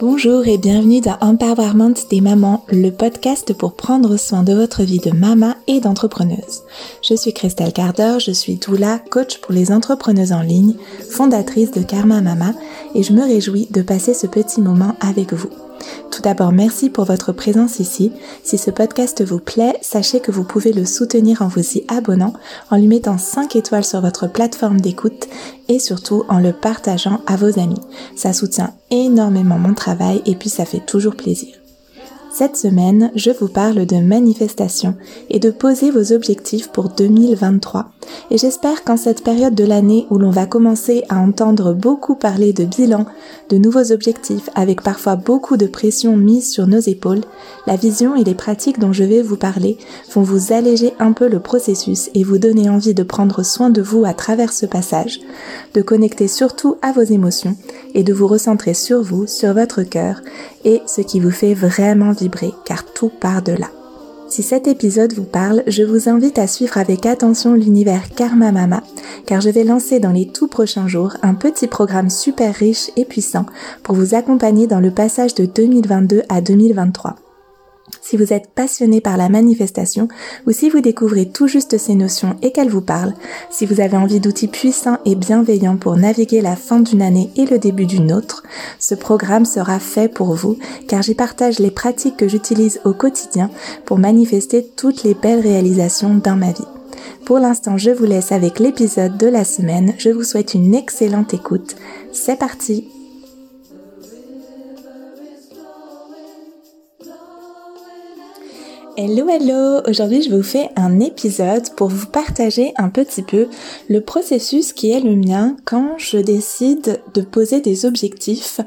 Bonjour 0.00 0.46
et 0.46 0.58
bienvenue 0.58 1.00
dans 1.00 1.18
Empowerment 1.20 1.96
des 2.08 2.20
mamans, 2.20 2.64
le 2.68 2.90
podcast 2.90 3.52
pour 3.52 3.74
prendre 3.74 4.16
soin 4.16 4.44
de 4.44 4.52
votre 4.52 4.84
vie 4.84 5.00
de 5.00 5.10
maman 5.10 5.56
et 5.66 5.80
d'entrepreneuse. 5.80 6.62
Je 7.02 7.14
suis 7.14 7.32
Christelle 7.32 7.72
Carder, 7.72 8.18
je 8.20 8.30
suis 8.30 8.54
doula, 8.54 9.00
coach 9.10 9.40
pour 9.40 9.52
les 9.52 9.72
entrepreneuses 9.72 10.30
en 10.30 10.42
ligne, 10.42 10.74
fondatrice 11.10 11.72
de 11.72 11.82
Karma 11.82 12.20
Mama 12.20 12.52
et 12.94 13.02
je 13.02 13.12
me 13.12 13.22
réjouis 13.22 13.66
de 13.72 13.82
passer 13.82 14.14
ce 14.14 14.28
petit 14.28 14.60
moment 14.60 14.94
avec 15.00 15.32
vous. 15.32 15.50
Tout 16.10 16.22
d'abord, 16.22 16.52
merci 16.52 16.90
pour 16.90 17.04
votre 17.04 17.32
présence 17.32 17.78
ici. 17.78 18.12
Si 18.42 18.58
ce 18.58 18.70
podcast 18.70 19.24
vous 19.24 19.38
plaît, 19.38 19.76
sachez 19.82 20.20
que 20.20 20.32
vous 20.32 20.44
pouvez 20.44 20.72
le 20.72 20.84
soutenir 20.84 21.42
en 21.42 21.48
vous 21.48 21.76
y 21.76 21.84
abonnant, 21.88 22.32
en 22.70 22.76
lui 22.76 22.88
mettant 22.88 23.18
5 23.18 23.54
étoiles 23.56 23.84
sur 23.84 24.00
votre 24.00 24.26
plateforme 24.26 24.80
d'écoute 24.80 25.28
et 25.68 25.78
surtout 25.78 26.24
en 26.28 26.40
le 26.40 26.52
partageant 26.52 27.20
à 27.26 27.36
vos 27.36 27.58
amis. 27.58 27.80
Ça 28.16 28.32
soutient 28.32 28.74
énormément 28.90 29.58
mon 29.58 29.74
travail 29.74 30.22
et 30.26 30.34
puis 30.34 30.48
ça 30.48 30.64
fait 30.64 30.84
toujours 30.84 31.14
plaisir. 31.14 31.54
Cette 32.38 32.56
semaine, 32.56 33.10
je 33.16 33.32
vous 33.32 33.48
parle 33.48 33.84
de 33.84 33.96
manifestation 33.96 34.94
et 35.28 35.40
de 35.40 35.50
poser 35.50 35.90
vos 35.90 36.12
objectifs 36.12 36.68
pour 36.68 36.88
2023. 36.88 37.90
Et 38.30 38.38
j'espère 38.38 38.84
qu'en 38.84 38.96
cette 38.96 39.24
période 39.24 39.56
de 39.56 39.64
l'année 39.64 40.06
où 40.10 40.18
l'on 40.18 40.30
va 40.30 40.46
commencer 40.46 41.02
à 41.08 41.18
entendre 41.18 41.72
beaucoup 41.72 42.14
parler 42.14 42.52
de 42.52 42.64
bilan, 42.64 43.06
de 43.48 43.58
nouveaux 43.58 43.90
objectifs 43.90 44.50
avec 44.54 44.82
parfois 44.82 45.16
beaucoup 45.16 45.56
de 45.56 45.66
pression 45.66 46.16
mise 46.16 46.48
sur 46.48 46.68
nos 46.68 46.78
épaules, 46.78 47.22
la 47.66 47.74
vision 47.74 48.14
et 48.14 48.22
les 48.22 48.36
pratiques 48.36 48.78
dont 48.78 48.92
je 48.92 49.02
vais 49.02 49.20
vous 49.20 49.36
parler 49.36 49.76
vont 50.14 50.22
vous 50.22 50.52
alléger 50.52 50.94
un 51.00 51.10
peu 51.10 51.28
le 51.28 51.40
processus 51.40 52.08
et 52.14 52.22
vous 52.22 52.38
donner 52.38 52.70
envie 52.70 52.94
de 52.94 53.02
prendre 53.02 53.42
soin 53.42 53.68
de 53.68 53.82
vous 53.82 54.04
à 54.04 54.14
travers 54.14 54.52
ce 54.52 54.64
passage, 54.64 55.18
de 55.74 55.82
connecter 55.82 56.28
surtout 56.28 56.76
à 56.82 56.92
vos 56.92 57.02
émotions 57.02 57.56
et 57.94 58.04
de 58.04 58.12
vous 58.12 58.28
recentrer 58.28 58.74
sur 58.74 59.02
vous, 59.02 59.26
sur 59.26 59.54
votre 59.54 59.82
cœur 59.82 60.20
et 60.64 60.82
ce 60.86 61.00
qui 61.00 61.20
vous 61.20 61.30
fait 61.30 61.54
vraiment 61.54 62.12
vibrer 62.12 62.52
car 62.64 62.84
tout 62.84 63.10
part 63.10 63.42
de 63.42 63.52
là. 63.52 63.68
Si 64.28 64.42
cet 64.42 64.68
épisode 64.68 65.14
vous 65.14 65.24
parle, 65.24 65.62
je 65.66 65.82
vous 65.82 66.08
invite 66.08 66.38
à 66.38 66.46
suivre 66.46 66.76
avec 66.76 67.06
attention 67.06 67.54
l'univers 67.54 68.10
Karma 68.14 68.52
Mama, 68.52 68.82
car 69.24 69.40
je 69.40 69.48
vais 69.48 69.64
lancer 69.64 70.00
dans 70.00 70.12
les 70.12 70.28
tout 70.28 70.48
prochains 70.48 70.86
jours 70.86 71.16
un 71.22 71.34
petit 71.34 71.66
programme 71.66 72.10
super 72.10 72.54
riche 72.54 72.90
et 72.96 73.06
puissant 73.06 73.46
pour 73.82 73.94
vous 73.94 74.14
accompagner 74.14 74.66
dans 74.66 74.80
le 74.80 74.90
passage 74.90 75.34
de 75.34 75.46
2022 75.46 76.22
à 76.28 76.42
2023 76.42 77.16
si 78.02 78.16
vous 78.16 78.32
êtes 78.32 78.48
passionné 78.48 79.00
par 79.00 79.16
la 79.16 79.28
manifestation 79.28 80.08
ou 80.46 80.52
si 80.52 80.70
vous 80.70 80.80
découvrez 80.80 81.26
tout 81.26 81.46
juste 81.46 81.78
ces 81.78 81.94
notions 81.94 82.36
et 82.42 82.52
qu'elles 82.52 82.70
vous 82.70 82.80
parlent, 82.80 83.14
si 83.50 83.66
vous 83.66 83.80
avez 83.80 83.96
envie 83.96 84.20
d'outils 84.20 84.48
puissants 84.48 84.98
et 85.04 85.14
bienveillants 85.14 85.76
pour 85.76 85.96
naviguer 85.96 86.40
la 86.40 86.56
fin 86.56 86.80
d'une 86.80 87.02
année 87.02 87.30
et 87.36 87.46
le 87.46 87.58
début 87.58 87.86
d'une 87.86 88.12
autre, 88.12 88.42
ce 88.78 88.94
programme 88.94 89.44
sera 89.44 89.78
fait 89.78 90.08
pour 90.08 90.34
vous 90.34 90.58
car 90.86 91.02
j'y 91.02 91.14
partage 91.14 91.58
les 91.58 91.70
pratiques 91.70 92.16
que 92.16 92.28
j'utilise 92.28 92.80
au 92.84 92.92
quotidien 92.92 93.50
pour 93.84 93.98
manifester 93.98 94.66
toutes 94.76 95.02
les 95.02 95.14
belles 95.14 95.40
réalisations 95.40 96.14
dans 96.14 96.36
ma 96.36 96.52
vie. 96.52 96.64
Pour 97.24 97.38
l'instant, 97.38 97.76
je 97.76 97.90
vous 97.90 98.06
laisse 98.06 98.32
avec 98.32 98.58
l'épisode 98.58 99.18
de 99.18 99.26
la 99.26 99.44
semaine. 99.44 99.94
Je 99.98 100.08
vous 100.08 100.22
souhaite 100.24 100.54
une 100.54 100.74
excellente 100.74 101.34
écoute. 101.34 101.76
C'est 102.12 102.38
parti 102.38 102.88
Hello 109.00 109.28
hello, 109.28 109.80
aujourd'hui 109.86 110.22
je 110.22 110.34
vous 110.34 110.42
fais 110.42 110.70
un 110.74 110.98
épisode 110.98 111.72
pour 111.76 111.86
vous 111.86 112.08
partager 112.08 112.72
un 112.78 112.88
petit 112.88 113.22
peu 113.22 113.46
le 113.88 114.00
processus 114.00 114.72
qui 114.72 114.90
est 114.90 114.98
le 114.98 115.14
mien 115.14 115.56
quand 115.64 115.94
je 115.98 116.18
décide 116.18 117.00
de 117.14 117.20
poser 117.20 117.60
des 117.60 117.86
objectifs 117.86 118.60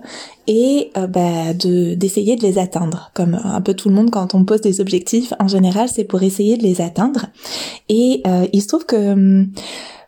et 0.47 0.89
euh, 0.95 1.05
bah, 1.07 1.53
de 1.53 1.95
d'essayer 1.95 2.37
de 2.37 2.43
les 2.43 2.59
atteindre. 2.59 3.11
Comme 3.14 3.41
un 3.43 3.59
peu 3.59 3.73
tout 3.73 3.89
le 3.89 3.95
monde 3.95 4.09
quand 4.09 4.33
on 4.33 4.45
pose 4.45 4.61
des 4.61 4.80
objectifs, 4.80 5.33
en 5.37 5.49
général 5.49 5.89
c'est 5.89 6.05
pour 6.05 6.23
essayer 6.23 6.55
de 6.55 6.64
les 6.64 6.80
atteindre. 6.80 7.25
Et 7.89 8.21
euh, 8.25 8.47
il 8.53 8.61
se 8.61 8.70
trouve 8.70 8.86
que 8.86 9.11
hum, 9.11 9.52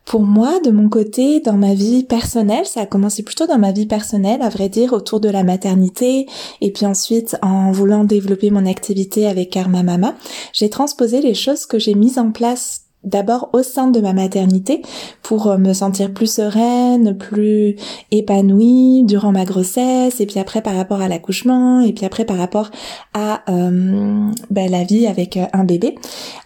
pour 0.05 0.21
moi, 0.21 0.59
de 0.59 0.69
mon 0.69 0.89
côté, 0.89 1.39
dans 1.39 1.57
ma 1.57 1.73
vie 1.73 2.03
personnelle, 2.03 2.65
ça 2.65 2.81
a 2.81 2.85
commencé 2.85 3.23
plutôt 3.23 3.47
dans 3.47 3.57
ma 3.57 3.71
vie 3.71 3.85
personnelle, 3.85 4.41
à 4.41 4.49
vrai 4.49 4.69
dire, 4.69 4.93
autour 4.93 5.19
de 5.19 5.29
la 5.29 5.43
maternité, 5.43 6.27
et 6.61 6.71
puis 6.71 6.85
ensuite, 6.85 7.37
en 7.41 7.71
voulant 7.71 8.03
développer 8.03 8.51
mon 8.51 8.65
activité 8.65 9.27
avec 9.27 9.49
Karma 9.49 9.81
Mama, 9.81 10.15
j'ai 10.51 10.69
transposé 10.69 11.21
les 11.21 11.33
choses 11.33 11.65
que 11.65 11.79
j'ai 11.79 11.95
mises 11.95 12.19
en 12.19 12.31
place 12.31 12.81
d'abord 13.03 13.49
au 13.53 13.63
sein 13.63 13.87
de 13.87 13.99
ma 13.99 14.13
maternité 14.13 14.81
pour 15.21 15.47
euh, 15.47 15.57
me 15.57 15.73
sentir 15.73 16.13
plus 16.13 16.31
sereine, 16.31 17.17
plus 17.17 17.75
épanouie 18.11 19.03
durant 19.03 19.31
ma 19.31 19.45
grossesse 19.45 20.19
et 20.19 20.25
puis 20.25 20.39
après 20.39 20.61
par 20.61 20.75
rapport 20.75 21.01
à 21.01 21.07
l'accouchement 21.07 21.81
et 21.81 21.93
puis 21.93 22.05
après 22.05 22.25
par 22.25 22.37
rapport 22.37 22.71
à 23.13 23.41
euh, 23.49 24.29
ben, 24.49 24.71
la 24.71 24.83
vie 24.83 25.07
avec 25.07 25.37
euh, 25.37 25.45
un 25.53 25.63
bébé. 25.63 25.95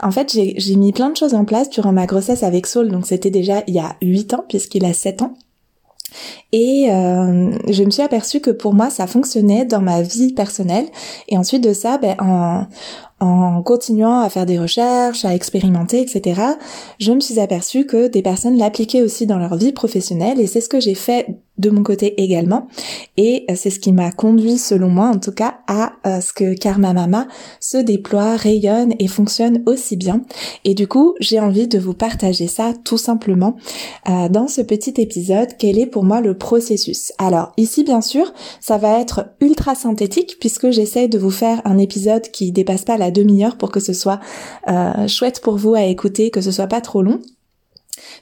En 0.02 0.12
fait, 0.12 0.32
j'ai 0.32 0.76
mis 0.76 0.92
plein 0.92 1.10
de 1.10 1.18
choses 1.18 1.34
en 1.34 1.46
place 1.46 1.70
durant 1.70 1.92
ma 1.92 2.06
grossesse 2.06 2.44
avec 2.44 2.68
Saul, 2.68 2.90
donc 2.90 3.06
c'était 3.06 3.32
déjà 3.32 3.64
il 3.68 3.76
y 3.76 3.80
a 3.80 3.96
8 4.02 4.34
ans 4.34 4.46
puisqu'il 4.48 4.86
a 4.86 4.94
7 4.94 5.22
ans. 5.22 5.34
Et 6.54 6.88
euh, 6.90 7.52
je 7.68 7.84
me 7.84 7.90
suis 7.90 8.02
aperçue 8.02 8.40
que 8.40 8.52
pour 8.52 8.74
moi, 8.74 8.90
ça 8.90 9.08
fonctionnait 9.08 9.66
dans 9.66 9.82
ma 9.82 10.02
vie 10.02 10.34
personnelle. 10.34 10.86
Et 11.28 11.38
ensuite 11.38 11.64
de 11.64 11.74
ça, 11.74 11.98
ben, 11.98 12.16
en, 12.20 12.66
en 13.20 13.62
continuant 13.64 14.20
à 14.20 14.30
faire 14.30 14.46
des 14.46 14.60
recherches, 14.60 15.26
à 15.26 15.34
expérimenter, 15.34 16.02
etc., 16.02 16.42
je 17.00 17.12
me 17.12 17.20
suis 17.20 17.40
aperçue 17.40 17.86
que 17.86 18.08
des 18.08 18.22
personnes 18.22 18.58
l'appliquaient 18.58 19.02
aussi 19.02 19.26
dans 19.26 19.38
leur 19.38 19.56
vie 19.56 19.72
professionnelle 19.72 20.40
et 20.40 20.48
c'est 20.48 20.62
ce 20.62 20.70
que 20.70 20.80
j'ai 20.80 20.96
fait 20.96 21.28
de 21.58 21.70
mon 21.70 21.84
côté 21.84 22.22
également. 22.22 22.68
Et 23.18 23.46
euh, 23.50 23.54
c'est 23.56 23.70
ce 23.70 23.80
qui 23.80 23.92
m'a 23.92 24.12
conduit, 24.12 24.58
selon 24.58 24.90
moi 24.90 25.08
en 25.08 25.20
tout 25.20 25.32
cas, 25.32 25.60
à 25.68 25.94
euh, 26.06 26.22
ce 26.22 26.34
que 26.34 26.54
Karma 26.54 26.94
Mama 26.94 27.28
se 27.60 27.78
déploie, 27.78 28.36
rayonne 28.36 28.94
et 29.00 29.08
fonctionne 29.08 29.64
aussi 29.66 29.98
bien. 29.98 30.22
Et 30.64 30.74
du 30.74 30.88
coup, 30.88 31.16
j'ai 31.20 31.40
envie 31.40 31.68
de 31.68 31.80
vous 31.80 31.94
partager 31.94 32.48
ça 32.48 32.74
tout 32.84 32.98
simplement 32.98 33.56
euh, 34.08 34.30
dans 34.30 34.48
ce 34.48 34.62
petit 34.62 34.94
épisode. 34.98 35.50
Quel 35.58 35.80
est 35.80 35.88
pour 35.88 36.04
moi 36.04 36.22
le 36.22 36.38
processus 36.38 37.12
Alors 37.18 37.54
ici, 37.58 37.84
bien 37.84 38.02
sûr, 38.02 38.34
ça 38.60 38.78
va 38.78 39.00
être 39.00 39.28
ultra 39.42 39.76
synthétique 39.76 40.38
puisque 40.40 40.70
j'essaie 40.70 41.08
de 41.08 41.18
vous 41.18 41.32
faire 41.32 41.62
un 41.66 41.78
épisode 41.78 42.30
qui 42.32 42.52
dépasse 42.52 42.86
pas 42.86 42.98
la 42.98 43.12
demi-heure 43.12 43.58
pour 43.58 43.72
que 43.72 43.80
ce 43.80 43.94
soit 43.94 44.20
chouette 45.08 45.42
pour 45.42 45.58
vous 45.58 45.74
à 45.74 45.84
écouter, 45.84 46.30
que 46.30 46.42
ce 46.42 46.52
soit 46.52 46.68
pas 46.68 46.82
trop 46.82 47.02
long. 47.02 47.20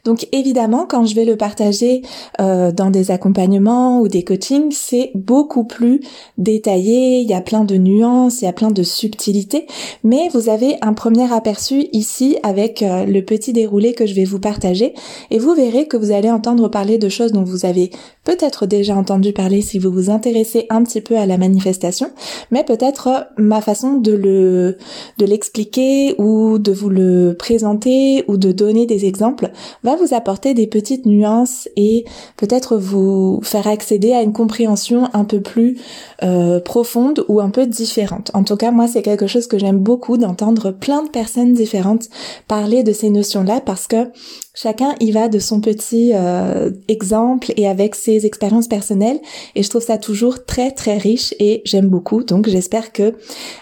Donc 0.04 0.28
évidemment, 0.32 0.86
quand 0.88 1.06
je 1.06 1.16
vais 1.16 1.26
le 1.26 1.36
partager 1.36 2.02
euh, 2.40 2.72
dans 2.72 2.90
des 2.90 3.12
accompagnements 3.12 4.02
ou 4.02 4.08
des 4.08 4.24
coachings, 4.24 4.72
c'est 4.72 5.12
beaucoup 5.16 5.64
plus 5.64 6.02
détaillé, 6.38 7.20
il 7.20 7.28
y 7.28 7.34
a 7.34 7.42
plein 7.42 7.64
de 7.64 7.76
nuances, 7.76 8.42
il 8.42 8.46
y 8.46 8.48
a 8.48 8.54
plein 8.54 8.72
de 8.72 8.84
subtilités, 8.84 9.68
mais 10.04 10.30
vous 10.34 10.50
avez 10.50 10.78
un 10.82 10.94
premier 10.94 11.32
aperçu 11.32 11.88
ici 11.92 12.38
avec 12.44 12.82
euh, 12.82 13.06
le 13.06 13.24
petit 13.24 13.54
déroulé 13.54 13.94
que 13.94 14.06
je 14.06 14.14
vais 14.14 14.26
vous 14.26 14.40
partager. 14.40 14.94
Et 15.32 15.40
vous 15.40 15.54
verrez 15.54 15.88
que 15.88 15.98
vous 15.98 16.12
allez 16.12 16.30
entendre 16.30 16.68
parler 16.68 16.98
de 16.98 17.10
choses 17.10 17.32
dont 17.32 17.44
vous 17.44 17.66
avez 17.66 17.92
peut-être 18.24 18.66
déjà 18.66 18.96
entendu 18.96 19.34
parler 19.34 19.62
si 19.62 19.80
vous 19.80 19.92
vous 19.92 20.10
intéressez 20.10 20.66
un 20.70 20.84
petit 20.84 21.02
peu 21.02 21.18
à 21.18 21.26
la 21.26 21.38
manifestation, 21.38 22.12
mais 22.52 22.64
peut-être 22.64 23.28
ma 23.38 23.62
façon 23.62 23.94
de 23.94 24.12
le 24.12 24.78
de 25.18 25.26
l'expliquer 25.26 26.16
ou 26.18 26.58
de 26.58 26.72
vous 26.72 26.90
le 26.90 27.36
présenter 27.38 28.26
ou 28.28 28.38
de 28.38 28.52
donner 28.52 28.86
des 28.86 29.06
exemples 29.06 29.52
va 29.84 29.96
vous 29.96 30.14
apporter 30.14 30.54
des 30.54 30.68
petites 30.68 31.06
nuances 31.06 31.70
et 31.76 32.06
peut-être 32.38 32.78
vous 32.78 33.40
faire 33.44 33.68
accéder 33.68 34.14
à 34.14 34.22
une 34.22 34.34
compréhension 34.34 35.10
un 35.14 35.26
peu 35.26 35.42
plus 35.42 35.80
euh, 36.24 36.60
profonde 36.60 37.26
ou 37.28 37.40
un 37.40 37.50
peu 37.50 37.66
différente. 37.66 38.32
En 38.34 38.44
tout 38.44 38.56
cas, 38.56 38.72
moi, 38.72 38.88
c'est 38.88 39.02
quelque 39.02 39.28
chose 39.28 39.48
que 39.48 39.58
j'aime 39.58 39.80
beaucoup 39.80 40.18
d'entendre 40.18 40.72
plein 40.72 41.04
de 41.04 41.10
personnes 41.10 41.54
différentes 41.54 42.10
parler 42.48 42.84
de 42.84 42.94
ces 42.94 43.10
notions-là 43.10 43.62
parce 43.62 43.88
que 43.88 44.10
chacun 44.54 44.96
y 45.00 45.12
va 45.12 45.28
de 45.28 45.40
son 45.40 45.62
petit 45.62 46.12
euh, 46.14 46.72
exemple 46.88 47.52
et 47.58 47.68
avec 47.68 47.96
ses 47.96 48.26
expériences 48.26 48.68
personnelles 48.68 49.20
et 49.56 49.64
je 49.64 49.70
trouve 49.70 49.84
ça 49.84 49.98
toujours 49.98 50.46
très 50.46 50.72
très 50.72 50.98
riche 50.98 51.34
et 51.40 51.62
j'aime 51.66 51.88
beaucoup 51.88 52.24
donc 52.24 52.48
j'espère 52.48 52.92
que 52.92 53.14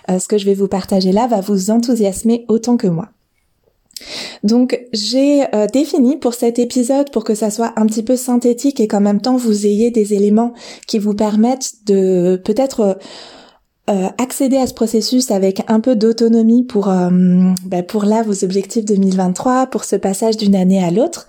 euh, 0.09 0.19
ce 0.19 0.27
que 0.27 0.37
je 0.37 0.45
vais 0.45 0.53
vous 0.53 0.67
partager 0.67 1.11
là 1.11 1.27
va 1.27 1.41
vous 1.41 1.71
enthousiasmer 1.71 2.45
autant 2.47 2.77
que 2.77 2.87
moi. 2.87 3.09
Donc 4.43 4.79
j'ai 4.91 5.43
euh, 5.53 5.67
défini 5.67 6.17
pour 6.17 6.33
cet 6.33 6.59
épisode, 6.59 7.11
pour 7.11 7.23
que 7.23 7.35
ça 7.35 7.49
soit 7.49 7.73
un 7.75 7.85
petit 7.85 8.03
peu 8.03 8.15
synthétique 8.15 8.79
et 8.79 8.87
qu'en 8.87 9.01
même 9.01 9.21
temps 9.21 9.37
vous 9.37 9.65
ayez 9.65 9.91
des 9.91 10.13
éléments 10.13 10.53
qui 10.87 10.99
vous 10.99 11.13
permettent 11.13 11.85
de 11.85 12.41
peut-être 12.43 12.79
euh, 12.81 12.93
euh, 13.89 14.07
accéder 14.17 14.55
à 14.55 14.65
ce 14.65 14.73
processus 14.73 15.29
avec 15.29 15.61
un 15.67 15.81
peu 15.81 15.97
d'autonomie 15.97 16.63
pour 16.63 16.85
bah, 16.85 17.83
pour 17.83 18.05
là 18.05 18.23
vos 18.23 18.45
objectifs 18.45 18.85
2023, 18.85 19.67
pour 19.67 19.83
ce 19.83 19.97
passage 19.97 20.37
d'une 20.37 20.55
année 20.55 20.81
à 20.81 20.89
l'autre, 20.89 21.27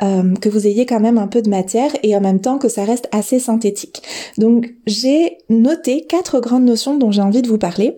que 0.00 0.48
vous 0.48 0.66
ayez 0.66 0.84
quand 0.84 0.98
même 0.98 1.16
un 1.16 1.28
peu 1.28 1.42
de 1.42 1.48
matière 1.48 1.92
et 2.02 2.16
en 2.16 2.20
même 2.20 2.40
temps 2.40 2.58
que 2.58 2.68
ça 2.68 2.82
reste 2.82 3.08
assez 3.12 3.38
synthétique. 3.38 4.02
Donc 4.36 4.74
j'ai 4.84 5.38
noté 5.48 6.04
quatre 6.04 6.40
grandes 6.40 6.64
notions 6.64 6.98
dont 6.98 7.12
j'ai 7.12 7.22
envie 7.22 7.42
de 7.42 7.48
vous 7.48 7.58
parler. 7.58 7.96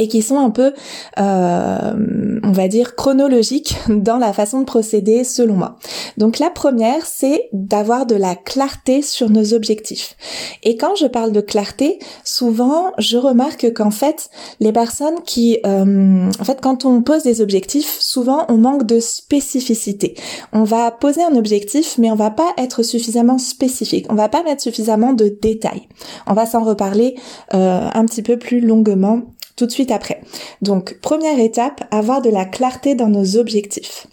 Et 0.00 0.08
qui 0.08 0.22
sont 0.22 0.38
un 0.38 0.50
peu, 0.50 0.72
euh, 1.18 2.40
on 2.42 2.52
va 2.52 2.66
dire, 2.66 2.96
chronologiques 2.96 3.76
dans 3.88 4.16
la 4.16 4.32
façon 4.32 4.60
de 4.60 4.64
procéder 4.64 5.22
selon 5.22 5.54
moi. 5.54 5.76
Donc 6.16 6.38
la 6.38 6.50
première, 6.50 7.06
c'est 7.06 7.48
d'avoir 7.52 8.06
de 8.06 8.16
la 8.16 8.34
clarté 8.34 9.02
sur 9.02 9.30
nos 9.30 9.54
objectifs. 9.54 10.16
Et 10.62 10.76
quand 10.76 10.96
je 10.96 11.06
parle 11.06 11.32
de 11.32 11.40
clarté, 11.40 11.98
souvent, 12.24 12.92
je 12.98 13.18
remarque 13.18 13.72
qu'en 13.74 13.90
fait, 13.90 14.30
les 14.58 14.72
personnes 14.72 15.20
qui, 15.26 15.58
euh, 15.66 16.30
en 16.40 16.44
fait, 16.44 16.60
quand 16.60 16.84
on 16.84 17.02
pose 17.02 17.22
des 17.22 17.42
objectifs, 17.42 17.98
souvent, 18.00 18.46
on 18.48 18.56
manque 18.56 18.86
de 18.86 19.00
spécificité. 19.00 20.14
On 20.52 20.64
va 20.64 20.90
poser 20.90 21.22
un 21.22 21.36
objectif, 21.36 21.98
mais 21.98 22.10
on 22.10 22.16
va 22.16 22.30
pas 22.30 22.54
être 22.56 22.82
suffisamment 22.82 23.36
spécifique. 23.38 24.06
On 24.08 24.14
va 24.14 24.30
pas 24.30 24.42
mettre 24.42 24.62
suffisamment 24.62 25.12
de 25.12 25.36
détails. 25.42 25.88
On 26.26 26.32
va 26.32 26.46
s'en 26.46 26.64
reparler 26.64 27.16
euh, 27.52 27.88
un 27.92 28.06
petit 28.06 28.22
peu 28.22 28.38
plus 28.38 28.60
longuement 28.60 29.22
tout 29.60 29.66
de 29.66 29.72
suite 29.72 29.90
après. 29.90 30.22
Donc, 30.62 30.98
première 31.02 31.38
étape, 31.38 31.84
avoir 31.90 32.22
de 32.22 32.30
la 32.30 32.46
clarté 32.46 32.94
dans 32.94 33.08
nos 33.08 33.36
objectifs. 33.36 34.06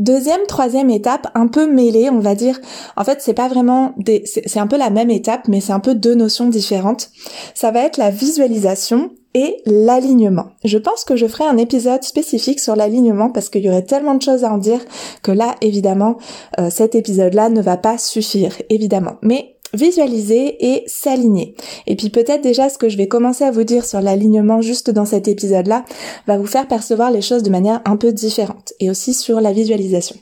Deuxième, 0.00 0.44
troisième 0.48 0.90
étape, 0.90 1.28
un 1.36 1.46
peu 1.46 1.70
mêlée, 1.70 2.10
on 2.10 2.18
va 2.18 2.34
dire. 2.34 2.58
En 2.96 3.04
fait, 3.04 3.18
c'est 3.20 3.34
pas 3.34 3.46
vraiment 3.46 3.92
des, 3.98 4.24
c'est 4.26 4.58
un 4.58 4.66
peu 4.66 4.76
la 4.76 4.90
même 4.90 5.10
étape, 5.10 5.46
mais 5.46 5.60
c'est 5.60 5.72
un 5.72 5.78
peu 5.78 5.94
deux 5.94 6.16
notions 6.16 6.48
différentes. 6.48 7.10
Ça 7.54 7.70
va 7.70 7.84
être 7.84 7.98
la 7.98 8.10
visualisation 8.10 9.10
et 9.34 9.62
l'alignement. 9.64 10.46
Je 10.64 10.78
pense 10.78 11.04
que 11.04 11.14
je 11.14 11.26
ferai 11.26 11.44
un 11.44 11.56
épisode 11.56 12.02
spécifique 12.02 12.58
sur 12.58 12.74
l'alignement 12.74 13.30
parce 13.30 13.48
qu'il 13.48 13.62
y 13.62 13.68
aurait 13.68 13.84
tellement 13.84 14.16
de 14.16 14.22
choses 14.22 14.42
à 14.42 14.52
en 14.52 14.58
dire 14.58 14.80
que 15.22 15.30
là, 15.30 15.54
évidemment, 15.60 16.16
euh, 16.58 16.68
cet 16.68 16.96
épisode-là 16.96 17.48
ne 17.48 17.62
va 17.62 17.76
pas 17.76 17.96
suffire, 17.96 18.56
évidemment. 18.70 19.18
Mais 19.22 19.55
visualiser 19.76 20.56
et 20.72 20.84
s'aligner. 20.86 21.54
Et 21.86 21.96
puis 21.96 22.10
peut-être 22.10 22.42
déjà 22.42 22.68
ce 22.68 22.78
que 22.78 22.88
je 22.88 22.96
vais 22.96 23.08
commencer 23.08 23.44
à 23.44 23.50
vous 23.50 23.64
dire 23.64 23.84
sur 23.84 24.00
l'alignement 24.00 24.60
juste 24.60 24.90
dans 24.90 25.04
cet 25.04 25.28
épisode-là 25.28 25.84
va 26.26 26.38
vous 26.38 26.46
faire 26.46 26.68
percevoir 26.68 27.10
les 27.10 27.22
choses 27.22 27.42
de 27.42 27.50
manière 27.50 27.80
un 27.84 27.96
peu 27.96 28.12
différente 28.12 28.72
et 28.80 28.90
aussi 28.90 29.14
sur 29.14 29.40
la 29.40 29.52
visualisation. 29.52 30.16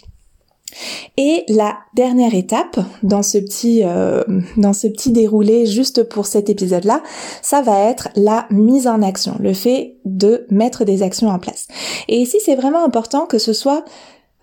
Et 1.17 1.45
la 1.49 1.77
dernière 1.95 2.35
étape 2.35 2.81
dans 3.03 3.23
ce 3.23 3.39
petit 3.39 3.83
euh, 3.85 4.25
dans 4.57 4.73
ce 4.73 4.89
petit 4.89 5.11
déroulé 5.11 5.67
juste 5.67 6.03
pour 6.03 6.27
cet 6.27 6.51
épisode-là, 6.51 7.03
ça 7.43 7.63
va 7.63 7.89
être 7.89 8.09
la 8.17 8.47
mise 8.51 8.87
en 8.87 9.03
action, 9.03 9.37
le 9.39 9.53
fait 9.53 9.99
de 10.05 10.47
mettre 10.51 10.85
des 10.85 11.03
actions 11.03 11.29
en 11.29 11.39
place. 11.39 11.69
Et 12.09 12.17
ici, 12.17 12.39
c'est 12.45 12.57
vraiment 12.57 12.85
important 12.85 13.27
que 13.27 13.39
ce 13.39 13.53
soit 13.53 13.85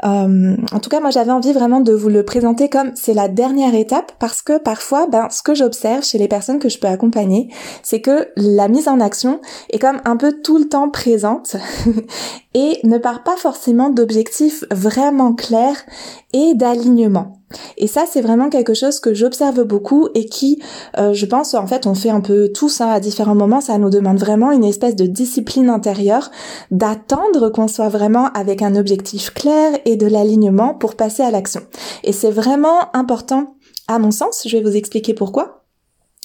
euh, 0.03 0.55
en 0.71 0.79
tout 0.79 0.89
cas, 0.89 0.99
moi, 0.99 1.09
j'avais 1.11 1.31
envie 1.31 1.53
vraiment 1.53 1.81
de 1.81 1.93
vous 1.93 2.09
le 2.09 2.23
présenter 2.23 2.69
comme 2.69 2.91
c'est 2.95 3.13
la 3.13 3.27
dernière 3.27 3.75
étape 3.75 4.11
parce 4.19 4.41
que 4.41 4.57
parfois, 4.57 5.07
ben, 5.07 5.29
ce 5.29 5.43
que 5.43 5.53
j'observe 5.53 6.03
chez 6.03 6.17
les 6.17 6.27
personnes 6.27 6.59
que 6.59 6.69
je 6.69 6.79
peux 6.79 6.87
accompagner, 6.87 7.49
c'est 7.83 8.01
que 8.01 8.29
la 8.35 8.67
mise 8.67 8.87
en 8.87 8.99
action 8.99 9.41
est 9.69 9.79
comme 9.79 10.01
un 10.05 10.17
peu 10.17 10.33
tout 10.41 10.57
le 10.57 10.67
temps 10.67 10.89
présente 10.89 11.55
et 12.53 12.79
ne 12.83 12.97
part 12.97 13.23
pas 13.23 13.37
forcément 13.37 13.89
d'objectifs 13.89 14.63
vraiment 14.71 15.33
clairs 15.33 15.85
et 16.33 16.53
d'alignement. 16.53 17.37
Et 17.77 17.87
ça, 17.87 18.05
c'est 18.09 18.21
vraiment 18.21 18.49
quelque 18.49 18.73
chose 18.73 18.99
que 18.99 19.13
j'observe 19.13 19.63
beaucoup 19.63 20.07
et 20.15 20.25
qui, 20.25 20.61
euh, 20.97 21.13
je 21.13 21.25
pense, 21.25 21.53
en 21.53 21.67
fait, 21.67 21.85
on 21.85 21.95
fait 21.95 22.09
un 22.09 22.21
peu 22.21 22.49
tout 22.49 22.69
ça 22.69 22.91
à 22.91 22.99
différents 22.99 23.35
moments. 23.35 23.61
Ça 23.61 23.77
nous 23.77 23.89
demande 23.89 24.19
vraiment 24.19 24.51
une 24.51 24.63
espèce 24.63 24.95
de 24.95 25.05
discipline 25.05 25.69
intérieure, 25.69 26.31
d'attendre 26.71 27.49
qu'on 27.49 27.67
soit 27.67 27.89
vraiment 27.89 28.27
avec 28.33 28.61
un 28.61 28.75
objectif 28.75 29.33
clair 29.33 29.77
et 29.85 29.95
de 29.95 30.07
l'alignement 30.07 30.73
pour 30.73 30.95
passer 30.95 31.23
à 31.23 31.31
l'action. 31.31 31.61
Et 32.03 32.13
c'est 32.13 32.31
vraiment 32.31 32.93
important, 32.93 33.55
à 33.87 33.99
mon 33.99 34.11
sens. 34.11 34.43
Je 34.45 34.57
vais 34.57 34.63
vous 34.63 34.75
expliquer 34.75 35.13
pourquoi. 35.13 35.60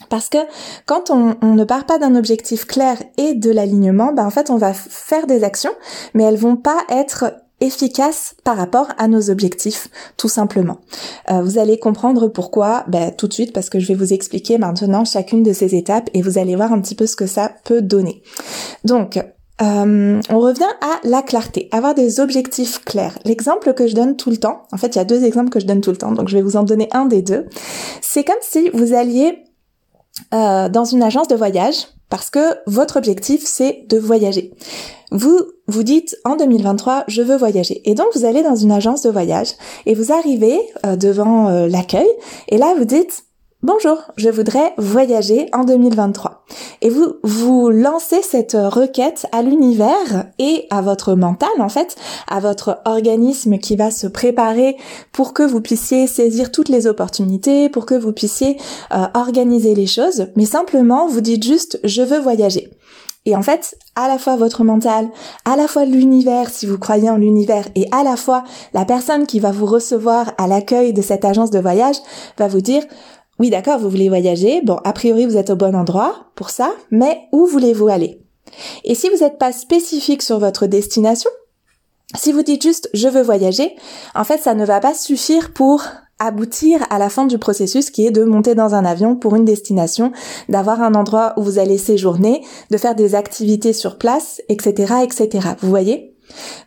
Parce 0.08 0.28
que 0.28 0.38
quand 0.84 1.10
on, 1.10 1.37
on 1.43 1.54
ne 1.54 1.64
part 1.64 1.87
pas 1.87 1.98
d'un 1.98 2.16
objectif 2.16 2.66
clair 2.66 3.02
et 3.16 3.34
de 3.34 3.50
l'alignement, 3.50 4.12
ben 4.12 4.26
en 4.26 4.31
fait 4.31 4.50
on 4.50 4.56
va 4.56 4.75
faire 4.75 5.26
des 5.26 5.43
actions, 5.43 5.72
mais 6.14 6.25
elles 6.25 6.37
vont 6.37 6.56
pas 6.56 6.84
être 6.90 7.32
efficace 7.60 8.34
par 8.44 8.56
rapport 8.56 8.88
à 8.98 9.08
nos 9.08 9.31
objectifs, 9.31 9.88
tout 10.16 10.28
simplement. 10.28 10.78
Euh, 11.31 11.43
vous 11.43 11.58
allez 11.58 11.78
comprendre 11.78 12.28
pourquoi 12.28 12.84
ben, 12.88 13.10
tout 13.10 13.28
de 13.28 13.32
suite 13.32 13.52
parce 13.52 13.70
que 13.70 13.78
je 13.78 13.88
vais 13.88 13.94
vous 13.94 14.12
expliquer 14.12 14.58
maintenant 14.58 15.04
chacune 15.04 15.43
de 15.43 15.52
ces 15.52 15.75
étapes 15.75 16.10
et 16.12 16.20
vous 16.20 16.38
allez 16.38 16.54
voir 16.56 16.72
un 16.72 16.81
petit 16.81 16.94
peu 16.94 17.06
ce 17.06 17.16
que 17.16 17.26
ça 17.26 17.52
peut 17.64 17.81
donner. 17.81 18.22
Donc, 18.84 19.19
euh, 19.62 20.20
on 20.28 20.38
revient 20.38 20.64
à 20.82 21.00
la 21.08 21.22
clarté, 21.22 21.70
avoir 21.72 21.94
des 21.94 22.20
objectifs 22.20 22.84
clairs. 22.84 23.19
L'exemple 23.25 23.72
que 23.72 23.87
je 23.87 23.94
donne 23.94 24.16
tout 24.16 24.28
le 24.28 24.37
temps, 24.37 24.64
en 24.70 24.76
fait 24.76 24.88
il 24.88 24.98
y 24.98 25.00
a 25.00 25.06
deux 25.06 25.25
exemples 25.25 25.48
que 25.48 25.60
je 25.60 25.66
donne 25.66 25.81
tout 25.81 25.90
le 25.90 25.96
temps, 25.96 26.12
donc 26.12 26.28
je 26.28 26.37
vais 26.37 26.43
vous 26.43 26.56
en 26.56 26.62
donner 26.62 26.90
un 26.93 27.06
des 27.06 27.22
deux. 27.22 27.46
C'est 28.02 28.22
comme 28.22 28.37
si 28.43 28.69
vous 28.75 28.93
alliez 28.93 29.45
euh, 30.32 30.68
dans 30.68 30.84
une 30.84 31.02
agence 31.02 31.28
de 31.28 31.36
voyage 31.36 31.88
parce 32.08 32.30
que 32.30 32.54
votre 32.66 32.96
objectif 32.96 33.42
c'est 33.44 33.84
de 33.88 33.98
voyager. 33.98 34.52
Vous 35.10 35.38
vous 35.68 35.82
dites 35.82 36.16
en 36.24 36.36
2023 36.36 37.04
je 37.06 37.22
veux 37.22 37.36
voyager 37.36 37.82
et 37.88 37.94
donc 37.94 38.06
vous 38.14 38.24
allez 38.24 38.42
dans 38.42 38.56
une 38.56 38.72
agence 38.72 39.02
de 39.02 39.10
voyage 39.10 39.50
et 39.84 39.94
vous 39.94 40.12
arrivez 40.12 40.58
euh, 40.84 40.96
devant 40.96 41.48
euh, 41.48 41.68
l'accueil 41.68 42.08
et 42.48 42.58
là 42.58 42.74
vous 42.78 42.84
dites 42.84 43.25
Bonjour, 43.62 43.97
je 44.19 44.29
voudrais 44.29 44.75
voyager 44.76 45.49
en 45.55 45.64
2023. 45.64 46.44
Et 46.82 46.91
vous, 46.91 47.14
vous 47.23 47.70
lancez 47.70 48.20
cette 48.20 48.53
requête 48.53 49.26
à 49.32 49.41
l'univers 49.41 50.26
et 50.38 50.67
à 50.69 50.82
votre 50.82 51.14
mental, 51.14 51.49
en 51.58 51.70
fait, 51.70 51.97
à 52.29 52.38
votre 52.38 52.82
organisme 52.85 53.56
qui 53.56 53.75
va 53.75 53.91
se 53.91 54.06
préparer 54.06 54.76
pour 55.11 55.32
que 55.32 55.43
vous 55.43 55.62
puissiez 55.62 56.06
saisir 56.06 56.53
toutes 56.53 56.69
les 56.69 56.87
opportunités, 56.87 57.70
pour 57.70 57.87
que 57.87 57.94
vous 57.94 58.12
puissiez 58.12 58.58
euh, 58.93 59.06
organiser 59.14 59.75
les 59.75 59.87
choses. 59.87 60.26
Mais 60.37 60.44
simplement, 60.44 61.08
vous 61.08 61.23
dites 61.23 61.43
juste, 61.43 61.81
je 61.82 62.03
veux 62.03 62.20
voyager. 62.20 62.70
Et 63.26 63.35
en 63.35 63.43
fait, 63.43 63.76
à 63.97 64.06
la 64.06 64.19
fois 64.19 64.37
votre 64.37 64.62
mental, 64.62 65.08
à 65.44 65.56
la 65.56 65.67
fois 65.67 65.85
l'univers, 65.85 66.49
si 66.49 66.64
vous 66.64 66.79
croyez 66.79 67.11
en 67.11 67.17
l'univers, 67.17 67.64
et 67.75 67.88
à 67.91 68.05
la 68.05 68.17
fois 68.17 68.44
la 68.73 68.85
personne 68.85 69.26
qui 69.26 69.41
va 69.41 69.50
vous 69.50 69.67
recevoir 69.67 70.32
à 70.38 70.47
l'accueil 70.47 70.93
de 70.93 71.03
cette 71.03 71.25
agence 71.25 71.50
de 71.50 71.58
voyage 71.58 71.97
va 72.38 72.47
vous 72.47 72.61
dire, 72.61 72.85
oui, 73.38 73.50
d'accord, 73.50 73.78
vous 73.78 73.90
voulez 73.90 74.08
voyager. 74.08 74.62
Bon, 74.62 74.78
a 74.84 74.92
priori, 74.92 75.26
vous 75.26 75.36
êtes 75.36 75.50
au 75.50 75.56
bon 75.56 75.74
endroit 75.74 76.30
pour 76.34 76.50
ça, 76.50 76.72
mais 76.90 77.28
où 77.32 77.46
voulez-vous 77.46 77.88
aller? 77.88 78.22
Et 78.84 78.94
si 78.94 79.08
vous 79.08 79.18
n'êtes 79.18 79.38
pas 79.38 79.52
spécifique 79.52 80.22
sur 80.22 80.38
votre 80.38 80.66
destination, 80.66 81.30
si 82.14 82.32
vous 82.32 82.42
dites 82.42 82.62
juste 82.62 82.88
je 82.94 83.08
veux 83.08 83.22
voyager, 83.22 83.74
en 84.14 84.24
fait, 84.24 84.38
ça 84.38 84.54
ne 84.54 84.64
va 84.64 84.80
pas 84.80 84.94
suffire 84.94 85.52
pour 85.52 85.82
aboutir 86.18 86.86
à 86.88 86.98
la 86.98 87.10
fin 87.10 87.26
du 87.26 87.36
processus 87.36 87.90
qui 87.90 88.06
est 88.06 88.10
de 88.10 88.24
monter 88.24 88.54
dans 88.54 88.74
un 88.74 88.86
avion 88.86 89.16
pour 89.16 89.36
une 89.36 89.44
destination, 89.44 90.12
d'avoir 90.48 90.80
un 90.80 90.94
endroit 90.94 91.34
où 91.36 91.42
vous 91.42 91.58
allez 91.58 91.76
séjourner, 91.76 92.42
de 92.70 92.78
faire 92.78 92.94
des 92.94 93.14
activités 93.14 93.74
sur 93.74 93.98
place, 93.98 94.40
etc., 94.48 94.94
etc. 95.02 95.48
Vous 95.60 95.68
voyez? 95.68 96.15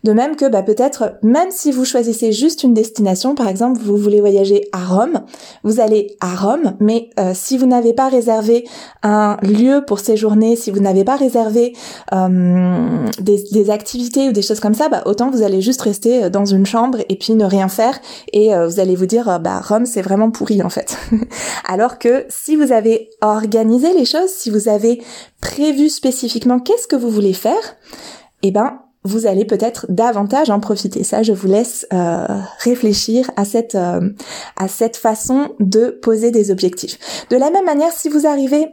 De 0.04 0.12
même 0.12 0.36
que 0.36 0.48
bah, 0.48 0.62
peut-être 0.62 1.14
même 1.22 1.50
si 1.50 1.72
vous 1.72 1.84
choisissez 1.84 2.32
juste 2.32 2.62
une 2.62 2.74
destination, 2.74 3.34
par 3.34 3.48
exemple 3.48 3.80
vous 3.82 3.96
voulez 3.96 4.20
voyager 4.20 4.68
à 4.72 4.84
Rome, 4.84 5.22
vous 5.64 5.80
allez 5.80 6.16
à 6.20 6.34
Rome, 6.34 6.74
mais 6.80 7.10
euh, 7.18 7.32
si 7.34 7.58
vous 7.58 7.66
n'avez 7.66 7.92
pas 7.92 8.08
réservé 8.08 8.66
un 9.02 9.36
lieu 9.42 9.84
pour 9.86 10.00
séjourner, 10.00 10.56
si 10.56 10.70
vous 10.70 10.80
n'avez 10.80 11.04
pas 11.04 11.16
réservé 11.16 11.74
euh, 12.12 13.06
des, 13.20 13.70
activités 13.70 14.28
ou 14.28 14.32
des 14.32 14.42
choses 14.42 14.60
comme 14.60 14.74
ça, 14.74 14.88
bah, 14.88 15.02
autant 15.04 15.30
vous 15.30 15.42
allez 15.42 15.60
juste 15.60 15.82
rester 15.82 16.24
euh, 16.24 16.30
dans 16.30 16.44
une 16.44 16.66
chambre 16.66 16.98
et 17.08 17.16
puis 17.16 17.34
ne 17.34 17.44
rien 17.44 17.68
faire 17.68 17.98
et 18.32 18.50
vous 18.66 18.80
allez 18.80 18.96
vous 18.96 19.06
dire 19.06 19.38
bah 19.40 19.60
Rome 19.60 19.86
c'est 19.86 20.02
vraiment 20.02 20.30
pourri 20.30 20.62
en 20.62 20.70
fait. 20.70 20.96
Alors 21.68 21.98
que 21.98 22.24
si 22.28 22.56
vous 22.56 22.72
avez 22.72 23.10
organisé 23.20 23.92
les 23.92 24.04
choses, 24.04 24.30
si 24.30 24.50
vous 24.50 24.68
avez 24.68 25.02
prévu 25.40 25.88
spécifiquement 25.88 26.58
qu'est-ce 26.58 26.86
que 26.86 26.96
vous 26.96 27.10
voulez 27.10 27.32
faire, 27.32 27.76
eh 28.42 28.50
ben 28.50 28.80
vous 29.02 29.26
allez 29.26 29.44
peut-être 29.44 29.86
davantage 29.88 30.50
en 30.50 30.60
profiter. 30.60 31.04
Ça, 31.04 31.22
je 31.22 31.32
vous 31.32 31.46
laisse 31.46 31.86
euh, 31.92 32.26
réfléchir 32.58 33.30
à 33.36 33.44
cette 33.44 33.74
euh, 33.74 34.10
à 34.56 34.68
cette 34.68 34.96
façon 34.96 35.54
de 35.58 35.98
poser 36.02 36.30
des 36.30 36.50
objectifs. 36.50 37.26
De 37.30 37.36
la 37.36 37.50
même 37.50 37.64
manière, 37.64 37.92
si 37.92 38.08
vous 38.08 38.26
arrivez 38.26 38.68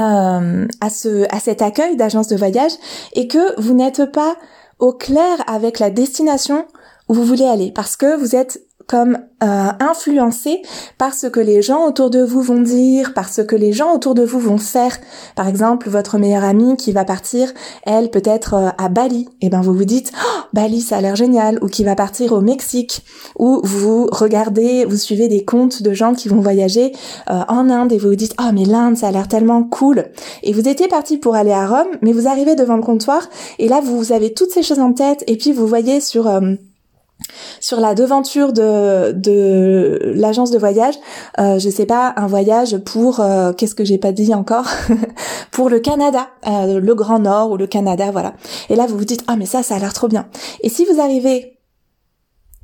euh, 0.00 0.66
à 0.80 0.90
ce 0.90 1.32
à 1.32 1.38
cet 1.38 1.62
accueil 1.62 1.96
d'agence 1.96 2.28
de 2.28 2.36
voyage 2.36 2.72
et 3.12 3.28
que 3.28 3.60
vous 3.60 3.74
n'êtes 3.74 4.10
pas 4.10 4.36
au 4.80 4.92
clair 4.92 5.38
avec 5.46 5.78
la 5.78 5.90
destination 5.90 6.66
où 7.08 7.14
vous 7.14 7.24
voulez 7.24 7.46
aller, 7.46 7.72
parce 7.72 7.96
que 7.96 8.16
vous 8.16 8.34
êtes 8.34 8.60
comme 8.88 9.18
euh, 9.44 9.68
influencé 9.78 10.62
par 10.96 11.14
ce 11.14 11.28
que 11.28 11.38
les 11.38 11.62
gens 11.62 11.86
autour 11.86 12.10
de 12.10 12.20
vous 12.20 12.40
vont 12.40 12.60
dire, 12.60 13.14
par 13.14 13.28
ce 13.28 13.42
que 13.42 13.54
les 13.54 13.72
gens 13.72 13.94
autour 13.94 14.14
de 14.14 14.24
vous 14.24 14.40
vont 14.40 14.58
faire. 14.58 14.96
Par 15.36 15.46
exemple, 15.46 15.90
votre 15.90 16.18
meilleure 16.18 16.42
amie 16.42 16.76
qui 16.76 16.90
va 16.90 17.04
partir, 17.04 17.52
elle 17.84 18.10
peut-être 18.10 18.54
euh, 18.54 18.68
à 18.78 18.88
Bali, 18.88 19.28
et 19.42 19.50
ben 19.50 19.60
vous 19.60 19.74
vous 19.74 19.84
dites 19.84 20.10
oh, 20.16 20.40
Bali 20.54 20.80
ça 20.80 20.96
a 20.96 21.00
l'air 21.02 21.16
génial, 21.16 21.58
ou 21.62 21.66
qui 21.68 21.84
va 21.84 21.94
partir 21.94 22.32
au 22.32 22.40
Mexique, 22.40 23.04
ou 23.38 23.60
vous 23.62 24.08
regardez, 24.10 24.86
vous 24.86 24.96
suivez 24.96 25.28
des 25.28 25.44
comptes 25.44 25.82
de 25.82 25.92
gens 25.92 26.14
qui 26.14 26.28
vont 26.28 26.40
voyager 26.40 26.92
euh, 27.30 27.42
en 27.46 27.68
Inde 27.68 27.92
et 27.92 27.98
vous 27.98 28.08
vous 28.08 28.16
dites 28.16 28.34
oh 28.40 28.50
mais 28.54 28.64
l'Inde 28.64 28.96
ça 28.96 29.08
a 29.08 29.12
l'air 29.12 29.28
tellement 29.28 29.62
cool. 29.62 30.06
Et 30.42 30.54
vous 30.54 30.66
étiez 30.66 30.88
parti 30.88 31.18
pour 31.18 31.36
aller 31.36 31.52
à 31.52 31.66
Rome, 31.66 31.98
mais 32.00 32.12
vous 32.12 32.26
arrivez 32.26 32.56
devant 32.56 32.76
le 32.76 32.82
comptoir 32.82 33.28
et 33.58 33.68
là 33.68 33.82
vous 33.82 34.12
avez 34.12 34.32
toutes 34.32 34.50
ces 34.50 34.62
choses 34.62 34.80
en 34.80 34.94
tête 34.94 35.22
et 35.26 35.36
puis 35.36 35.52
vous 35.52 35.66
voyez 35.66 36.00
sur 36.00 36.26
sur 37.60 37.80
la 37.80 37.94
devanture 37.94 38.52
de, 38.52 40.12
l'agence 40.14 40.50
de 40.50 40.58
voyage, 40.58 40.94
euh, 41.38 41.58
je 41.58 41.68
sais 41.68 41.86
pas, 41.86 42.14
un 42.16 42.26
voyage 42.26 42.78
pour 42.78 43.20
euh, 43.20 43.52
qu'est-ce 43.52 43.74
que 43.74 43.84
j'ai 43.84 43.98
pas 43.98 44.12
dit 44.12 44.34
encore? 44.34 44.66
Pour 45.50 45.70
le 45.70 45.80
Canada, 45.80 46.28
euh, 46.46 46.78
le 46.78 46.94
Grand 46.94 47.18
Nord 47.18 47.50
ou 47.50 47.56
le 47.56 47.66
Canada, 47.66 48.10
voilà. 48.12 48.34
Et 48.68 48.76
là 48.76 48.86
vous 48.86 48.96
vous 48.96 49.04
dites 49.04 49.24
ah 49.26 49.36
mais 49.36 49.46
ça 49.46 49.62
ça 49.62 49.74
a 49.74 49.78
l'air 49.78 49.92
trop 49.92 50.08
bien. 50.08 50.28
Et 50.62 50.68
si 50.68 50.84
vous 50.84 51.00
arrivez 51.00 51.58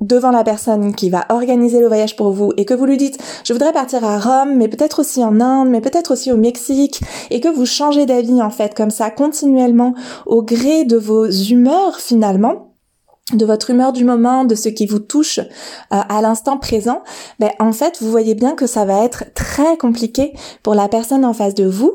devant 0.01 0.31
la 0.31 0.43
personne 0.43 0.93
qui 0.93 1.09
va 1.09 1.25
organiser 1.29 1.79
le 1.79 1.87
voyage 1.87 2.15
pour 2.15 2.31
vous 2.31 2.51
et 2.57 2.65
que 2.65 2.73
vous 2.73 2.85
lui 2.85 2.97
dites 2.97 3.17
je 3.45 3.53
voudrais 3.53 3.71
partir 3.71 4.03
à 4.03 4.19
Rome 4.19 4.55
mais 4.55 4.67
peut-être 4.67 4.99
aussi 4.99 5.23
en 5.23 5.39
Inde 5.39 5.69
mais 5.69 5.79
peut-être 5.79 6.11
aussi 6.11 6.33
au 6.33 6.37
Mexique 6.37 7.01
et 7.31 7.39
que 7.39 7.47
vous 7.47 7.65
changez 7.65 8.05
d'avis 8.05 8.41
en 8.41 8.49
fait 8.49 8.75
comme 8.75 8.91
ça 8.91 9.09
continuellement 9.09 9.93
au 10.25 10.43
gré 10.43 10.83
de 10.83 10.97
vos 10.97 11.27
humeurs 11.29 11.95
finalement 11.97 12.74
de 13.33 13.45
votre 13.45 13.71
humeur 13.71 13.91
du 13.91 14.05
moment, 14.05 14.45
de 14.45 14.53
ce 14.53 14.69
qui 14.69 14.85
vous 14.85 14.99
touche 14.99 15.39
euh, 15.39 15.43
à 15.89 16.21
l'instant 16.21 16.57
présent, 16.57 17.01
ben 17.39 17.49
en 17.59 17.71
fait, 17.71 17.97
vous 18.01 18.11
voyez 18.11 18.35
bien 18.35 18.53
que 18.53 18.67
ça 18.67 18.85
va 18.85 19.03
être 19.03 19.25
très 19.33 19.77
compliqué 19.77 20.33
pour 20.61 20.75
la 20.75 20.87
personne 20.87 21.25
en 21.25 21.33
face 21.33 21.55
de 21.55 21.65
vous 21.65 21.91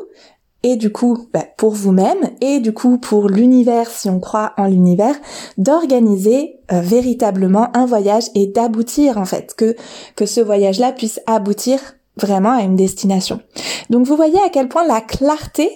et 0.62 0.76
du 0.76 0.92
coup 0.92 1.28
ben, 1.32 1.44
pour 1.56 1.72
vous-même 1.72 2.18
et 2.40 2.60
du 2.60 2.74
coup 2.74 2.98
pour 2.98 3.28
l'univers 3.28 3.88
si 3.88 4.10
on 4.10 4.20
croit 4.20 4.52
en 4.58 4.66
l'univers 4.66 5.14
d'organiser 5.56 6.58
euh, 6.70 6.80
véritablement 6.80 7.74
un 7.74 7.86
voyage 7.86 8.24
et 8.34 8.46
d'aboutir 8.46 9.16
en 9.16 9.24
fait 9.24 9.54
que 9.54 9.74
que 10.16 10.26
ce 10.26 10.40
voyage-là 10.40 10.92
puisse 10.92 11.20
aboutir 11.26 11.78
vraiment 12.16 12.52
à 12.52 12.62
une 12.62 12.76
destination. 12.76 13.40
Donc 13.88 14.06
vous 14.06 14.16
voyez 14.16 14.38
à 14.44 14.50
quel 14.50 14.68
point 14.68 14.86
la 14.86 15.00
clarté 15.00 15.70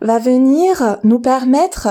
va 0.00 0.18
venir 0.18 0.98
nous 1.04 1.18
permettre 1.18 1.88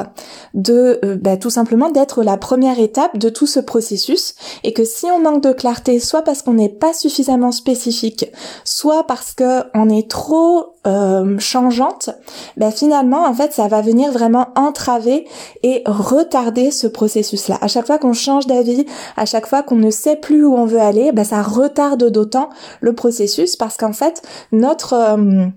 de 0.53 0.99
euh, 1.03 1.15
bah, 1.15 1.37
tout 1.37 1.49
simplement 1.49 1.89
d'être 1.89 2.23
la 2.23 2.37
première 2.37 2.79
étape 2.79 3.17
de 3.17 3.29
tout 3.29 3.47
ce 3.47 3.59
processus 3.59 4.35
et 4.63 4.73
que 4.73 4.83
si 4.83 5.05
on 5.05 5.19
manque 5.19 5.43
de 5.43 5.53
clarté, 5.53 5.99
soit 5.99 6.23
parce 6.23 6.41
qu'on 6.41 6.53
n'est 6.53 6.69
pas 6.69 6.93
suffisamment 6.93 7.51
spécifique, 7.51 8.31
soit 8.63 9.05
parce 9.05 9.33
que 9.33 9.63
on 9.73 9.89
est 9.89 10.09
trop 10.09 10.75
euh, 10.87 11.37
changeante, 11.39 12.09
bah, 12.57 12.71
finalement 12.71 13.25
en 13.25 13.33
fait 13.33 13.53
ça 13.53 13.67
va 13.67 13.81
venir 13.81 14.11
vraiment 14.11 14.47
entraver 14.55 15.27
et 15.63 15.83
retarder 15.85 16.71
ce 16.71 16.87
processus-là. 16.87 17.57
À 17.61 17.67
chaque 17.67 17.85
fois 17.85 17.97
qu'on 17.97 18.13
change 18.13 18.47
d'avis, 18.47 18.85
à 19.17 19.25
chaque 19.25 19.45
fois 19.45 19.61
qu'on 19.61 19.75
ne 19.75 19.91
sait 19.91 20.15
plus 20.15 20.45
où 20.45 20.55
on 20.55 20.65
veut 20.65 20.79
aller, 20.79 21.11
bah, 21.11 21.23
ça 21.23 21.41
retarde 21.41 22.09
d'autant 22.09 22.49
le 22.81 22.93
processus 22.93 23.55
parce 23.55 23.77
qu'en 23.77 23.93
fait 23.93 24.21
notre 24.51 24.93
euh, 24.93 25.47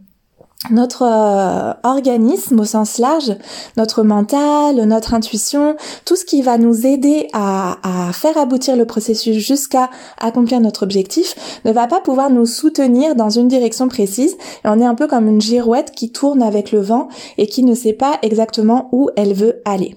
notre 0.71 1.02
euh, 1.02 1.73
organisme 1.83 2.61
au 2.61 2.64
sens 2.64 2.99
large, 2.99 3.37
notre 3.76 4.02
mental, 4.02 4.76
notre 4.85 5.14
intuition, 5.14 5.76
tout 6.04 6.16
ce 6.16 6.25
qui 6.25 6.42
va 6.42 6.59
nous 6.59 6.87
aider 6.87 7.28
à, 7.33 7.78
à 7.83 8.12
faire 8.12 8.38
aboutir 8.38 8.76
le 8.76 8.87
processus 8.87 9.37
jusqu'à 9.37 9.90
accomplir 10.19 10.61
notre 10.61 10.85
objectif, 10.85 11.35
ne 11.64 11.73
va 11.73 11.87
pas 11.87 12.00
pouvoir 12.00 12.31
nous 12.31 12.47
soutenir 12.47 13.14
dans 13.16 13.31
une 13.31 13.49
direction 13.49 13.88
précise. 13.88 14.37
Et 14.64 14.69
on 14.69 14.81
est 14.81 14.87
un 14.87 14.95
peu 14.95 15.09
comme 15.09 15.28
une 15.28 15.40
girouette 15.40 15.90
qui 15.90 16.12
tourne 16.12 16.42
avec 16.42 16.73
le 16.73 16.81
vent 16.81 17.09
et 17.38 17.47
qui 17.47 17.64
ne 17.64 17.75
sait 17.75 17.92
pas 17.92 18.19
exactement 18.23 18.88
où 18.92 19.11
elle 19.16 19.35
veut 19.35 19.62
aller. 19.64 19.97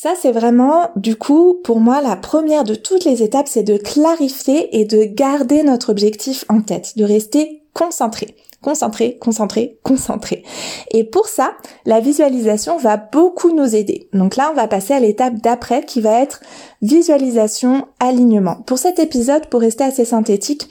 Ça, 0.00 0.12
c'est 0.20 0.30
vraiment, 0.30 0.90
du 0.94 1.16
coup, 1.16 1.58
pour 1.64 1.80
moi, 1.80 2.00
la 2.00 2.14
première 2.14 2.62
de 2.62 2.76
toutes 2.76 3.04
les 3.04 3.24
étapes, 3.24 3.48
c'est 3.48 3.64
de 3.64 3.76
clarifier 3.76 4.78
et 4.78 4.84
de 4.84 5.02
garder 5.02 5.64
notre 5.64 5.90
objectif 5.90 6.44
en 6.48 6.60
tête, 6.60 6.92
de 6.96 7.02
rester 7.02 7.64
concentré. 7.74 8.36
Concentré, 8.60 9.18
concentré, 9.18 9.78
concentré. 9.84 10.42
Et 10.90 11.04
pour 11.04 11.28
ça, 11.28 11.52
la 11.86 12.00
visualisation 12.00 12.76
va 12.76 12.96
beaucoup 12.96 13.52
nous 13.52 13.76
aider. 13.76 14.08
Donc 14.12 14.34
là, 14.34 14.50
on 14.50 14.56
va 14.56 14.66
passer 14.66 14.94
à 14.94 15.00
l'étape 15.00 15.34
d'après 15.34 15.84
qui 15.84 16.00
va 16.00 16.20
être 16.20 16.40
visualisation, 16.82 17.86
alignement. 18.00 18.56
Pour 18.66 18.78
cet 18.78 18.98
épisode, 18.98 19.46
pour 19.46 19.60
rester 19.60 19.84
assez 19.84 20.04
synthétique, 20.04 20.68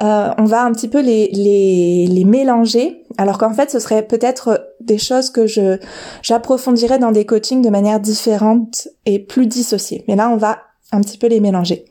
euh, 0.00 0.30
on 0.38 0.44
va 0.44 0.64
un 0.64 0.70
petit 0.72 0.86
peu 0.86 1.00
les, 1.00 1.28
les, 1.32 2.06
les 2.06 2.24
mélanger, 2.24 3.02
alors 3.16 3.36
qu'en 3.36 3.52
fait, 3.52 3.70
ce 3.70 3.80
serait 3.80 4.06
peut-être 4.06 4.74
des 4.80 4.98
choses 4.98 5.30
que 5.30 5.46
je 5.46 5.78
j'approfondirais 6.22 7.00
dans 7.00 7.10
des 7.10 7.26
coachings 7.26 7.62
de 7.62 7.68
manière 7.68 7.98
différente 7.98 8.86
et 9.06 9.18
plus 9.18 9.46
dissociée. 9.46 10.04
Mais 10.06 10.14
là, 10.14 10.30
on 10.30 10.36
va 10.36 10.60
un 10.92 11.00
petit 11.00 11.18
peu 11.18 11.26
les 11.26 11.40
mélanger. 11.40 11.84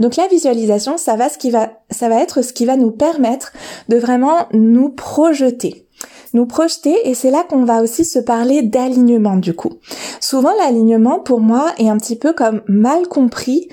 Donc 0.00 0.16
la 0.16 0.26
visualisation, 0.28 0.96
ça 0.96 1.16
va, 1.16 1.28
ce 1.28 1.38
qui 1.38 1.50
va, 1.50 1.70
ça 1.90 2.08
va 2.08 2.16
être 2.16 2.42
ce 2.42 2.52
qui 2.52 2.66
va 2.66 2.76
nous 2.76 2.90
permettre 2.90 3.52
de 3.88 3.96
vraiment 3.96 4.46
nous 4.52 4.90
projeter 4.90 5.88
nous 6.34 6.46
projeter 6.46 7.08
et 7.08 7.14
c'est 7.14 7.30
là 7.30 7.44
qu'on 7.48 7.64
va 7.64 7.82
aussi 7.82 8.04
se 8.04 8.18
parler 8.18 8.62
d'alignement 8.62 9.36
du 9.36 9.54
coup. 9.54 9.72
Souvent 10.20 10.52
l'alignement 10.58 11.20
pour 11.20 11.40
moi 11.40 11.72
est 11.78 11.88
un 11.88 11.96
petit 11.96 12.16
peu 12.16 12.32
comme 12.32 12.62
mal 12.68 13.08
compris. 13.08 13.68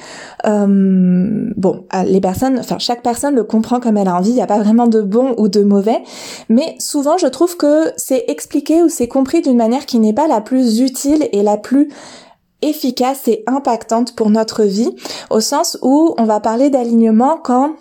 Euh, 0.46 1.50
bon, 1.56 1.86
les 2.06 2.22
personnes, 2.22 2.60
enfin 2.60 2.80
chaque 2.80 3.04
personne 3.04 3.36
le 3.36 3.44
comprend 3.44 3.80
comme 3.80 3.98
elle 3.98 4.08
a 4.08 4.16
envie. 4.16 4.30
Il 4.30 4.36
n'y 4.36 4.42
a 4.42 4.48
pas 4.48 4.60
vraiment 4.60 4.88
de 4.88 5.02
bon 5.02 5.36
ou 5.38 5.48
de 5.48 5.64
mauvais, 5.64 6.02
mais 6.50 6.75
souvent 6.80 7.18
je 7.18 7.28
trouve 7.28 7.58
que 7.58 7.92
c'est 7.98 8.25
expliqué 8.28 8.84
ou 8.84 8.90
c'est 8.90 9.08
compris 9.08 9.42
d'une 9.42 9.58
manière 9.58 9.86
qui 9.86 10.00
n'est 10.00 10.14
pas 10.14 10.28
la 10.28 10.42
plus 10.42 10.80
utile 10.80 11.28
et 11.32 11.44
la 11.44 11.58
plus 11.58 11.90
efficace 12.67 13.27
et 13.27 13.43
impactante 13.48 14.15
pour 14.15 14.29
notre 14.29 14.63
vie, 14.63 14.95
au 15.29 15.39
sens 15.39 15.77
où 15.81 16.13
on 16.17 16.25
va 16.25 16.39
parler 16.39 16.69
d'alignement 16.69 17.38
quand 17.41 17.75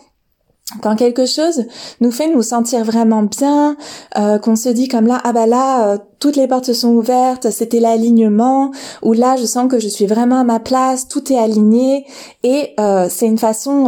quand 0.80 0.96
quelque 0.96 1.26
chose 1.26 1.64
nous 2.00 2.10
fait 2.10 2.28
nous 2.28 2.42
sentir 2.42 2.84
vraiment 2.84 3.22
bien, 3.22 3.76
euh, 4.16 4.38
qu'on 4.38 4.56
se 4.56 4.70
dit 4.70 4.88
comme 4.88 5.06
là, 5.06 5.20
ah 5.22 5.32
bah 5.32 5.46
là, 5.46 5.88
euh, 5.88 5.98
toutes 6.18 6.36
les 6.36 6.48
portes 6.48 6.72
sont 6.72 6.94
ouvertes, 6.94 7.50
c'était 7.50 7.80
l'alignement, 7.80 8.70
ou 9.02 9.12
là, 9.12 9.36
je 9.36 9.44
sens 9.44 9.70
que 9.70 9.78
je 9.78 9.88
suis 9.88 10.06
vraiment 10.06 10.40
à 10.40 10.44
ma 10.44 10.60
place, 10.60 11.06
tout 11.06 11.30
est 11.30 11.38
aligné, 11.38 12.06
et 12.42 12.72
euh, 12.80 13.08
c'est 13.10 13.26
une 13.26 13.38
façon, 13.38 13.86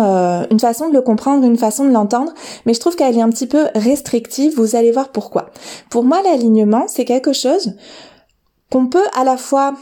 une 0.50 0.60
façon 0.60 0.88
de 0.88 0.94
le 0.94 1.00
comprendre, 1.00 1.44
une 1.44 1.56
façon 1.56 1.84
de 1.84 1.92
l'entendre, 1.92 2.32
mais 2.66 2.74
je 2.74 2.80
trouve 2.80 2.94
qu'elle 2.94 3.16
est 3.16 3.22
un 3.22 3.30
petit 3.30 3.46
peu 3.46 3.66
restrictive. 3.74 4.54
Vous 4.56 4.76
allez 4.76 4.92
voir 4.92 5.08
pourquoi. 5.08 5.46
Pour 5.88 6.04
moi, 6.04 6.20
l'alignement, 6.22 6.84
c'est 6.88 7.06
quelque 7.06 7.32
chose 7.32 7.72
qu'on 8.70 8.86
peut 8.86 9.06
à 9.14 9.24
la 9.24 9.38
fois 9.38 9.74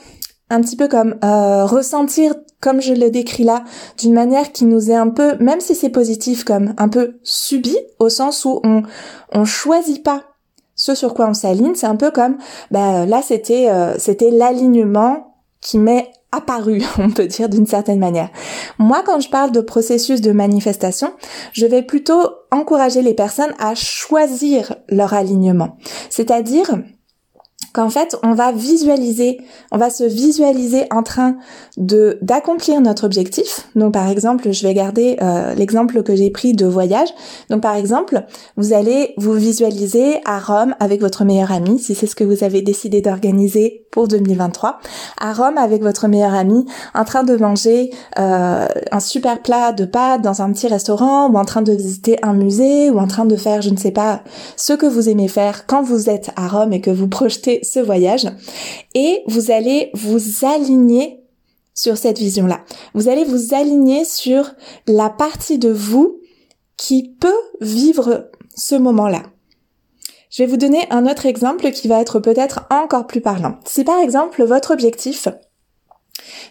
un 0.51 0.61
petit 0.61 0.77
peu 0.77 0.89
comme 0.89 1.17
euh, 1.25 1.65
ressentir 1.65 2.35
comme 2.61 2.81
je 2.81 2.95
le 2.95 3.11
décris 3.11 3.45
là 3.45 3.65
d'une 3.99 4.15
manière 4.15 4.53
qui 4.53 4.65
nous 4.65 4.91
est 4.91 4.95
un 4.95 5.09
peu 5.09 5.37
même 5.39 5.61
si 5.61 5.75
c'est 5.75 5.91
positif 5.91 6.45
comme 6.45 6.75
un 6.77 6.89
peu 6.89 7.19
subi 7.23 7.77
au 7.99 8.09
sens 8.09 8.45
où 8.45 8.61
on 8.65 8.83
on 9.33 9.45
choisit 9.45 10.03
pas 10.03 10.23
ce 10.75 10.95
sur 10.95 11.15
quoi 11.15 11.29
on 11.29 11.35
s'aligne 11.35 11.75
c'est 11.75 11.87
un 11.87 11.97
peu 11.97 12.11
comme 12.11 12.37
bah 12.71 13.07
là 13.07 13.23
c'était 13.23 13.69
euh, 13.71 13.95
c'était 13.99 14.31
l'alignement 14.31 15.35
qui 15.61 15.79
m'est 15.79 16.11
apparu, 16.35 16.83
on 16.99 17.11
peut 17.11 17.27
dire 17.27 17.49
d'une 17.49 17.67
certaine 17.67 17.99
manière. 17.99 18.29
Moi, 18.79 19.03
quand 19.05 19.21
je 19.21 19.31
parle 19.31 19.53
de 19.53 19.61
processus 19.61 20.21
de 20.21 20.33
manifestation, 20.33 21.13
je 21.53 21.67
vais 21.67 21.83
plutôt 21.83 22.23
encourager 22.51 23.03
les 23.03 23.15
personnes 23.15 23.55
à 23.59 23.75
choisir 23.75 24.75
leur 24.89 25.15
alignement. 25.15 25.77
C'est-à-dire, 26.11 26.79
qu'en 27.75 27.91
fait 27.91 28.17
on 28.23 28.33
va 28.33 28.53
visualiser, 28.53 29.41
on 29.71 29.77
va 29.77 29.91
se 29.91 30.05
visualiser 30.05 30.87
en 30.91 31.03
train 31.03 31.37
de 31.77 32.19
d'accomplir 32.23 32.81
notre 32.81 33.05
objectif. 33.05 33.69
Donc 33.75 33.93
par 33.93 34.09
exemple, 34.09 34.53
je 34.53 34.67
vais 34.67 34.73
garder 34.73 35.19
euh, 35.21 35.55
l'exemple 35.55 36.03
que 36.03 36.15
j'ai 36.15 36.31
pris 36.31 36.55
de 36.55 36.65
voyage. 36.65 37.09
Donc 37.51 37.61
par 37.61 37.75
exemple, 37.75 38.25
vous 38.57 38.73
allez 38.73 39.15
vous 39.19 39.33
visualiser 39.33 40.21
à 40.25 40.39
Rome 40.39 40.75
avec 40.81 41.01
votre 41.01 41.25
meilleur 41.25 41.53
ami, 41.53 41.79
si 41.79 41.95
c'est 41.95 42.07
ce 42.07 42.15
que 42.15 42.25
vous 42.25 42.45
avez 42.45 42.63
décidé 42.63 43.03
d'organiser 43.03 43.85
pour 43.91 44.09
2023, 44.09 44.81
à 45.21 45.33
Rome 45.33 45.57
avec 45.57 45.83
votre 45.83 46.09
meilleur 46.09 46.35
ami, 46.35 46.67
en 46.95 47.05
train 47.05 47.23
de 47.23 47.37
manger 47.37 47.91
euh, 48.19 48.67
un 48.91 49.01
super 49.01 49.41
plat 49.41 49.73
de 49.73 49.85
pâtes 49.85 50.21
dans 50.21 50.43
un 50.43 50.53
petit 50.53 50.67
restaurant, 50.67 51.29
ou 51.31 51.37
en 51.37 51.45
train 51.45 51.63
de 51.63 51.73
visiter 51.73 52.19
un 52.23 52.35
musée, 52.35 52.91
ou 52.91 52.99
en 52.99 53.07
train 53.07 53.25
de 53.25 53.37
faire, 53.37 53.63
je 53.63 53.71
ne 53.71 53.77
sais 53.77 53.93
pas, 53.93 54.23
ce 54.57 54.73
que 54.73 54.87
vous 54.87 55.09
aimez 55.09 55.29
faire 55.29 55.67
quand 55.67 55.83
vous 55.83 56.11
êtes 56.11 56.31
à 56.35 56.49
Rome 56.49 56.73
et 56.73 56.81
que 56.81 56.91
vous 56.91 57.07
projetez 57.07 57.61
ce 57.65 57.81
voyage 57.81 58.29
et 58.95 59.23
vous 59.27 59.51
allez 59.51 59.91
vous 59.95 60.45
aligner 60.45 61.21
sur 61.75 61.97
cette 61.97 62.19
vision-là. 62.19 62.65
Vous 62.95 63.09
allez 63.09 63.25
vous 63.25 63.55
aligner 63.55 64.05
sur 64.05 64.53
la 64.87 65.11
partie 65.11 65.59
de 65.59 65.71
vous 65.71 66.21
qui 66.77 67.15
peut 67.21 67.33
vivre 67.61 68.31
ce 68.55 68.75
moment-là. 68.77 69.23
Je 70.31 70.43
vais 70.43 70.49
vous 70.49 70.57
donner 70.57 70.87
un 70.91 71.07
autre 71.07 71.27
exemple 71.27 71.71
qui 71.71 71.87
va 71.87 72.01
être 72.01 72.19
peut-être 72.19 72.67
encore 72.71 73.07
plus 73.07 73.21
parlant. 73.21 73.59
Si 73.67 73.85
par 73.85 74.01
exemple 74.01 74.45
votre 74.45 74.73
objectif 74.73 75.29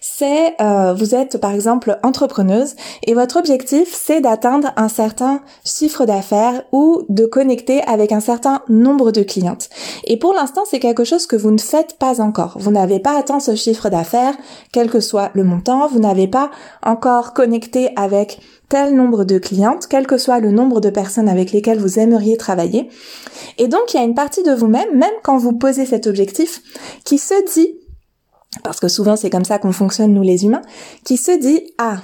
c'est 0.02 0.56
euh, 0.62 0.94
vous 0.94 1.16
êtes 1.16 1.38
par 1.38 1.52
exemple 1.52 1.98
entrepreneuse 2.04 2.76
et 3.04 3.14
votre 3.14 3.38
objectif 3.38 3.94
c'est 3.94 4.22
d'atteindre 4.22 4.72
un 4.76 4.90
certain 4.90 5.42
chiffre 5.66 6.06
d'affaires 6.06 6.64
ou 6.72 7.04
de 7.10 7.26
connecter 7.26 7.82
avec 7.84 8.12
un 8.12 8.20
certain 8.20 8.62
nombre 8.70 9.12
de 9.12 9.24
clientes. 9.24 9.70
Et 10.06 10.18
pour 10.18 10.34
l'instant 10.34 10.64
c'est 10.70 10.80
quelque 10.80 11.04
chose 11.04 11.28
que 11.28 11.36
vous 11.36 11.52
ne 11.52 11.60
faites 11.60 11.98
pas 11.98 12.22
encore. 12.22 12.58
Vous 12.60 12.72
n'avez 12.72 13.00
pas 13.00 13.18
atteint 13.18 13.40
ce 13.40 13.56
chiffre 13.56 13.90
d'affaires, 13.90 14.36
quel 14.72 14.90
que 14.90 15.00
soit 15.00 15.32
le 15.34 15.44
montant, 15.44 15.88
vous 15.88 16.00
n'avez 16.00 16.28
pas 16.28 16.52
encore 16.84 17.34
connecté 17.34 17.90
avec 17.96 18.40
tel 18.70 18.96
nombre 18.96 19.24
de 19.24 19.38
clientes, 19.38 19.86
quel 19.88 20.08
que 20.08 20.18
soit 20.18 20.40
le 20.40 20.50
nombre 20.52 20.82
de 20.82 20.90
personnes 20.90 21.30
avec 21.30 21.52
lesquelles 21.52 21.78
vous 21.78 22.00
aimeriez 22.00 22.38
travailler. 22.38 22.90
Et 23.58 23.68
donc 23.68 23.94
il 23.94 23.98
y 23.98 24.00
a 24.00 24.04
une 24.04 24.16
partie 24.16 24.44
de 24.44 24.52
vous-même, 24.52 24.98
même 24.98 25.14
quand 25.24 25.38
vous 25.38 25.54
posez 25.54 25.86
cet 25.86 26.08
objectif, 26.08 26.62
qui 27.04 27.18
se 27.18 27.36
dit 27.54 27.76
parce 28.64 28.80
que 28.80 28.88
souvent 28.88 29.16
c'est 29.16 29.30
comme 29.30 29.46
ça 29.46 29.60
qu'on 29.60 29.72
fonctionne 29.72 30.14
nous 30.14 30.22
les 30.22 30.46
humains, 30.46 30.62
qui 31.04 31.18
se 31.18 31.32
dit 31.32 31.74
ah 31.78 31.98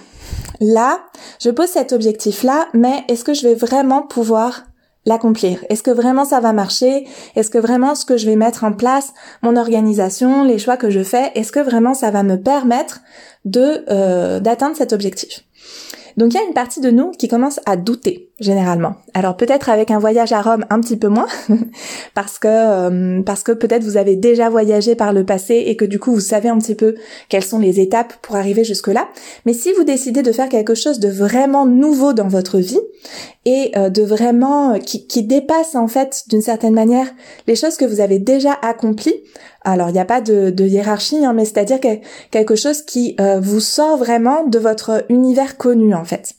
là 0.59 0.99
je 1.39 1.49
pose 1.49 1.69
cet 1.69 1.93
objectif 1.93 2.43
là, 2.43 2.67
mais 2.73 3.03
est-ce 3.07 3.23
que 3.23 3.33
je 3.33 3.47
vais 3.47 3.55
vraiment 3.55 4.01
pouvoir 4.01 4.63
l'accomplir? 5.05 5.63
Est-ce 5.69 5.83
que 5.83 5.91
vraiment 5.91 6.25
ça 6.25 6.39
va 6.39 6.53
marcher? 6.53 7.07
Est-ce 7.35 7.49
que 7.49 7.57
vraiment 7.57 7.95
ce 7.95 8.05
que 8.05 8.17
je 8.17 8.25
vais 8.25 8.35
mettre 8.35 8.63
en 8.63 8.73
place, 8.73 9.13
mon 9.41 9.55
organisation, 9.55 10.43
les 10.43 10.59
choix 10.59 10.77
que 10.77 10.89
je 10.89 11.03
fais, 11.03 11.31
est-ce 11.35 11.51
que 11.51 11.59
vraiment 11.59 11.93
ça 11.93 12.11
va 12.11 12.23
me 12.23 12.35
permettre 12.35 13.01
de 13.45 13.85
euh, 13.89 14.39
d'atteindre 14.39 14.75
cet 14.75 14.93
objectif? 14.93 15.45
Donc 16.17 16.33
il 16.33 16.37
y 16.37 16.39
a 16.39 16.45
une 16.45 16.53
partie 16.53 16.81
de 16.81 16.91
nous 16.91 17.11
qui 17.11 17.27
commence 17.27 17.59
à 17.65 17.77
douter 17.77 18.28
généralement. 18.39 18.95
Alors 19.13 19.37
peut-être 19.37 19.69
avec 19.69 19.91
un 19.91 19.99
voyage 19.99 20.31
à 20.31 20.41
Rome 20.41 20.65
un 20.69 20.79
petit 20.79 20.97
peu 20.97 21.07
moins 21.07 21.27
parce 22.13 22.39
que 22.39 22.47
euh, 22.47 23.21
parce 23.23 23.43
que 23.43 23.51
peut-être 23.51 23.83
vous 23.83 23.97
avez 23.97 24.15
déjà 24.15 24.49
voyagé 24.49 24.95
par 24.95 25.13
le 25.13 25.25
passé 25.25 25.63
et 25.67 25.75
que 25.75 25.85
du 25.85 25.99
coup 25.99 26.11
vous 26.11 26.19
savez 26.19 26.49
un 26.49 26.57
petit 26.57 26.75
peu 26.75 26.95
quelles 27.27 27.43
sont 27.43 27.59
les 27.59 27.79
étapes 27.79 28.13
pour 28.21 28.35
arriver 28.35 28.63
jusque 28.63 28.87
là. 28.87 29.07
Mais 29.45 29.53
si 29.53 29.71
vous 29.73 29.83
décidez 29.83 30.21
de 30.21 30.31
faire 30.31 30.49
quelque 30.49 30.75
chose 30.75 30.99
de 30.99 31.09
vraiment 31.09 31.65
nouveau 31.65 32.13
dans 32.13 32.27
votre 32.27 32.59
vie 32.59 32.79
et 33.45 33.71
euh, 33.77 33.89
de 33.89 34.03
vraiment 34.03 34.79
qui, 34.79 35.07
qui 35.07 35.23
dépasse 35.23 35.75
en 35.75 35.87
fait 35.87 36.23
d'une 36.29 36.41
certaine 36.41 36.73
manière 36.73 37.07
les 37.47 37.55
choses 37.55 37.77
que 37.77 37.85
vous 37.85 38.01
avez 38.01 38.19
déjà 38.19 38.53
accomplies, 38.61 39.23
alors, 39.63 39.89
il 39.89 39.93
n'y 39.93 39.99
a 39.99 40.05
pas 40.05 40.21
de, 40.21 40.53
hiérarchie, 40.65 41.25
hein, 41.25 41.33
mais 41.33 41.45
c'est-à-dire 41.45 41.79
quelque 42.31 42.55
chose 42.55 42.81
qui 42.81 43.15
euh, 43.19 43.39
vous 43.39 43.59
sort 43.59 43.97
vraiment 43.97 44.45
de 44.45 44.57
votre 44.57 45.05
univers 45.09 45.57
connu, 45.57 45.93
en 45.93 46.05
fait. 46.05 46.33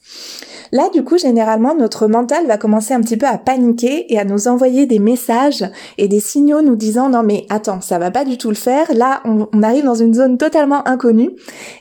Là, 0.72 0.88
du 0.92 1.02
coup, 1.02 1.18
généralement, 1.18 1.74
notre 1.74 2.06
mental 2.06 2.46
va 2.46 2.56
commencer 2.56 2.94
un 2.94 3.00
petit 3.00 3.16
peu 3.16 3.26
à 3.26 3.38
paniquer 3.38 4.12
et 4.12 4.18
à 4.18 4.24
nous 4.24 4.48
envoyer 4.48 4.86
des 4.86 4.98
messages 4.98 5.64
et 5.98 6.08
des 6.08 6.20
signaux 6.20 6.62
nous 6.62 6.76
disant 6.76 7.08
non 7.08 7.22
mais 7.22 7.46
attends, 7.48 7.80
ça 7.80 7.98
va 7.98 8.10
pas 8.10 8.24
du 8.24 8.38
tout 8.38 8.50
le 8.50 8.54
faire. 8.54 8.86
Là, 8.94 9.22
on, 9.24 9.62
arrive 9.62 9.84
dans 9.84 9.94
une 9.94 10.14
zone 10.14 10.38
totalement 10.38 10.86
inconnue 10.88 11.30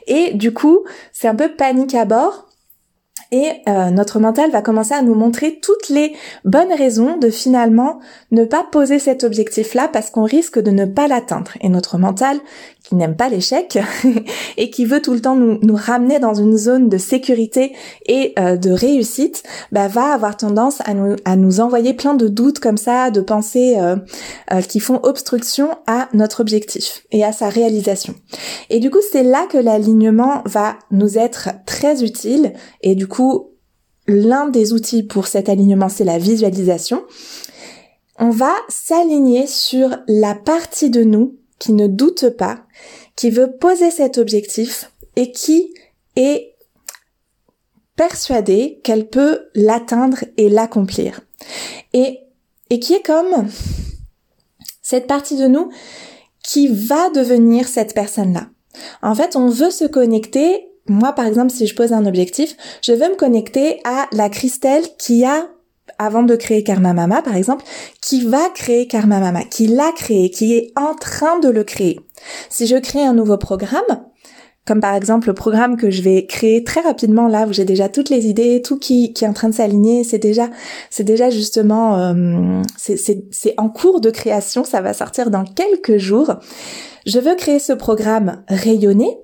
et 0.06 0.34
du 0.34 0.52
coup, 0.52 0.80
c'est 1.12 1.28
un 1.28 1.34
peu 1.34 1.48
panique 1.48 1.94
à 1.94 2.04
bord 2.04 2.50
et 3.32 3.62
euh, 3.68 3.90
notre 3.90 4.18
mental 4.18 4.50
va 4.50 4.60
commencer 4.60 4.94
à 4.94 5.02
nous 5.02 5.14
montrer 5.14 5.60
toutes 5.60 5.88
les 5.88 6.14
bonnes 6.44 6.72
raisons 6.72 7.16
de 7.16 7.30
finalement 7.30 8.00
ne 8.32 8.44
pas 8.44 8.64
poser 8.64 8.98
cet 8.98 9.22
objectif-là 9.22 9.88
parce 9.88 10.10
qu'on 10.10 10.24
risque 10.24 10.58
de 10.58 10.70
ne 10.70 10.84
pas 10.84 11.06
l'atteindre. 11.06 11.52
Et 11.60 11.68
notre 11.68 11.96
mental, 11.96 12.38
qui 12.90 12.96
n'aime 12.96 13.14
pas 13.14 13.28
l'échec 13.28 13.78
et 14.56 14.68
qui 14.68 14.84
veut 14.84 15.00
tout 15.00 15.14
le 15.14 15.20
temps 15.20 15.36
nous, 15.36 15.60
ramener 15.76 16.18
dans 16.18 16.34
une 16.34 16.56
zone 16.56 16.88
de 16.88 16.98
sécurité 16.98 17.72
et 18.06 18.34
euh, 18.36 18.56
de 18.56 18.70
réussite, 18.70 19.44
bah, 19.70 19.86
va 19.86 20.12
avoir 20.12 20.36
tendance 20.36 20.82
à 20.84 21.36
nous, 21.36 21.60
envoyer 21.60 21.94
plein 21.94 22.14
de 22.14 22.26
doutes 22.26 22.58
comme 22.58 22.76
ça, 22.76 23.12
de 23.12 23.20
pensées 23.20 23.78
euh, 23.78 24.60
qui 24.62 24.80
font 24.80 24.98
obstruction 25.04 25.70
à 25.86 26.08
notre 26.14 26.40
objectif 26.40 27.06
et 27.12 27.24
à 27.24 27.30
sa 27.30 27.48
réalisation. 27.48 28.16
Et 28.70 28.80
du 28.80 28.90
coup, 28.90 28.98
c'est 29.12 29.22
là 29.22 29.46
que 29.48 29.58
l'alignement 29.58 30.42
va 30.44 30.74
nous 30.90 31.16
être 31.16 31.50
très 31.66 32.02
utile 32.02 32.54
et 32.82 32.96
du 32.96 33.06
coup 33.06 33.50
l'un 34.08 34.48
des 34.48 34.72
outils 34.72 35.04
pour 35.04 35.28
cet 35.28 35.48
alignement, 35.48 35.88
c'est 35.88 36.02
la 36.02 36.18
visualisation. 36.18 37.04
On 38.18 38.30
va 38.30 38.52
s'aligner 38.68 39.46
sur 39.46 39.96
la 40.08 40.34
partie 40.34 40.90
de 40.90 41.04
nous 41.04 41.39
qui 41.60 41.72
ne 41.72 41.86
doute 41.86 42.30
pas, 42.30 42.64
qui 43.14 43.30
veut 43.30 43.56
poser 43.56 43.92
cet 43.92 44.18
objectif 44.18 44.90
et 45.14 45.30
qui 45.30 45.72
est 46.16 46.56
persuadée 47.94 48.80
qu'elle 48.82 49.08
peut 49.08 49.50
l'atteindre 49.54 50.24
et 50.36 50.48
l'accomplir. 50.48 51.20
Et, 51.92 52.18
et 52.70 52.80
qui 52.80 52.94
est 52.94 53.06
comme 53.06 53.48
cette 54.82 55.06
partie 55.06 55.36
de 55.36 55.46
nous 55.46 55.70
qui 56.42 56.66
va 56.68 57.10
devenir 57.10 57.68
cette 57.68 57.94
personne-là. 57.94 58.48
En 59.02 59.14
fait, 59.14 59.36
on 59.36 59.48
veut 59.48 59.70
se 59.70 59.84
connecter 59.84 60.66
moi, 60.88 61.12
par 61.12 61.26
exemple, 61.26 61.52
si 61.52 61.68
je 61.68 61.74
pose 61.76 61.92
un 61.92 62.04
objectif, 62.04 62.56
je 62.82 62.92
veux 62.92 63.10
me 63.10 63.14
connecter 63.14 63.80
à 63.84 64.08
la 64.12 64.28
Christelle 64.28 64.84
qui 64.98 65.24
a 65.24 65.48
avant 65.98 66.22
de 66.22 66.36
créer 66.36 66.64
Karma 66.64 66.92
Mama, 66.92 67.22
par 67.22 67.36
exemple, 67.36 67.64
qui 68.00 68.24
va 68.24 68.48
créer 68.54 68.86
Karma 68.86 69.20
Mama, 69.20 69.44
qui 69.44 69.66
l'a 69.66 69.92
créé, 69.92 70.30
qui 70.30 70.54
est 70.54 70.72
en 70.76 70.94
train 70.94 71.38
de 71.38 71.48
le 71.48 71.64
créer. 71.64 72.00
Si 72.48 72.66
je 72.66 72.76
crée 72.76 73.04
un 73.04 73.14
nouveau 73.14 73.36
programme, 73.38 73.82
comme 74.66 74.80
par 74.80 74.94
exemple 74.94 75.28
le 75.28 75.34
programme 75.34 75.76
que 75.76 75.90
je 75.90 76.02
vais 76.02 76.26
créer 76.26 76.62
très 76.62 76.82
rapidement 76.82 77.28
là 77.28 77.46
où 77.46 77.52
j'ai 77.52 77.64
déjà 77.64 77.88
toutes 77.88 78.10
les 78.10 78.26
idées, 78.26 78.62
tout 78.62 78.78
qui, 78.78 79.12
est 79.20 79.26
en 79.26 79.32
train 79.32 79.48
de 79.48 79.54
s'aligner, 79.54 80.04
c'est 80.04 80.18
déjà 80.18 80.48
c'est 80.90 81.02
déjà 81.02 81.30
justement 81.30 81.98
euh, 81.98 82.62
c'est 82.76 83.54
en 83.56 83.68
cours 83.68 84.00
de 84.00 84.10
création, 84.10 84.64
ça 84.64 84.80
va 84.80 84.92
sortir 84.92 85.30
dans 85.30 85.44
quelques 85.44 85.96
jours. 85.96 86.34
Je 87.06 87.18
veux 87.18 87.34
créer 87.34 87.58
ce 87.58 87.72
programme 87.72 88.44
rayonné 88.48 89.16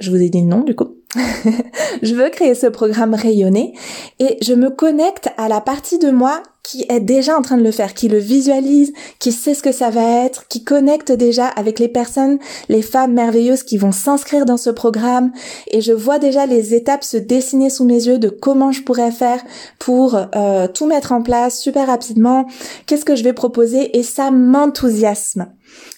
je 0.00 0.10
vous 0.10 0.20
ai 0.20 0.30
dit 0.30 0.42
non 0.42 0.62
du 0.62 0.74
coup. 0.74 0.99
je 2.02 2.14
veux 2.14 2.30
créer 2.30 2.54
ce 2.54 2.66
programme 2.66 3.14
rayonné 3.14 3.74
et 4.18 4.38
je 4.42 4.54
me 4.54 4.70
connecte 4.70 5.28
à 5.36 5.48
la 5.48 5.60
partie 5.60 5.98
de 5.98 6.10
moi 6.10 6.42
qui 6.62 6.84
est 6.88 7.00
déjà 7.00 7.36
en 7.36 7.42
train 7.42 7.56
de 7.56 7.62
le 7.62 7.70
faire, 7.70 7.94
qui 7.94 8.08
le 8.08 8.18
visualise, 8.18 8.92
qui 9.18 9.32
sait 9.32 9.54
ce 9.54 9.62
que 9.62 9.72
ça 9.72 9.90
va 9.90 10.24
être, 10.24 10.46
qui 10.48 10.62
connecte 10.64 11.12
déjà 11.12 11.46
avec 11.46 11.78
les 11.78 11.88
personnes, 11.88 12.38
les 12.68 12.82
femmes 12.82 13.14
merveilleuses 13.14 13.62
qui 13.62 13.76
vont 13.76 13.92
s'inscrire 13.92 14.44
dans 14.44 14.56
ce 14.56 14.70
programme 14.70 15.32
et 15.68 15.80
je 15.80 15.92
vois 15.92 16.18
déjà 16.18 16.46
les 16.46 16.74
étapes 16.74 17.04
se 17.04 17.16
dessiner 17.16 17.70
sous 17.70 17.84
mes 17.84 18.06
yeux 18.06 18.18
de 18.18 18.28
comment 18.28 18.72
je 18.72 18.82
pourrais 18.82 19.10
faire 19.10 19.42
pour 19.78 20.16
euh, 20.34 20.68
tout 20.68 20.86
mettre 20.86 21.12
en 21.12 21.22
place 21.22 21.60
super 21.60 21.86
rapidement, 21.86 22.46
qu'est-ce 22.86 23.04
que 23.04 23.16
je 23.16 23.24
vais 23.24 23.32
proposer? 23.32 23.98
Et 23.98 24.02
ça 24.02 24.30
m'enthousiasme. 24.30 25.46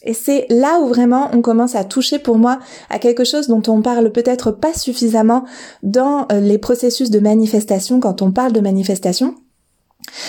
Et 0.02 0.14
c'est 0.14 0.46
là 0.50 0.80
où 0.80 0.88
vraiment 0.88 1.30
on 1.32 1.40
commence 1.40 1.74
à 1.74 1.84
toucher 1.84 2.18
pour 2.18 2.36
moi 2.36 2.58
à 2.90 2.98
quelque 2.98 3.24
chose 3.24 3.48
dont 3.48 3.62
on 3.68 3.82
parle 3.82 4.12
peut-être 4.12 4.50
pas 4.50 4.74
suffisamment 4.74 5.44
dans 5.82 6.26
euh, 6.30 6.40
les 6.40 6.58
processus 6.58 7.10
de 7.10 7.20
manifestation 7.20 8.00
quand 8.00 8.22
on 8.22 8.32
parle 8.32 8.52
de 8.52 8.60
manifestation. 8.60 9.34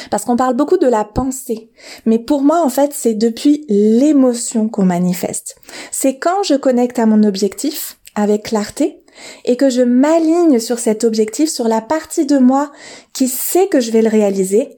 Parce 0.10 0.26
qu'on 0.26 0.36
parle 0.36 0.56
beaucoup 0.56 0.78
de 0.78 0.88
la 0.88 1.04
pensée. 1.04 1.70
Mais 2.06 2.20
pour 2.20 2.44
moi, 2.44 2.64
en 2.64 2.70
fait, 2.70 2.92
c'est 2.94 3.14
depuis 3.14 3.66
l'émotion 3.70 4.70
qu'on 4.70 4.86
manifeste. 4.86 5.56
C'est 5.92 6.18
quand 6.18 6.44
je 6.44 6.56
connecte 6.56 7.00
à 7.00 7.06
mon 7.06 7.24
objectif 7.24 7.98
avec 8.16 8.44
clarté 8.44 9.04
et 9.46 9.58
que 9.58 9.70
je 9.70 9.82
m'aligne 9.82 10.60
sur 10.60 10.80
cet 10.80 11.04
objectif, 11.04 11.50
sur 11.50 11.68
la 11.68 11.82
partie 11.82 12.26
de 12.26 12.38
moi 12.38 12.72
qui 13.14 13.28
sait 13.28 13.68
que 13.68 13.80
je 13.80 13.92
vais 13.92 14.02
le 14.02 14.10
réaliser, 14.10 14.78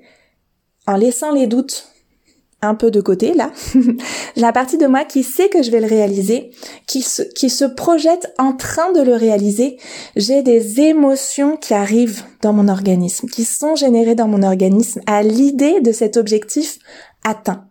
en 0.88 0.95
laissant 0.95 1.31
les 1.31 1.47
doutes 1.47 1.88
un 2.61 2.75
peu 2.75 2.91
de 2.91 3.01
côté 3.01 3.33
là, 3.33 3.51
la 4.35 4.51
partie 4.51 4.77
de 4.77 4.87
moi 4.87 5.03
qui 5.05 5.23
sait 5.23 5.49
que 5.49 5.61
je 5.61 5.71
vais 5.71 5.81
le 5.81 5.87
réaliser, 5.87 6.51
qui 6.87 7.01
se, 7.01 7.21
qui 7.21 7.49
se 7.49 7.65
projette 7.65 8.33
en 8.37 8.53
train 8.53 8.91
de 8.91 9.01
le 9.01 9.15
réaliser, 9.15 9.77
j'ai 10.15 10.41
des 10.41 10.81
émotions 10.81 11.57
qui 11.57 11.73
arrivent 11.73 12.23
dans 12.41 12.53
mon 12.53 12.67
organisme, 12.67 13.27
qui 13.27 13.45
sont 13.45 13.75
générées 13.75 14.15
dans 14.15 14.27
mon 14.27 14.43
organisme 14.43 15.01
à 15.05 15.23
l'idée 15.23 15.79
de 15.81 15.91
cet 15.91 16.17
objectif 16.17 16.79
atteint. 17.23 17.65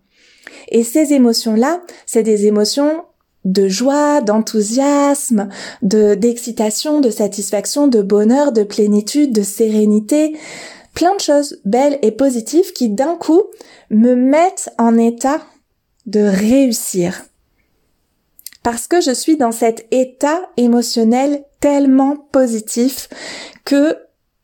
Et 0.68 0.82
ces 0.82 1.12
émotions-là, 1.12 1.82
c'est 2.06 2.22
des 2.22 2.46
émotions 2.46 3.04
de 3.44 3.68
joie, 3.68 4.22
d'enthousiasme, 4.22 5.48
de 5.82 6.14
d'excitation, 6.14 7.00
de 7.00 7.10
satisfaction, 7.10 7.88
de 7.88 8.00
bonheur, 8.00 8.52
de 8.52 8.62
plénitude, 8.62 9.32
de 9.32 9.42
sérénité, 9.42 10.34
plein 10.94 11.14
de 11.14 11.20
choses 11.20 11.60
belles 11.64 11.98
et 12.02 12.12
positives 12.12 12.72
qui 12.72 12.88
d'un 12.88 13.16
coup 13.16 13.42
me 13.90 14.14
mettent 14.14 14.70
en 14.78 14.96
état 14.96 15.40
de 16.06 16.20
réussir. 16.20 17.24
Parce 18.62 18.86
que 18.86 19.00
je 19.00 19.10
suis 19.10 19.36
dans 19.36 19.52
cet 19.52 19.86
état 19.90 20.40
émotionnel 20.56 21.44
tellement 21.60 22.16
positif 22.16 23.08
que 23.64 23.96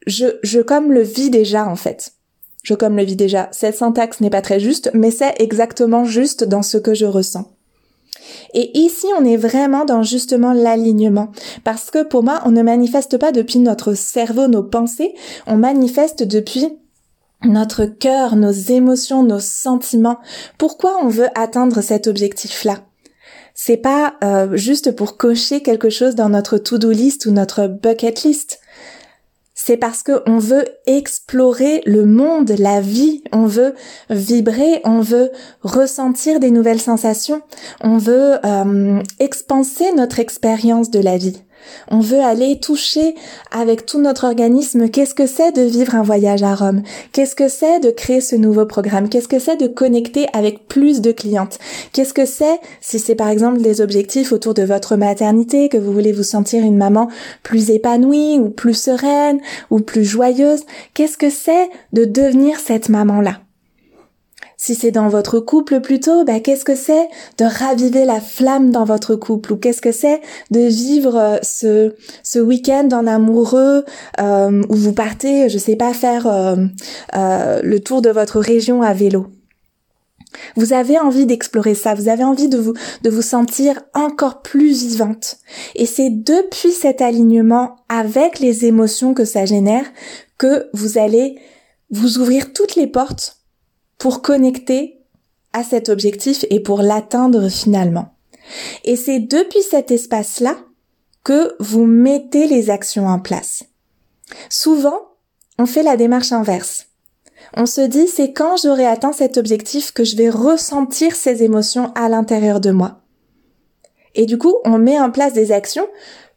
je, 0.07 0.27
je 0.43 0.61
comme 0.61 0.93
le 0.93 1.03
vis 1.03 1.31
déjà 1.31 1.67
en 1.67 1.77
fait. 1.77 2.13
Je 2.63 2.75
comme 2.75 2.97
le 2.97 3.05
vis 3.05 3.17
déjà. 3.17 3.49
Cette 3.53 3.77
syntaxe 3.77 4.21
n'est 4.21 4.31
pas 4.31 4.43
très 4.43 4.61
juste, 4.61 4.91
mais 4.93 5.11
c'est 5.11 5.41
exactement 5.41 6.05
juste 6.05 6.45
dans 6.45 6.63
ce 6.63 6.77
que 6.77 6.93
je 6.93 7.07
ressens. 7.07 7.51
Et 8.55 8.79
ici, 8.79 9.07
on 9.19 9.25
est 9.25 9.37
vraiment 9.37 9.85
dans 9.85 10.03
justement 10.03 10.53
l'alignement. 10.53 11.31
Parce 11.65 11.91
que 11.91 12.03
pour 12.03 12.23
moi, 12.23 12.41
on 12.45 12.51
ne 12.51 12.63
manifeste 12.63 13.19
pas 13.19 13.33
depuis 13.33 13.59
notre 13.59 13.95
cerveau, 13.95 14.49
nos 14.49 14.63
pensées, 14.63 15.15
on 15.47 15.57
manifeste 15.57 16.23
depuis 16.23 16.69
notre 17.45 17.87
cœur, 17.87 18.37
nos 18.37 18.51
émotions, 18.51 19.23
nos 19.23 19.41
sentiments. 19.41 20.19
Pourquoi 20.59 20.99
on 21.03 21.09
veut 21.09 21.29
atteindre 21.35 21.81
cet 21.81 22.07
objectif-là? 22.07 22.81
C'est 23.55 23.77
pas 23.77 24.15
euh, 24.25 24.57
juste 24.57 24.95
pour 24.95 25.17
cocher 25.17 25.63
quelque 25.63 25.91
chose 25.91 26.15
dans 26.15 26.29
notre 26.29 26.59
to-do 26.59 26.91
list 26.91 27.27
ou 27.27 27.31
notre 27.31 27.67
bucket 27.67 28.23
list 28.23 28.61
c'est 29.63 29.77
parce 29.77 30.03
que 30.03 30.23
on 30.27 30.39
veut 30.39 30.65
explorer 30.87 31.83
le 31.85 32.07
monde, 32.07 32.51
la 32.59 32.81
vie, 32.81 33.23
on 33.31 33.45
veut 33.45 33.75
vibrer, 34.09 34.81
on 34.85 35.03
veut 35.03 35.31
ressentir 35.61 36.41
des 36.41 36.51
nouvelles 36.51 36.81
sensations, 36.81 37.43
on 37.83 37.99
veut 37.99 38.39
euh, 38.43 39.03
expanser 39.19 39.93
notre 39.93 40.19
expérience 40.19 40.91
de 40.91 41.01
la 41.01 41.19
vie. 41.19 41.43
On 41.89 42.01
veut 42.01 42.21
aller 42.21 42.61
toucher 42.61 43.15
avec 43.51 43.87
tout 43.87 44.01
notre 44.01 44.25
organisme. 44.25 44.89
Qu'est-ce 44.89 45.15
que 45.15 45.27
c'est 45.27 45.53
de 45.53 45.63
vivre 45.63 45.95
un 45.95 46.03
voyage 46.03 46.43
à 46.43 46.55
Rome, 46.55 46.83
qu'est-ce 47.13 47.35
que 47.35 47.49
c'est 47.49 47.81
de 47.81 47.91
créer 47.91 48.21
ce 48.21 48.37
nouveau 48.37 48.67
programme, 48.67 49.09
qu'est-ce 49.09 49.29
que 49.29 49.39
c'est 49.39 49.57
de 49.57 49.67
connecter 49.67 50.27
avec 50.33 50.69
plus 50.69 51.01
de 51.01 51.13
clientes, 51.13 51.59
qu'est-ce 51.93 52.15
que 52.15 52.27
c'est 52.27 52.61
si 52.81 52.99
c'est 52.99 53.15
par 53.15 53.29
exemple 53.29 53.61
des 53.61 53.81
objectifs 53.81 54.33
autour 54.33 54.55
de 54.55 54.63
votre 54.63 54.97
maternité, 54.97 55.69
que 55.69 55.79
vous 55.79 55.93
voulez 55.93 56.13
vous 56.13 56.23
sentir 56.23 56.63
une 56.63 56.77
maman 56.77 57.09
plus 57.43 57.71
épanouie 57.71 58.39
ou 58.39 58.51
plus 58.51 58.75
sereine 58.75 59.41
ou 59.71 59.81
plus 59.81 60.05
joyeuse, 60.05 60.65
qu'est-ce 60.95 61.19
que 61.19 61.31
c'est 61.31 61.69
de 61.93 62.05
devenir 62.05 62.59
cette 62.59 62.89
maman-là? 62.89 63.41
Si 64.61 64.75
c'est 64.75 64.91
dans 64.91 65.09
votre 65.09 65.41
couple 65.41 65.81
plutôt, 65.81 66.23
bah, 66.25 66.39
qu'est-ce 66.39 66.67
que 66.67 66.75
c'est 66.75 67.09
de 67.39 67.47
raviver 67.47 68.05
la 68.05 68.21
flamme 68.21 68.71
dans 68.71 68.85
votre 68.85 69.17
couple? 69.17 69.55
Ou 69.55 69.57
qu'est-ce 69.57 69.81
que 69.81 69.91
c'est 69.91 70.21
de 70.51 70.61
vivre 70.61 71.17
euh, 71.17 71.39
ce, 71.43 71.95
ce 72.23 72.41
week-end 72.41 72.91
en 72.93 73.07
amoureux 73.07 73.87
euh, 74.21 74.63
où 74.69 74.75
vous 74.75 74.93
partez, 74.93 75.49
je 75.49 75.57
sais 75.57 75.77
pas, 75.77 75.95
faire 75.95 76.27
euh, 76.27 77.61
le 77.63 77.81
tour 77.81 78.03
de 78.03 78.11
votre 78.11 78.39
région 78.39 78.83
à 78.83 78.93
vélo? 78.93 79.29
Vous 80.57 80.75
avez 80.75 80.99
envie 80.99 81.25
d'explorer 81.25 81.75
ça, 81.75 81.95
vous 81.95 82.11
avez 82.11 82.25
envie 82.25 82.49
de 82.49 82.59
vous, 82.59 82.75
de 83.03 83.09
vous 83.09 83.23
sentir 83.23 83.81
encore 83.95 84.43
plus 84.43 84.85
vivante. 84.85 85.39
Et 85.75 85.87
c'est 85.87 86.11
depuis 86.11 86.73
cet 86.73 87.01
alignement 87.01 87.77
avec 87.89 88.41
les 88.41 88.67
émotions 88.67 89.15
que 89.15 89.25
ça 89.25 89.47
génère 89.47 89.87
que 90.37 90.69
vous 90.75 90.99
allez 90.99 91.39
vous 91.91 92.19
ouvrir 92.19 92.53
toutes 92.53 92.77
les 92.77 92.87
portes 92.87 93.40
pour 94.01 94.23
connecter 94.23 94.99
à 95.53 95.63
cet 95.63 95.89
objectif 95.89 96.45
et 96.51 96.59
pour 96.59 96.83
l'atteindre 96.83 97.49
finalement. 97.49 98.15
Et 98.83 98.97
c'est 98.97 99.21
depuis 99.21 99.63
cet 99.63 99.93
espace-là 99.93 100.57
que 101.23 101.55
vous 101.61 101.85
mettez 101.85 102.49
les 102.49 102.71
actions 102.71 103.07
en 103.07 103.21
place. 103.21 103.65
Souvent, 104.49 104.99
on 105.59 105.67
fait 105.67 105.83
la 105.83 105.97
démarche 105.97 106.33
inverse. 106.33 106.87
On 107.57 107.67
se 107.67 107.83
dit 107.83 108.09
c'est 108.09 108.33
quand 108.33 108.57
j'aurai 108.57 108.87
atteint 108.87 109.13
cet 109.13 109.37
objectif 109.37 109.93
que 109.93 110.05
je 110.05 110.17
vais 110.17 110.31
ressentir 110.31 111.15
ces 111.15 111.43
émotions 111.43 111.93
à 111.95 112.09
l'intérieur 112.09 112.61
de 112.61 112.71
moi. 112.71 113.03
Et 114.15 114.25
du 114.25 114.39
coup, 114.39 114.57
on 114.65 114.79
met 114.79 114.99
en 114.99 115.11
place 115.11 115.35
des 115.35 115.53
actions 115.53 115.87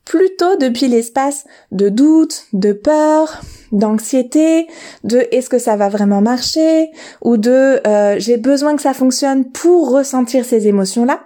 plutôt 0.05 0.57
depuis 0.57 0.87
l'espace 0.87 1.45
de 1.71 1.89
doute, 1.89 2.45
de 2.53 2.73
peur, 2.73 3.41
d'anxiété, 3.71 4.67
de 5.03 5.27
est-ce 5.31 5.49
que 5.49 5.59
ça 5.59 5.75
va 5.75 5.89
vraiment 5.89 6.21
marcher, 6.21 6.91
ou 7.21 7.37
de 7.37 7.81
euh, 7.87 8.15
j'ai 8.19 8.37
besoin 8.37 8.75
que 8.75 8.81
ça 8.81 8.93
fonctionne 8.93 9.51
pour 9.51 9.91
ressentir 9.91 10.45
ces 10.45 10.67
émotions-là. 10.67 11.21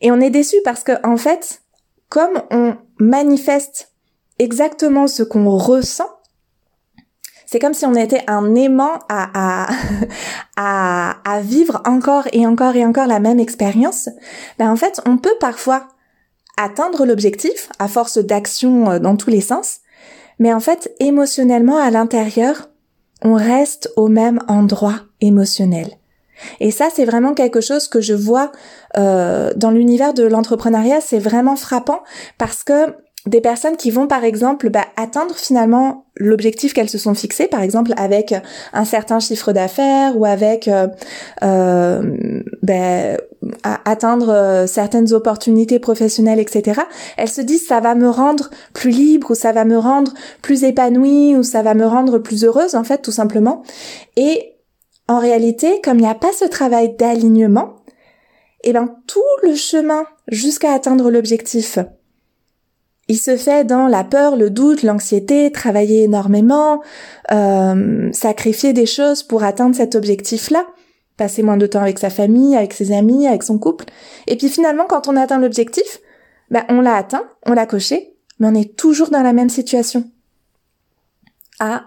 Et 0.00 0.10
on 0.10 0.20
est 0.20 0.30
déçu 0.30 0.56
parce 0.64 0.82
que 0.82 0.92
en 1.06 1.16
fait, 1.16 1.62
comme 2.08 2.42
on 2.50 2.76
manifeste 2.98 3.92
exactement 4.38 5.06
ce 5.06 5.22
qu'on 5.22 5.56
ressent, 5.56 6.08
c'est 7.46 7.58
comme 7.58 7.74
si 7.74 7.86
on 7.86 7.94
était 7.94 8.24
un 8.26 8.54
aimant 8.54 8.98
à, 9.08 9.66
à, 9.66 9.68
à, 10.56 11.16
à, 11.24 11.40
vivre 11.40 11.82
encore 11.84 12.26
et 12.32 12.46
encore 12.46 12.74
et 12.74 12.84
encore 12.84 13.06
la 13.06 13.20
même 13.20 13.38
expérience. 13.38 14.08
Ben 14.58 14.70
en 14.70 14.76
fait, 14.76 15.00
on 15.06 15.18
peut 15.18 15.36
parfois 15.38 15.86
atteindre 16.56 17.04
l'objectif 17.06 17.68
à 17.78 17.88
force 17.88 18.18
d'action 18.18 18.90
euh, 18.90 18.98
dans 18.98 19.16
tous 19.16 19.30
les 19.30 19.40
sens, 19.40 19.78
mais 20.38 20.52
en 20.52 20.60
fait, 20.60 20.92
émotionnellement, 21.00 21.78
à 21.78 21.90
l'intérieur, 21.90 22.68
on 23.22 23.34
reste 23.34 23.90
au 23.96 24.08
même 24.08 24.40
endroit 24.48 25.00
émotionnel. 25.20 25.88
Et 26.60 26.70
ça, 26.70 26.88
c'est 26.94 27.04
vraiment 27.04 27.34
quelque 27.34 27.60
chose 27.60 27.88
que 27.88 28.00
je 28.00 28.14
vois 28.14 28.52
euh, 28.98 29.52
dans 29.56 29.70
l'univers 29.70 30.14
de 30.14 30.24
l'entrepreneuriat. 30.24 31.00
C'est 31.00 31.18
vraiment 31.18 31.56
frappant 31.56 32.02
parce 32.38 32.62
que 32.64 32.94
des 33.26 33.40
personnes 33.40 33.76
qui 33.76 33.90
vont 33.90 34.06
par 34.06 34.22
exemple 34.22 34.68
bah, 34.68 34.84
atteindre 34.96 35.34
finalement 35.34 36.04
l'objectif 36.16 36.74
qu'elles 36.74 36.90
se 36.90 36.98
sont 36.98 37.14
fixées, 37.14 37.46
par 37.46 37.62
exemple 37.62 37.92
avec 37.96 38.34
un 38.72 38.84
certain 38.84 39.18
chiffre 39.18 39.52
d'affaires 39.52 40.16
ou 40.16 40.26
avec 40.26 40.68
euh, 40.68 40.88
euh 41.42 42.42
bah, 42.62 43.16
atteindre 43.62 44.30
euh, 44.30 44.66
certaines 44.66 45.12
opportunités 45.12 45.78
professionnelles, 45.78 46.38
etc. 46.38 46.82
Elles 47.16 47.28
se 47.28 47.40
disent 47.40 47.66
ça 47.66 47.80
va 47.80 47.94
me 47.94 48.08
rendre 48.08 48.50
plus 48.72 48.90
libre 48.90 49.30
ou 49.30 49.34
ça 49.34 49.52
va 49.52 49.64
me 49.64 49.78
rendre 49.78 50.12
plus 50.42 50.64
épanouie 50.64 51.34
ou 51.36 51.42
ça 51.42 51.62
va 51.62 51.74
me 51.74 51.86
rendre 51.86 52.18
plus 52.18 52.44
heureuse 52.44 52.74
en 52.74 52.84
fait 52.84 53.02
tout 53.02 53.12
simplement. 53.12 53.62
Et 54.16 54.54
en 55.08 55.18
réalité, 55.18 55.80
comme 55.82 55.98
il 55.98 56.02
n'y 56.02 56.08
a 56.08 56.14
pas 56.14 56.32
ce 56.32 56.46
travail 56.46 56.94
d'alignement, 56.96 57.76
et 58.62 58.70
eh 58.70 58.72
ben 58.72 58.96
tout 59.06 59.20
le 59.42 59.54
chemin 59.54 60.06
jusqu'à 60.28 60.72
atteindre 60.72 61.10
l'objectif 61.10 61.78
il 63.08 63.18
se 63.18 63.36
fait 63.36 63.64
dans 63.64 63.86
la 63.86 64.04
peur, 64.04 64.36
le 64.36 64.50
doute, 64.50 64.82
l'anxiété, 64.82 65.52
travailler 65.52 66.04
énormément, 66.04 66.82
euh, 67.32 68.10
sacrifier 68.12 68.72
des 68.72 68.86
choses 68.86 69.22
pour 69.22 69.44
atteindre 69.44 69.76
cet 69.76 69.94
objectif-là, 69.94 70.64
passer 71.16 71.42
moins 71.42 71.56
de 71.56 71.66
temps 71.66 71.82
avec 71.82 71.98
sa 71.98 72.10
famille, 72.10 72.56
avec 72.56 72.72
ses 72.72 72.92
amis, 72.92 73.26
avec 73.26 73.42
son 73.42 73.58
couple. 73.58 73.84
Et 74.26 74.36
puis 74.36 74.48
finalement, 74.48 74.84
quand 74.88 75.06
on 75.08 75.16
atteint 75.16 75.38
l'objectif, 75.38 76.00
ben 76.50 76.64
on 76.68 76.80
l'a 76.80 76.96
atteint, 76.96 77.24
on 77.46 77.52
l'a 77.52 77.66
coché, 77.66 78.14
mais 78.38 78.48
on 78.48 78.54
est 78.54 78.76
toujours 78.76 79.10
dans 79.10 79.22
la 79.22 79.32
même 79.32 79.50
situation. 79.50 80.04
À 81.60 81.84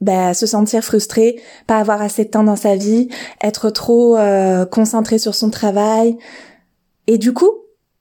ben, 0.00 0.32
se 0.34 0.46
sentir 0.46 0.84
frustré, 0.84 1.40
pas 1.66 1.78
avoir 1.78 2.02
assez 2.02 2.24
de 2.24 2.30
temps 2.30 2.44
dans 2.44 2.56
sa 2.56 2.76
vie, 2.76 3.08
être 3.42 3.70
trop 3.70 4.16
euh, 4.16 4.64
concentré 4.64 5.18
sur 5.18 5.34
son 5.34 5.50
travail. 5.50 6.16
Et 7.06 7.18
du 7.18 7.32
coup, 7.32 7.50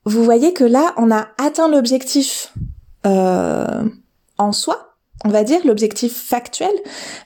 vous 0.08 0.24
voyez 0.24 0.54
que 0.54 0.64
là, 0.64 0.94
on 0.98 1.12
a 1.12 1.28
atteint 1.38 1.68
l'objectif 1.68 2.54
euh, 3.06 3.84
en 4.38 4.52
soi, 4.54 4.96
on 5.26 5.30
va 5.30 5.44
dire 5.44 5.60
l'objectif 5.66 6.16
factuel, 6.16 6.72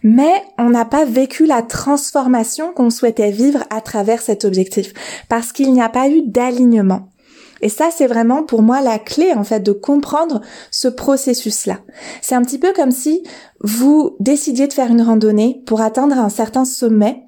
mais 0.01 0.43
on 0.57 0.71
n'a 0.71 0.85
pas 0.85 1.05
vécu 1.05 1.45
la 1.45 1.61
transformation 1.61 2.73
qu'on 2.73 2.89
souhaitait 2.89 3.31
vivre 3.31 3.63
à 3.69 3.81
travers 3.81 4.21
cet 4.21 4.45
objectif, 4.45 4.93
parce 5.29 5.51
qu'il 5.51 5.71
n'y 5.73 5.81
a 5.81 5.89
pas 5.89 6.09
eu 6.09 6.23
d'alignement. 6.25 7.09
Et 7.61 7.69
ça, 7.69 7.89
c'est 7.95 8.07
vraiment 8.07 8.41
pour 8.41 8.63
moi 8.63 8.81
la 8.81 8.97
clé, 8.97 9.33
en 9.33 9.43
fait, 9.43 9.59
de 9.59 9.71
comprendre 9.71 10.41
ce 10.71 10.87
processus-là. 10.87 11.81
C'est 12.23 12.33
un 12.33 12.41
petit 12.41 12.57
peu 12.57 12.73
comme 12.73 12.89
si 12.89 13.21
vous 13.59 14.15
décidiez 14.19 14.67
de 14.67 14.73
faire 14.73 14.89
une 14.89 15.03
randonnée 15.03 15.61
pour 15.67 15.81
atteindre 15.81 16.17
un 16.17 16.29
certain 16.29 16.65
sommet 16.65 17.27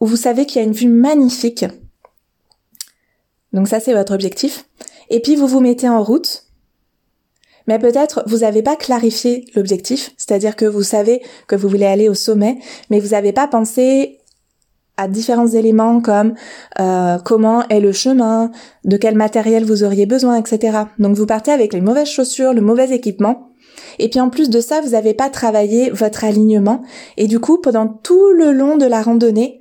où 0.00 0.06
vous 0.06 0.16
savez 0.16 0.46
qu'il 0.46 0.62
y 0.62 0.64
a 0.64 0.66
une 0.66 0.72
vue 0.72 0.88
magnifique 0.88 1.66
donc 3.52 3.68
ça, 3.68 3.80
c'est 3.80 3.94
votre 3.94 4.14
objectif. 4.14 4.66
Et 5.08 5.20
puis, 5.20 5.36
vous 5.36 5.46
vous 5.46 5.60
mettez 5.60 5.88
en 5.88 6.02
route. 6.02 6.44
Mais 7.66 7.78
peut-être 7.78 8.22
vous 8.26 8.38
n'avez 8.38 8.62
pas 8.62 8.74
clarifié 8.74 9.44
l'objectif, 9.54 10.12
c'est-à-dire 10.16 10.56
que 10.56 10.64
vous 10.64 10.82
savez 10.82 11.22
que 11.46 11.54
vous 11.54 11.68
voulez 11.68 11.86
aller 11.86 12.08
au 12.08 12.14
sommet, 12.14 12.58
mais 12.88 12.98
vous 12.98 13.10
n'avez 13.10 13.32
pas 13.32 13.46
pensé 13.46 14.18
à 14.96 15.08
différents 15.08 15.46
éléments 15.46 16.00
comme 16.00 16.34
euh, 16.80 17.18
comment 17.24 17.66
est 17.68 17.80
le 17.80 17.92
chemin, 17.92 18.50
de 18.84 18.96
quel 18.96 19.14
matériel 19.14 19.64
vous 19.64 19.84
auriez 19.84 20.06
besoin, 20.06 20.36
etc. 20.36 20.78
Donc 20.98 21.16
vous 21.16 21.26
partez 21.26 21.52
avec 21.52 21.72
les 21.72 21.80
mauvaises 21.80 22.08
chaussures, 22.08 22.54
le 22.54 22.60
mauvais 22.60 22.90
équipement, 22.90 23.50
et 23.98 24.08
puis 24.08 24.20
en 24.20 24.30
plus 24.30 24.50
de 24.50 24.60
ça, 24.60 24.80
vous 24.80 24.90
n'avez 24.90 25.14
pas 25.14 25.30
travaillé 25.30 25.90
votre 25.90 26.24
alignement, 26.24 26.82
et 27.16 27.26
du 27.26 27.40
coup, 27.40 27.58
pendant 27.58 27.86
tout 27.86 28.32
le 28.32 28.52
long 28.52 28.78
de 28.78 28.86
la 28.86 29.02
randonnée, 29.02 29.59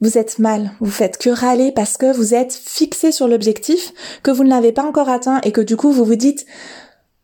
vous 0.00 0.18
êtes 0.18 0.38
mal, 0.38 0.72
vous 0.80 0.90
faites 0.90 1.18
que 1.18 1.30
râler 1.30 1.72
parce 1.72 1.96
que 1.96 2.14
vous 2.14 2.34
êtes 2.34 2.52
fixé 2.52 3.12
sur 3.12 3.28
l'objectif, 3.28 3.92
que 4.22 4.30
vous 4.30 4.44
ne 4.44 4.50
l'avez 4.50 4.72
pas 4.72 4.84
encore 4.84 5.08
atteint 5.08 5.40
et 5.42 5.52
que 5.52 5.60
du 5.60 5.76
coup 5.76 5.90
vous 5.90 6.04
vous 6.04 6.16
dites 6.16 6.46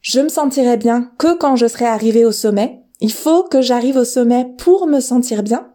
je 0.04 0.20
me 0.20 0.28
sentirai 0.28 0.76
bien 0.76 1.10
que 1.16 1.34
quand 1.34 1.56
je 1.56 1.66
serai 1.66 1.86
arrivé 1.86 2.26
au 2.26 2.32
sommet. 2.32 2.82
Il 3.00 3.10
faut 3.10 3.42
que 3.42 3.62
j'arrive 3.62 3.96
au 3.96 4.04
sommet 4.04 4.46
pour 4.58 4.86
me 4.86 5.00
sentir 5.00 5.42
bien. 5.42 5.72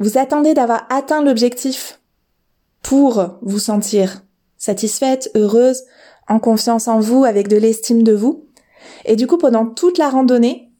Vous 0.00 0.18
attendez 0.18 0.54
d'avoir 0.54 0.84
atteint 0.90 1.22
l'objectif 1.22 2.00
pour 2.82 3.38
vous 3.42 3.60
sentir 3.60 4.24
satisfaite, 4.58 5.30
heureuse, 5.36 5.84
en 6.28 6.40
confiance 6.40 6.88
en 6.88 6.98
vous, 6.98 7.24
avec 7.24 7.46
de 7.46 7.56
l'estime 7.56 8.02
de 8.02 8.12
vous. 8.12 8.48
Et 9.04 9.14
du 9.14 9.28
coup, 9.28 9.38
pendant 9.38 9.66
toute 9.66 9.98
la 9.98 10.08
randonnée, 10.08 10.72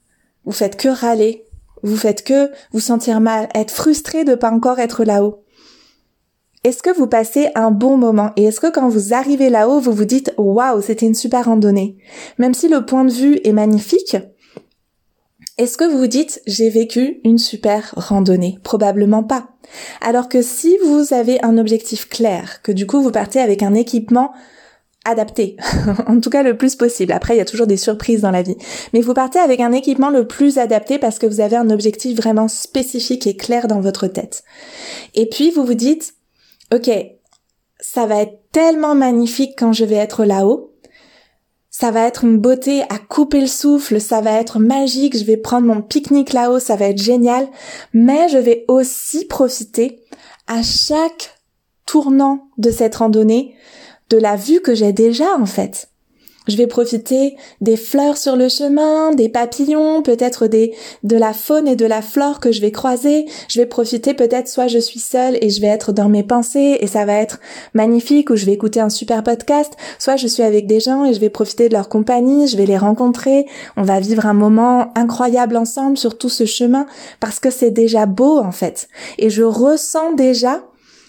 vous 0.44 0.52
faites 0.52 0.76
que 0.76 0.88
râler, 0.88 1.44
vous 1.84 1.96
faites 1.96 2.24
que 2.24 2.50
vous 2.72 2.80
sentir 2.80 3.20
mal, 3.20 3.48
être 3.54 3.70
frustré 3.70 4.24
de 4.24 4.34
pas 4.34 4.50
encore 4.50 4.78
être 4.78 5.04
là-haut. 5.04 5.44
Est-ce 6.64 6.82
que 6.82 6.96
vous 6.96 7.06
passez 7.06 7.50
un 7.54 7.70
bon 7.70 7.98
moment? 7.98 8.30
Et 8.36 8.44
est-ce 8.44 8.58
que 8.58 8.70
quand 8.70 8.88
vous 8.88 9.12
arrivez 9.12 9.50
là-haut, 9.50 9.80
vous 9.80 9.92
vous 9.92 10.06
dites 10.06 10.32
waouh, 10.38 10.80
c'était 10.80 11.04
une 11.04 11.14
super 11.14 11.44
randonnée, 11.44 11.98
même 12.38 12.54
si 12.54 12.68
le 12.68 12.86
point 12.86 13.04
de 13.04 13.12
vue 13.12 13.38
est 13.44 13.52
magnifique. 13.52 14.16
Est-ce 15.58 15.76
que 15.76 15.84
vous 15.84 15.98
vous 15.98 16.06
dites 16.06 16.40
j'ai 16.46 16.70
vécu 16.70 17.20
une 17.22 17.38
super 17.38 17.92
randonnée 17.96 18.58
Probablement 18.64 19.22
pas. 19.22 19.50
Alors 20.00 20.28
que 20.28 20.40
si 20.40 20.76
vous 20.84 21.12
avez 21.12 21.38
un 21.44 21.58
objectif 21.58 22.08
clair, 22.08 22.60
que 22.62 22.72
du 22.72 22.86
coup 22.86 23.02
vous 23.02 23.12
partez 23.12 23.40
avec 23.40 23.62
un 23.62 23.74
équipement 23.74 24.32
adapté, 25.04 25.56
en 26.06 26.20
tout 26.20 26.30
cas 26.30 26.42
le 26.42 26.56
plus 26.56 26.76
possible. 26.76 27.12
Après, 27.12 27.34
il 27.34 27.38
y 27.38 27.42
a 27.42 27.44
toujours 27.44 27.66
des 27.66 27.76
surprises 27.76 28.22
dans 28.22 28.30
la 28.30 28.42
vie. 28.42 28.56
Mais 28.92 29.00
vous 29.00 29.14
partez 29.14 29.38
avec 29.38 29.60
un 29.60 29.72
équipement 29.72 30.10
le 30.10 30.26
plus 30.26 30.58
adapté 30.58 30.98
parce 30.98 31.18
que 31.18 31.26
vous 31.26 31.40
avez 31.40 31.56
un 31.56 31.70
objectif 31.70 32.16
vraiment 32.16 32.48
spécifique 32.48 33.26
et 33.26 33.36
clair 33.36 33.68
dans 33.68 33.80
votre 33.80 34.06
tête. 34.06 34.44
Et 35.14 35.28
puis, 35.28 35.50
vous 35.50 35.64
vous 35.64 35.74
dites, 35.74 36.14
OK, 36.72 36.90
ça 37.80 38.06
va 38.06 38.22
être 38.22 38.40
tellement 38.52 38.94
magnifique 38.94 39.54
quand 39.58 39.72
je 39.72 39.84
vais 39.84 39.96
être 39.96 40.24
là-haut. 40.24 40.72
ça 41.70 41.90
va 41.90 42.06
être 42.06 42.22
une 42.24 42.38
beauté 42.38 42.82
à 42.82 42.98
couper 42.98 43.40
le 43.40 43.48
souffle, 43.48 44.00
ça 44.00 44.20
va 44.20 44.40
être 44.40 44.60
magique, 44.60 45.18
je 45.18 45.24
vais 45.24 45.36
prendre 45.36 45.66
mon 45.66 45.82
pique-nique 45.82 46.32
là-haut, 46.32 46.60
ça 46.60 46.76
va 46.76 46.86
être 46.86 47.02
génial, 47.02 47.48
mais 47.92 48.28
je 48.28 48.38
vais 48.38 48.64
aussi 48.68 49.24
profiter 49.26 50.00
à 50.46 50.62
chaque 50.62 51.34
tournant 51.84 52.48
de 52.58 52.70
cette 52.70 52.94
randonnée 52.94 53.56
de 54.10 54.18
la 54.18 54.36
vue 54.36 54.60
que 54.60 54.74
j'ai 54.74 54.92
déjà 54.92 55.36
en 55.38 55.46
fait. 55.46 55.88
Je 56.46 56.58
vais 56.58 56.66
profiter 56.66 57.36
des 57.62 57.76
fleurs 57.76 58.18
sur 58.18 58.36
le 58.36 58.50
chemin, 58.50 59.14
des 59.14 59.30
papillons, 59.30 60.02
peut-être 60.02 60.46
des 60.46 60.74
de 61.02 61.16
la 61.16 61.32
faune 61.32 61.66
et 61.66 61.76
de 61.76 61.86
la 61.86 62.02
flore 62.02 62.38
que 62.38 62.52
je 62.52 62.60
vais 62.60 62.70
croiser. 62.70 63.24
Je 63.48 63.60
vais 63.60 63.66
profiter 63.66 64.12
peut-être 64.12 64.48
soit 64.48 64.66
je 64.66 64.78
suis 64.78 65.00
seule 65.00 65.38
et 65.40 65.48
je 65.48 65.60
vais 65.62 65.68
être 65.68 65.92
dans 65.92 66.10
mes 66.10 66.22
pensées 66.22 66.76
et 66.80 66.86
ça 66.86 67.06
va 67.06 67.14
être 67.14 67.40
magnifique 67.72 68.28
ou 68.28 68.36
je 68.36 68.44
vais 68.44 68.52
écouter 68.52 68.80
un 68.80 68.90
super 68.90 69.22
podcast, 69.22 69.72
soit 69.98 70.16
je 70.16 70.26
suis 70.26 70.42
avec 70.42 70.66
des 70.66 70.80
gens 70.80 71.06
et 71.06 71.14
je 71.14 71.20
vais 71.20 71.30
profiter 71.30 71.68
de 71.70 71.74
leur 71.74 71.88
compagnie, 71.88 72.46
je 72.46 72.58
vais 72.58 72.66
les 72.66 72.78
rencontrer, 72.78 73.46
on 73.78 73.82
va 73.82 74.00
vivre 74.00 74.26
un 74.26 74.34
moment 74.34 74.92
incroyable 74.96 75.56
ensemble 75.56 75.96
sur 75.96 76.18
tout 76.18 76.28
ce 76.28 76.44
chemin 76.44 76.84
parce 77.20 77.40
que 77.40 77.50
c'est 77.50 77.70
déjà 77.70 78.04
beau 78.04 78.38
en 78.38 78.52
fait. 78.52 78.88
Et 79.16 79.30
je 79.30 79.42
ressens 79.42 80.12
déjà 80.12 80.62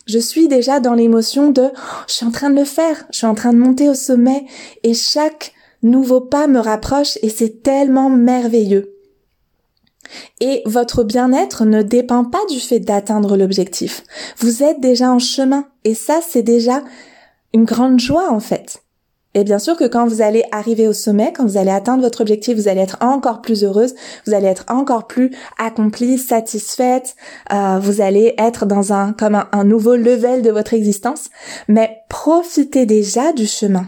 je 0.05 0.19
suis 0.19 0.47
déjà 0.47 0.79
dans 0.79 0.93
l'émotion 0.93 1.49
de 1.51 1.63
oh, 1.63 2.03
je 2.07 2.13
suis 2.13 2.25
en 2.25 2.31
train 2.31 2.49
de 2.49 2.55
le 2.55 2.65
faire, 2.65 3.05
je 3.11 3.17
suis 3.17 3.27
en 3.27 3.35
train 3.35 3.53
de 3.53 3.57
monter 3.57 3.89
au 3.89 3.93
sommet 3.93 4.45
et 4.83 4.93
chaque 4.93 5.53
nouveau 5.83 6.21
pas 6.21 6.47
me 6.47 6.59
rapproche 6.59 7.17
et 7.21 7.29
c'est 7.29 7.63
tellement 7.63 8.09
merveilleux. 8.09 8.91
Et 10.39 10.61
votre 10.65 11.03
bien-être 11.03 11.65
ne 11.65 11.81
dépend 11.81 12.25
pas 12.25 12.45
du 12.49 12.59
fait 12.59 12.79
d'atteindre 12.79 13.37
l'objectif. 13.37 14.03
Vous 14.37 14.63
êtes 14.63 14.79
déjà 14.79 15.11
en 15.11 15.19
chemin 15.19 15.67
et 15.83 15.95
ça 15.95 16.19
c'est 16.27 16.43
déjà 16.43 16.83
une 17.53 17.65
grande 17.65 17.99
joie 17.99 18.31
en 18.31 18.39
fait. 18.39 18.84
Et 19.35 19.43
bien 19.43 19.59
sûr 19.59 19.75
que 19.75 19.83
quand 19.83 20.07
vous 20.07 20.21
allez 20.21 20.43
arriver 20.53 20.87
au 20.87 20.93
sommet, 20.93 21.33
quand 21.33 21.45
vous 21.45 21.57
allez 21.57 21.69
atteindre 21.69 22.01
votre 22.01 22.21
objectif, 22.21 22.55
vous 22.55 22.69
allez 22.69 22.79
être 22.79 22.97
encore 23.01 23.41
plus 23.41 23.65
heureuse, 23.65 23.93
vous 24.25 24.33
allez 24.33 24.47
être 24.47 24.63
encore 24.69 25.07
plus 25.07 25.35
accomplie, 25.59 26.17
satisfaite, 26.17 27.17
euh, 27.53 27.77
vous 27.79 27.99
allez 27.99 28.33
être 28.37 28.65
dans 28.65 28.93
un 28.93 29.11
comme 29.11 29.43
un, 29.51 29.63
nouveau 29.65 29.97
level 29.97 30.41
de 30.41 30.51
votre 30.51 30.73
existence. 30.73 31.29
Mais 31.67 31.97
profitez 32.07 32.85
déjà 32.85 33.33
du 33.33 33.45
chemin. 33.45 33.87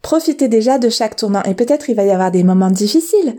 Profitez 0.00 0.48
déjà 0.48 0.78
de 0.78 0.88
chaque 0.88 1.16
tournant. 1.16 1.42
Et 1.42 1.54
peut-être 1.54 1.90
il 1.90 1.94
va 1.94 2.04
y 2.04 2.10
avoir 2.10 2.30
des 2.30 2.42
moments 2.42 2.70
difficiles. 2.70 3.36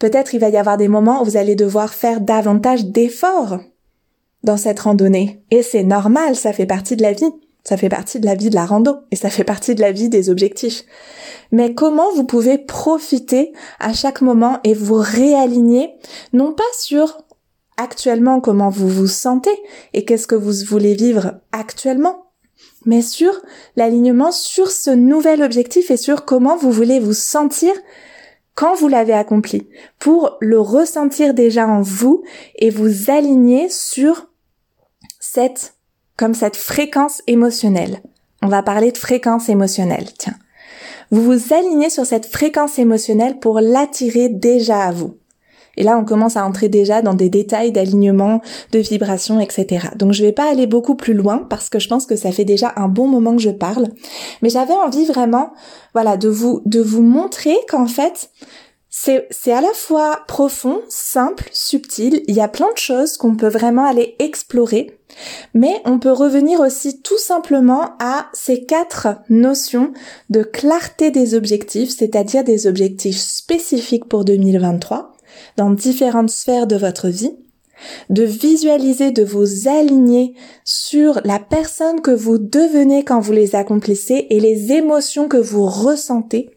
Peut-être 0.00 0.34
il 0.34 0.40
va 0.40 0.48
y 0.48 0.56
avoir 0.56 0.78
des 0.78 0.88
moments 0.88 1.22
où 1.22 1.24
vous 1.24 1.36
allez 1.36 1.54
devoir 1.54 1.94
faire 1.94 2.20
davantage 2.20 2.86
d'efforts 2.86 3.60
dans 4.42 4.56
cette 4.56 4.80
randonnée. 4.80 5.44
Et 5.52 5.62
c'est 5.62 5.84
normal, 5.84 6.34
ça 6.34 6.52
fait 6.52 6.66
partie 6.66 6.96
de 6.96 7.02
la 7.02 7.12
vie. 7.12 7.32
Ça 7.66 7.76
fait 7.76 7.88
partie 7.88 8.20
de 8.20 8.26
la 8.26 8.36
vie 8.36 8.48
de 8.48 8.54
la 8.54 8.64
rando 8.64 8.98
et 9.10 9.16
ça 9.16 9.28
fait 9.28 9.42
partie 9.42 9.74
de 9.74 9.80
la 9.80 9.90
vie 9.90 10.08
des 10.08 10.30
objectifs. 10.30 10.84
Mais 11.50 11.74
comment 11.74 12.12
vous 12.14 12.22
pouvez 12.22 12.58
profiter 12.58 13.52
à 13.80 13.92
chaque 13.92 14.20
moment 14.20 14.60
et 14.62 14.72
vous 14.72 15.02
réaligner, 15.02 15.90
non 16.32 16.52
pas 16.52 16.62
sur 16.78 17.18
actuellement 17.76 18.40
comment 18.40 18.70
vous 18.70 18.88
vous 18.88 19.08
sentez 19.08 19.50
et 19.94 20.04
qu'est-ce 20.04 20.28
que 20.28 20.36
vous 20.36 20.64
voulez 20.64 20.94
vivre 20.94 21.40
actuellement, 21.50 22.30
mais 22.84 23.02
sur 23.02 23.32
l'alignement 23.74 24.30
sur 24.30 24.70
ce 24.70 24.90
nouvel 24.90 25.42
objectif 25.42 25.90
et 25.90 25.96
sur 25.96 26.24
comment 26.24 26.56
vous 26.56 26.70
voulez 26.70 27.00
vous 27.00 27.14
sentir 27.14 27.72
quand 28.54 28.76
vous 28.76 28.86
l'avez 28.86 29.12
accompli, 29.12 29.68
pour 29.98 30.36
le 30.40 30.60
ressentir 30.60 31.34
déjà 31.34 31.66
en 31.66 31.82
vous 31.82 32.22
et 32.54 32.70
vous 32.70 33.10
aligner 33.10 33.68
sur 33.70 34.28
cette 35.18 35.75
comme 36.16 36.34
cette 36.34 36.56
fréquence 36.56 37.22
émotionnelle. 37.26 38.00
On 38.42 38.48
va 38.48 38.62
parler 38.62 38.92
de 38.92 38.98
fréquence 38.98 39.48
émotionnelle, 39.48 40.08
tiens. 40.18 40.36
Vous 41.10 41.22
vous 41.22 41.54
alignez 41.54 41.90
sur 41.90 42.04
cette 42.04 42.26
fréquence 42.26 42.78
émotionnelle 42.78 43.38
pour 43.38 43.60
l'attirer 43.60 44.28
déjà 44.28 44.80
à 44.80 44.92
vous. 44.92 45.16
Et 45.76 45.82
là, 45.82 45.98
on 45.98 46.04
commence 46.04 46.36
à 46.36 46.44
entrer 46.44 46.68
déjà 46.68 47.02
dans 47.02 47.14
des 47.14 47.28
détails 47.28 47.70
d'alignement, 47.70 48.40
de 48.72 48.78
vibration, 48.78 49.40
etc. 49.40 49.88
Donc, 49.96 50.12
je 50.12 50.24
vais 50.24 50.32
pas 50.32 50.50
aller 50.50 50.66
beaucoup 50.66 50.94
plus 50.94 51.12
loin 51.12 51.46
parce 51.50 51.68
que 51.68 51.78
je 51.78 51.88
pense 51.88 52.06
que 52.06 52.16
ça 52.16 52.32
fait 52.32 52.46
déjà 52.46 52.72
un 52.76 52.88
bon 52.88 53.06
moment 53.06 53.36
que 53.36 53.42
je 53.42 53.50
parle. 53.50 53.88
Mais 54.42 54.48
j'avais 54.48 54.72
envie 54.72 55.04
vraiment, 55.04 55.52
voilà, 55.92 56.16
de 56.16 56.28
vous, 56.28 56.62
de 56.64 56.80
vous 56.80 57.02
montrer 57.02 57.56
qu'en 57.68 57.86
fait, 57.86 58.30
c'est 58.88 59.52
à 59.52 59.60
la 59.60 59.72
fois 59.74 60.20
profond, 60.26 60.80
simple, 60.88 61.48
subtil, 61.52 62.22
il 62.26 62.34
y 62.34 62.40
a 62.40 62.48
plein 62.48 62.72
de 62.72 62.78
choses 62.78 63.18
qu'on 63.18 63.36
peut 63.36 63.48
vraiment 63.48 63.84
aller 63.84 64.16
explorer, 64.18 64.95
mais 65.54 65.80
on 65.84 65.98
peut 65.98 66.12
revenir 66.12 66.60
aussi 66.60 67.00
tout 67.00 67.18
simplement 67.18 67.92
à 67.98 68.26
ces 68.32 68.64
quatre 68.64 69.08
notions 69.28 69.92
de 70.30 70.42
clarté 70.42 71.10
des 71.10 71.34
objectifs, 71.34 71.90
c'est-à-dire 71.90 72.44
des 72.44 72.66
objectifs 72.66 73.18
spécifiques 73.18 74.06
pour 74.06 74.24
2023 74.24 75.12
dans 75.56 75.70
différentes 75.70 76.30
sphères 76.30 76.66
de 76.66 76.76
votre 76.76 77.08
vie, 77.08 77.32
de 78.08 78.22
visualiser, 78.22 79.10
de 79.10 79.24
vous 79.24 79.68
aligner 79.68 80.34
sur 80.64 81.20
la 81.24 81.38
personne 81.38 82.00
que 82.00 82.10
vous 82.10 82.38
devenez 82.38 83.04
quand 83.04 83.20
vous 83.20 83.32
les 83.32 83.54
accomplissez 83.54 84.26
et 84.30 84.40
les 84.40 84.72
émotions 84.72 85.28
que 85.28 85.36
vous 85.36 85.66
ressentez 85.66 86.50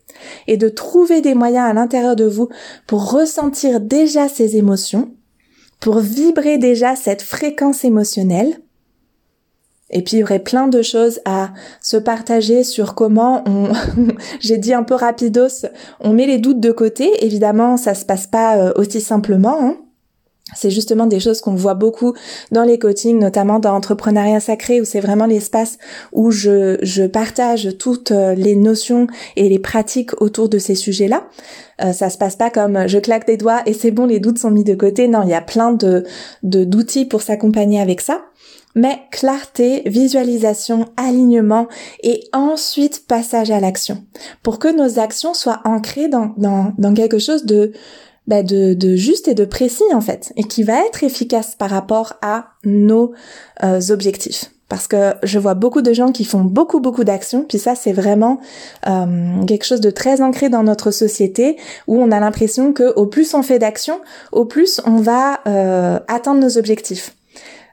et 0.48 0.58
de 0.58 0.70
trouver 0.70 1.22
des 1.22 1.34
moyens 1.34 1.70
à 1.70 1.74
l'intérieur 1.74 2.16
de 2.16 2.26
vous 2.26 2.50
pour 2.88 3.12
ressentir 3.12 3.80
déjà 3.80 4.28
ces 4.28 4.58
émotions, 4.58 5.12
pour 5.80 6.00
vibrer 6.00 6.58
déjà 6.58 6.96
cette 6.96 7.22
fréquence 7.22 7.84
émotionnelle. 7.84 8.60
Et 9.92 10.04
puis 10.04 10.18
il 10.18 10.20
y 10.20 10.24
aurait 10.24 10.40
plein 10.40 10.68
de 10.68 10.82
choses 10.82 11.20
à 11.26 11.50
se 11.82 11.98
partager 11.98 12.64
sur 12.64 12.94
comment 12.94 13.44
on, 13.48 13.70
j'ai 14.40 14.58
dit 14.58 14.74
un 14.74 14.84
peu 14.84 14.94
rapidos, 14.94 15.66
on 16.00 16.14
met 16.14 16.28
les 16.28 16.38
doutes 16.38 16.60
de 16.60 16.72
côté. 16.72 17.26
Évidemment, 17.26 17.76
ça 17.76 17.96
se 17.96 18.06
passe 18.06 18.28
pas 18.28 18.58
euh, 18.58 18.72
aussi 18.76 19.02
simplement. 19.02 19.58
Hein. 19.60 19.78
C'est 20.56 20.72
justement 20.72 21.06
des 21.06 21.20
choses 21.20 21.42
qu'on 21.42 21.56
voit 21.56 21.74
beaucoup 21.74 22.14
dans 22.52 22.64
les 22.64 22.80
coachings, 22.80 23.20
notamment 23.20 23.60
dans 23.60 23.76
Entrepreneuriat 23.76 24.40
Sacré, 24.40 24.82
où 24.82 24.86
c'est 24.86 25.00
vraiment 25.00 25.26
l'espace 25.26 25.78
où 26.12 26.32
je, 26.32 26.78
je 26.82 27.04
partage 27.04 27.78
toutes 27.78 28.12
euh, 28.12 28.34
les 28.36 28.56
notions 28.56 29.08
et 29.36 29.50
les 29.50 29.60
pratiques 29.60 30.20
autour 30.22 30.50
de 30.50 30.58
ces 30.58 30.76
sujets-là. 30.76 31.28
Euh, 31.82 31.94
ça 31.94 32.10
se 32.10 32.18
passe 32.18 32.36
pas 32.36 32.50
comme 32.50 32.88
je 32.88 32.98
claque 33.00 33.28
des 33.28 33.38
doigts 33.38 33.62
et 33.66 33.74
c'est 33.74 33.92
bon, 33.92 34.06
les 34.06 34.20
doutes 34.20 34.40
sont 34.40 34.52
mis 34.52 34.64
de 34.64 34.76
côté. 34.76 35.08
Non, 35.08 35.24
il 35.24 35.30
y 35.30 35.34
a 35.34 35.42
plein 35.42 35.74
de 35.74 36.04
d'outils 36.44 37.06
pour 37.06 37.22
s'accompagner 37.22 37.80
avec 37.80 38.02
ça. 38.02 38.22
Mais 38.76 39.00
clarté, 39.12 39.82
visualisation, 39.88 40.86
alignement 40.96 41.68
et 42.04 42.24
ensuite 42.34 43.08
passage 43.08 43.50
à 43.50 43.60
l'action. 43.60 44.04
Pour 44.44 44.60
que 44.60 44.68
nos 44.68 45.00
actions 45.00 45.34
soient 45.34 45.62
ancrées 45.66 46.08
dans, 46.08 46.34
dans, 46.38 46.74
dans 46.78 46.94
quelque 46.94 47.18
chose 47.18 47.46
de 47.46 47.72
bah, 48.30 48.44
de, 48.44 48.96
juste 48.96 49.28
et 49.28 49.34
de 49.34 49.44
précis 49.44 49.84
en 49.92 50.02
fait, 50.02 50.32
et 50.38 50.44
qui 50.44 50.62
va 50.62 50.86
être 50.86 51.04
efficace 51.04 51.56
par 51.58 51.72
rapport 51.72 52.14
à 52.22 52.50
nos 52.64 53.14
euh, 53.64 53.82
objectifs. 53.90 54.52
Parce 54.70 54.88
que 54.88 55.16
je 55.24 55.40
vois 55.40 55.56
beaucoup 55.56 55.82
de 55.82 55.94
gens 55.94 56.12
qui 56.12 56.26
font 56.26 56.42
beaucoup 56.42 56.80
beaucoup 56.80 57.04
d'actions, 57.04 57.44
puis 57.44 57.58
ça 57.58 57.74
c'est 57.74 57.92
vraiment 57.92 58.40
euh, 58.88 59.44
quelque 59.48 59.66
chose 59.66 59.82
de 59.82 59.90
très 59.90 60.22
ancré 60.22 60.50
dans 60.50 60.62
notre 60.62 60.92
société, 60.92 61.58
où 61.88 62.00
on 62.00 62.12
a 62.12 62.20
l'impression 62.20 62.72
que 62.72 62.94
au 62.94 63.08
plus 63.08 63.34
on 63.34 63.42
fait 63.42 63.58
d'actions, 63.58 64.00
au 64.32 64.46
plus 64.46 64.80
on 64.86 64.98
va 64.98 65.40
euh, 65.48 66.00
atteindre 66.08 66.40
nos 66.40 66.60
objectifs. 66.60 67.16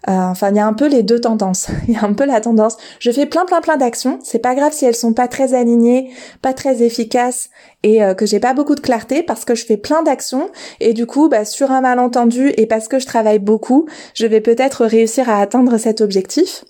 Euh, 0.09 0.12
enfin, 0.12 0.51
il 0.51 0.57
y 0.57 0.61
a 0.61 0.66
un 0.66 0.73
peu 0.73 0.87
les 0.88 1.03
deux 1.03 1.21
tendances. 1.21 1.69
Il 1.88 1.95
y 1.95 1.97
a 1.97 2.05
un 2.05 2.12
peu 2.12 2.25
la 2.25 2.40
tendance, 2.40 2.77
je 2.99 3.11
fais 3.11 3.27
plein 3.27 3.45
plein 3.45 3.61
plein 3.61 3.77
d'actions, 3.77 4.19
c'est 4.23 4.38
pas 4.38 4.55
grave 4.55 4.73
si 4.73 4.85
elles 4.85 4.95
sont 4.95 5.12
pas 5.12 5.29
très 5.29 5.55
alignées, 5.55 6.11
pas 6.42 6.53
très 6.53 6.83
efficaces 6.83 7.51
et 7.83 8.03
euh, 8.03 8.14
que 8.14 8.27
j'ai 8.27 8.40
pas 8.40 8.55
beaucoup 8.55 8.75
de 8.75 8.81
clarté 8.81 9.23
parce 9.23 9.45
que 9.45 9.55
je 9.55 9.64
fais 9.64 9.77
plein 9.77 10.03
d'actions 10.03 10.51
et 10.81 10.92
du 10.92 11.07
coup, 11.07 11.29
bah, 11.29 11.45
sur 11.45 11.71
un 11.71 11.81
malentendu 11.81 12.53
et 12.57 12.66
parce 12.66 12.88
que 12.88 12.99
je 12.99 13.07
travaille 13.07 13.38
beaucoup, 13.38 13.87
je 14.14 14.27
vais 14.27 14.40
peut-être 14.40 14.85
réussir 14.87 15.29
à 15.29 15.40
atteindre 15.40 15.77
cet 15.79 16.01
objectif. 16.01 16.64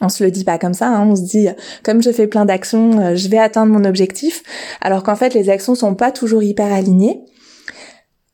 On 0.00 0.08
se 0.08 0.24
le 0.24 0.30
dit 0.30 0.44
pas 0.44 0.58
comme 0.58 0.74
ça, 0.74 0.88
hein. 0.88 1.06
on 1.06 1.16
se 1.16 1.22
dit 1.22 1.48
comme 1.82 2.02
je 2.02 2.10
fais 2.10 2.26
plein 2.26 2.44
d'actions, 2.44 2.98
euh, 3.00 3.16
je 3.16 3.28
vais 3.28 3.38
atteindre 3.38 3.72
mon 3.72 3.84
objectif, 3.84 4.42
alors 4.80 5.02
qu'en 5.02 5.16
fait 5.16 5.34
les 5.34 5.50
actions 5.50 5.74
sont 5.74 5.94
pas 5.94 6.12
toujours 6.12 6.42
hyper 6.42 6.72
alignées. 6.72 7.24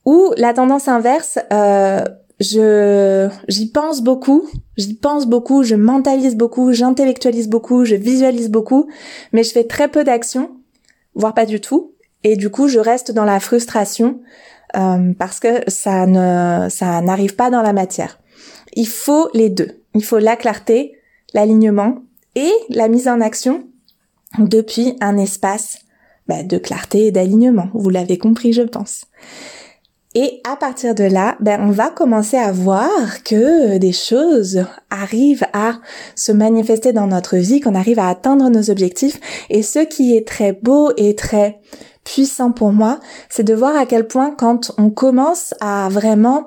Ou 0.05 0.33
la 0.37 0.53
tendance 0.53 0.87
inverse, 0.87 1.41
euh, 1.53 2.05
je 2.41 3.29
j'y 3.49 3.71
pense 3.71 4.03
beaucoup, 4.03 4.49
j'y 4.77 4.95
pense 4.95 5.27
beaucoup, 5.27 5.63
je 5.63 5.75
mentalise 5.75 6.37
beaucoup, 6.37 6.73
j'intellectualise 6.73 7.49
beaucoup, 7.49 7.85
je 7.85 7.95
visualise 7.95 8.51
beaucoup, 8.51 8.89
mais 9.33 9.43
je 9.43 9.53
fais 9.53 9.65
très 9.65 9.89
peu 9.89 10.05
d'actions, 10.05 10.51
voire 11.15 11.35
pas 11.35 11.47
du 11.47 11.61
tout, 11.61 11.93
et 12.25 12.37
du 12.37 12.51
coup 12.51 12.69
je 12.69 12.79
reste 12.79 13.13
dans 13.13 13.25
la 13.25 13.41
frustration 13.41 14.21
euh, 14.77 15.13
parce 15.19 15.41
que 15.41 15.63
ça 15.69 16.07
ne 16.07 16.69
ça 16.69 17.01
n'arrive 17.01 17.37
pas 17.37 17.51
dans 17.51 17.63
la 17.63 17.73
matière. 17.73 18.19
Il 18.75 18.89
faut 18.89 19.31
les 19.33 19.49
deux, 19.49 19.83
il 19.95 20.05
faut 20.05 20.19
la 20.19 20.37
clarté, 20.37 20.99
l'alignement 21.33 22.03
et 22.35 22.53
la 22.69 22.89
mise 22.89 23.09
en 23.09 23.21
action 23.21 23.65
depuis 24.39 24.97
un 25.01 25.17
espace 25.17 25.79
bah, 26.29 26.43
de 26.43 26.59
clarté 26.59 27.07
et 27.07 27.13
d'alignement. 27.13 27.69
Vous 27.73 27.89
l'avez 27.91 28.19
compris, 28.19 28.53
je 28.53 28.63
pense. 28.63 29.07
Et 30.19 30.41
à 30.51 30.57
partir 30.57 30.95
de 30.95 31.05
là, 31.05 31.37
ben, 31.41 31.61
on 31.61 31.71
va 31.71 31.91
commencer 31.91 32.39
à 32.39 32.51
voir 32.51 33.23
que 33.23 33.77
des 33.77 33.93
choses 33.93 34.65
arrivent 34.89 35.45
à 35.53 35.75
se 36.15 36.33
manifester 36.33 36.95
dans 36.95 37.07
notre 37.07 37.37
vie, 37.37 37.61
qu'on 37.61 37.75
arrive 37.75 37.99
à 37.99 38.09
atteindre 38.09 38.49
nos 38.49 38.71
objectifs. 38.71 39.21
Et 39.51 39.63
ce 39.63 39.81
qui 39.81 40.17
est 40.17 40.27
très 40.27 40.53
beau 40.53 40.91
et 40.97 41.15
très 41.17 41.61
puissant 42.03 42.51
pour 42.51 42.73
moi, 42.73 42.99
c'est 43.29 43.45
de 43.45 43.53
voir 43.53 43.77
à 43.77 43.85
quel 43.85 44.07
point 44.07 44.31
quand 44.31 44.73
on 44.79 44.89
commence 44.89 45.53
à 45.61 45.91
vraiment 45.91 46.47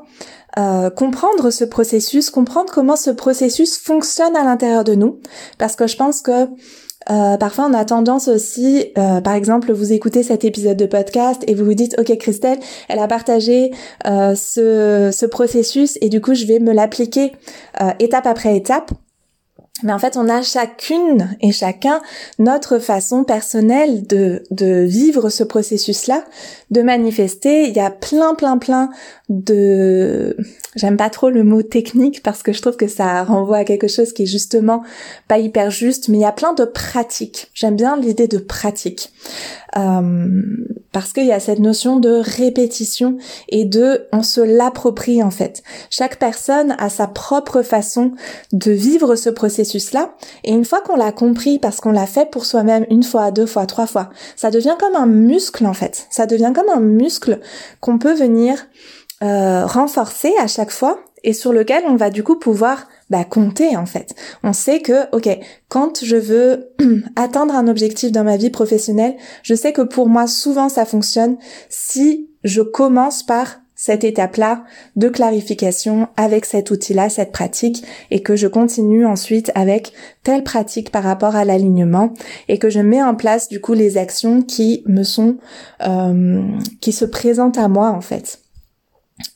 euh, 0.57 0.89
comprendre 0.89 1.51
ce 1.51 1.63
processus, 1.63 2.31
comprendre 2.31 2.73
comment 2.73 2.95
ce 2.95 3.11
processus 3.11 3.77
fonctionne 3.77 4.35
à 4.35 4.43
l'intérieur 4.43 4.83
de 4.83 4.95
nous, 4.95 5.19
parce 5.59 5.75
que 5.75 5.85
je 5.85 5.95
pense 5.95 6.23
que 6.23 6.47
euh, 7.09 7.37
parfois, 7.37 7.67
on 7.69 7.73
a 7.73 7.85
tendance 7.85 8.27
aussi, 8.27 8.91
euh, 8.97 9.21
par 9.21 9.33
exemple, 9.33 9.71
vous 9.71 9.93
écoutez 9.93 10.21
cet 10.21 10.43
épisode 10.43 10.77
de 10.77 10.85
podcast 10.85 11.43
et 11.47 11.55
vous 11.55 11.65
vous 11.65 11.73
dites, 11.73 11.95
ok, 11.97 12.17
Christelle, 12.17 12.59
elle 12.87 12.99
a 12.99 13.07
partagé 13.07 13.71
euh, 14.05 14.35
ce, 14.35 15.09
ce, 15.11 15.25
processus 15.25 15.97
et 16.01 16.09
du 16.09 16.21
coup, 16.21 16.33
je 16.33 16.45
vais 16.45 16.59
me 16.59 16.73
l'appliquer 16.73 17.31
étape 17.99 18.27
après 18.27 18.55
étape. 18.55 18.91
Mais 19.83 19.93
en 19.93 19.99
fait, 19.99 20.17
on 20.17 20.27
a 20.27 20.41
chacune 20.41 21.35
et 21.41 21.51
chacun 21.51 22.01
notre 22.37 22.79
façon 22.79 23.23
personnelle 23.23 24.05
de, 24.05 24.43
de 24.51 24.83
vivre 24.85 25.29
ce 25.29 25.43
processus-là, 25.43 26.23
de 26.71 26.81
manifester. 26.81 27.67
Il 27.67 27.75
y 27.75 27.79
a 27.79 27.89
plein, 27.89 28.35
plein, 28.35 28.57
plein 28.57 28.89
de... 29.29 30.35
J'aime 30.75 30.97
pas 30.97 31.09
trop 31.09 31.29
le 31.29 31.43
mot 31.43 31.61
technique 31.61 32.21
parce 32.23 32.43
que 32.43 32.53
je 32.53 32.61
trouve 32.61 32.77
que 32.77 32.87
ça 32.87 33.23
renvoie 33.23 33.57
à 33.57 33.63
quelque 33.63 33.87
chose 33.87 34.13
qui 34.13 34.23
est 34.23 34.27
justement 34.27 34.83
pas 35.27 35.39
hyper 35.39 35.71
juste, 35.71 36.09
mais 36.09 36.17
il 36.17 36.21
y 36.21 36.25
a 36.25 36.31
plein 36.31 36.53
de 36.53 36.65
pratiques. 36.65 37.49
J'aime 37.53 37.75
bien 37.75 37.97
l'idée 37.97 38.27
de 38.27 38.37
pratique. 38.37 39.11
Euh, 39.77 40.41
parce 40.91 41.13
qu'il 41.13 41.25
y 41.25 41.31
a 41.31 41.39
cette 41.39 41.59
notion 41.59 41.99
de 41.99 42.21
répétition 42.23 43.17
et 43.49 43.65
de 43.65 44.07
on 44.11 44.23
se 44.23 44.41
l'approprie 44.41 45.21
en 45.21 45.29
fait. 45.29 45.61
Chaque 45.89 46.17
personne 46.17 46.75
a 46.79 46.89
sa 46.89 47.07
propre 47.07 47.61
façon 47.61 48.11
de 48.51 48.71
vivre 48.71 49.15
ce 49.15 49.29
et 50.43 50.51
une 50.51 50.65
fois 50.65 50.81
qu'on 50.81 50.95
l'a 50.95 51.11
compris 51.11 51.59
parce 51.59 51.79
qu'on 51.79 51.91
l'a 51.91 52.05
fait 52.07 52.29
pour 52.29 52.45
soi-même 52.45 52.85
une 52.89 53.03
fois, 53.03 53.31
deux 53.31 53.45
fois, 53.45 53.65
trois 53.65 53.87
fois, 53.87 54.09
ça 54.35 54.51
devient 54.51 54.75
comme 54.79 54.95
un 54.95 55.05
muscle 55.05 55.65
en 55.65 55.73
fait. 55.73 56.07
Ça 56.09 56.25
devient 56.25 56.51
comme 56.53 56.69
un 56.73 56.79
muscle 56.79 57.39
qu'on 57.79 57.97
peut 57.97 58.13
venir 58.13 58.57
euh, 59.23 59.65
renforcer 59.65 60.33
à 60.39 60.47
chaque 60.47 60.71
fois 60.71 60.99
et 61.23 61.33
sur 61.33 61.51
lequel 61.51 61.83
on 61.87 61.95
va 61.95 62.09
du 62.09 62.23
coup 62.23 62.37
pouvoir 62.37 62.87
bah, 63.09 63.25
compter 63.25 63.75
en 63.75 63.85
fait. 63.85 64.15
On 64.43 64.53
sait 64.53 64.79
que, 64.79 65.13
ok, 65.15 65.27
quand 65.67 66.03
je 66.03 66.15
veux 66.15 66.69
atteindre 67.15 67.55
un 67.55 67.67
objectif 67.67 68.11
dans 68.11 68.23
ma 68.23 68.37
vie 68.37 68.49
professionnelle, 68.49 69.15
je 69.43 69.55
sais 69.55 69.73
que 69.73 69.81
pour 69.81 70.07
moi 70.07 70.27
souvent 70.27 70.69
ça 70.69 70.85
fonctionne 70.85 71.37
si 71.69 72.29
je 72.43 72.61
commence 72.61 73.23
par 73.23 73.59
cette 73.81 74.03
étape-là 74.03 74.65
de 74.97 75.07
clarification 75.07 76.09
avec 76.17 76.43
cet 76.43 76.69
outil-là, 76.69 77.07
cette 77.07 77.31
pratique, 77.31 77.85
et 78.11 78.21
que 78.21 78.35
je 78.35 78.47
continue 78.47 79.05
ensuite 79.05 79.53
avec 79.55 79.93
telle 80.21 80.43
pratique 80.43 80.91
par 80.91 81.01
rapport 81.01 81.37
à 81.37 81.45
l'alignement, 81.45 82.13
et 82.49 82.57
que 82.59 82.69
je 82.69 82.81
mets 82.81 83.01
en 83.01 83.15
place 83.15 83.47
du 83.47 83.61
coup 83.61 83.71
les 83.73 83.97
actions 83.97 84.41
qui 84.41 84.83
me 84.85 85.03
sont, 85.03 85.37
euh, 85.87 86.43
qui 86.81 86.91
se 86.91 87.05
présentent 87.05 87.57
à 87.57 87.69
moi 87.69 87.91
en 87.91 88.01
fait. 88.01 88.41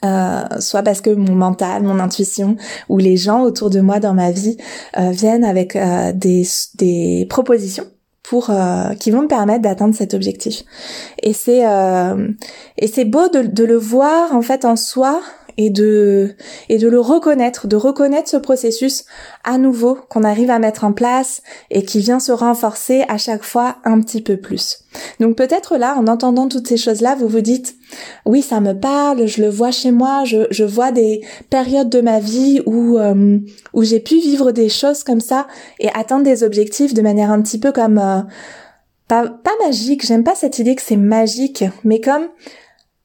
Euh, 0.04 0.44
soit 0.60 0.84
parce 0.84 1.00
que 1.00 1.10
mon 1.10 1.36
mental, 1.36 1.84
mon 1.84 2.00
intuition 2.00 2.58
ou 2.90 2.98
les 2.98 3.16
gens 3.16 3.44
autour 3.44 3.70
de 3.70 3.80
moi 3.80 4.02
dans 4.02 4.14
ma 4.14 4.32
vie 4.32 4.58
euh, 4.98 5.12
viennent 5.12 5.46
avec 5.46 5.78
des 6.16 7.26
propositions 7.30 7.86
pour 8.24 8.50
qui 9.00 9.12
vont 9.12 9.24
me 9.24 9.28
permettre 9.28 9.62
d'atteindre 9.62 9.94
cet 9.94 10.14
objectif. 10.14 10.64
Et 11.22 11.34
c'est 11.34 11.64
et 12.78 12.88
c'est 12.88 13.06
beau 13.06 13.28
de, 13.28 13.42
de, 13.42 13.64
le 13.66 13.76
voir 13.76 14.34
en 14.34 14.42
fait 14.42 14.64
en 14.64 14.78
soi 14.78 15.22
et 15.58 15.70
de 15.70 16.36
et 16.70 16.78
de 16.78 16.88
le 16.88 17.00
reconnaître, 17.00 17.68
de 17.68 17.76
reconnaître 17.76 18.30
ce 18.30 18.38
processus 18.38 19.06
à 19.44 19.58
nouveau 19.58 19.98
qu'on 20.10 20.24
arrive 20.24 20.50
à 20.50 20.60
mettre 20.60 20.84
en 20.84 20.94
place 20.94 21.42
et 21.70 21.84
qui 21.84 22.00
vient 22.00 22.20
se 22.20 22.32
renforcer 22.32 23.04
à 23.08 23.18
chaque 23.18 23.44
fois 23.44 23.78
un 23.84 24.02
petit 24.02 24.22
peu 24.22 24.38
plus. 24.38 24.80
Donc 25.20 25.36
peut-être 25.36 25.78
là, 25.78 25.96
en 25.98 26.08
entendant 26.08 26.48
toutes 26.48 26.68
ces 26.68 26.78
choses-là, 26.78 27.16
vous 27.16 27.28
vous 27.28 27.42
dites 27.42 27.76
oui, 28.26 28.42
ça 28.42 28.60
me 28.60 28.74
parle, 28.74 29.28
je 29.28 29.42
le 29.42 29.50
vois 29.50 29.72
chez 29.72 29.92
moi, 29.92 30.24
je, 30.26 30.48
je 30.50 30.64
vois 30.64 30.92
des 30.92 31.22
périodes 31.50 31.90
de 31.90 32.02
ma 32.02 32.20
vie 32.20 32.62
où 32.66 32.98
euh, 32.98 33.40
où 33.74 33.84
j'ai 33.84 34.00
pu 34.00 34.16
vivre 34.20 34.52
des 34.52 34.70
choses 34.70 35.04
comme 35.04 35.22
ça 35.22 35.48
et 35.80 35.90
atteindre 35.94 36.24
des 36.24 36.44
objectifs 36.44 36.94
de 36.94 37.02
manière 37.02 37.32
un 37.32 37.42
petit 37.42 37.60
peu 37.60 37.72
comme 37.72 37.98
euh, 37.98 38.22
pas, 39.08 39.28
pas 39.28 39.52
magique, 39.66 40.06
j'aime 40.06 40.24
pas 40.24 40.36
cette 40.36 40.60
idée 40.60 40.76
que 40.76 40.82
c'est 40.82 40.98
magique, 40.98 41.66
mais 41.84 42.00
comme 42.00 42.28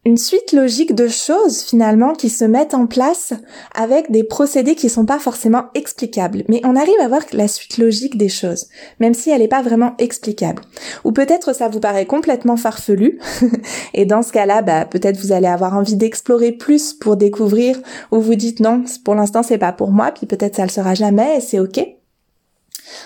une 0.08 0.16
suite 0.16 0.52
logique 0.52 0.94
de 0.94 1.06
choses 1.06 1.60
finalement 1.60 2.14
qui 2.14 2.30
se 2.30 2.46
mettent 2.46 2.72
en 2.72 2.86
place 2.86 3.34
avec 3.74 4.10
des 4.10 4.24
procédés 4.24 4.74
qui 4.74 4.88
sont 4.88 5.04
pas 5.04 5.18
forcément 5.18 5.66
explicables. 5.74 6.44
Mais 6.48 6.62
on 6.64 6.76
arrive 6.76 6.98
à 7.02 7.08
voir 7.08 7.20
la 7.32 7.46
suite 7.46 7.76
logique 7.76 8.16
des 8.16 8.30
choses, 8.30 8.68
même 9.00 9.12
si 9.12 9.28
elle 9.28 9.42
n'est 9.42 9.48
pas 9.48 9.60
vraiment 9.60 9.94
explicable. 9.98 10.62
Ou 11.04 11.12
peut-être 11.12 11.54
ça 11.54 11.68
vous 11.68 11.78
paraît 11.78 12.06
complètement 12.06 12.56
farfelu, 12.56 13.20
et 13.94 14.06
dans 14.06 14.22
ce 14.22 14.32
cas-là, 14.32 14.62
bah, 14.62 14.86
peut-être 14.86 15.18
vous 15.18 15.32
allez 15.32 15.46
avoir 15.46 15.76
envie 15.76 15.96
d'explorer 15.96 16.52
plus 16.52 16.94
pour 16.94 17.18
découvrir, 17.18 17.78
ou 18.10 18.20
vous 18.20 18.34
dites 18.34 18.60
non, 18.60 18.84
pour 19.04 19.14
l'instant 19.14 19.42
c'est 19.42 19.58
pas 19.58 19.72
pour 19.72 19.90
moi, 19.90 20.10
puis 20.12 20.26
peut-être 20.26 20.56
ça 20.56 20.62
le 20.62 20.70
sera 20.70 20.94
jamais, 20.94 21.36
et 21.36 21.40
c'est 21.42 21.60
ok. 21.60 21.97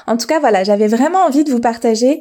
En 0.06 0.16
tout 0.16 0.26
cas, 0.26 0.40
voilà, 0.40 0.64
j'avais 0.64 0.88
vraiment 0.88 1.20
envie 1.20 1.44
de 1.44 1.50
vous 1.50 1.60
partager 1.60 2.20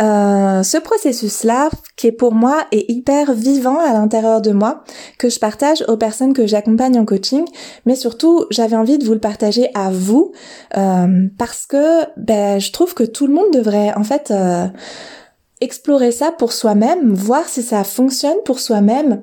euh, 0.00 0.62
ce 0.62 0.78
processus-là 0.78 1.70
qui 1.96 2.06
est 2.08 2.12
pour 2.12 2.32
moi 2.32 2.64
est 2.72 2.90
hyper 2.90 3.32
vivant 3.32 3.78
à 3.78 3.92
l'intérieur 3.92 4.40
de 4.40 4.52
moi, 4.52 4.84
que 5.18 5.28
je 5.28 5.38
partage 5.38 5.84
aux 5.88 5.96
personnes 5.96 6.32
que 6.32 6.46
j'accompagne 6.46 6.98
en 6.98 7.04
coaching, 7.04 7.44
mais 7.86 7.94
surtout 7.94 8.46
j'avais 8.50 8.76
envie 8.76 8.98
de 8.98 9.04
vous 9.04 9.14
le 9.14 9.20
partager 9.20 9.68
à 9.74 9.90
vous 9.90 10.32
euh, 10.76 11.28
parce 11.38 11.66
que 11.66 12.02
ben, 12.16 12.60
je 12.60 12.72
trouve 12.72 12.94
que 12.94 13.04
tout 13.04 13.26
le 13.26 13.34
monde 13.34 13.52
devrait 13.52 13.92
en 13.94 14.04
fait 14.04 14.30
euh, 14.30 14.66
explorer 15.60 16.10
ça 16.10 16.32
pour 16.32 16.52
soi-même, 16.52 17.14
voir 17.14 17.48
si 17.48 17.62
ça 17.62 17.84
fonctionne 17.84 18.36
pour 18.44 18.58
soi-même, 18.58 19.22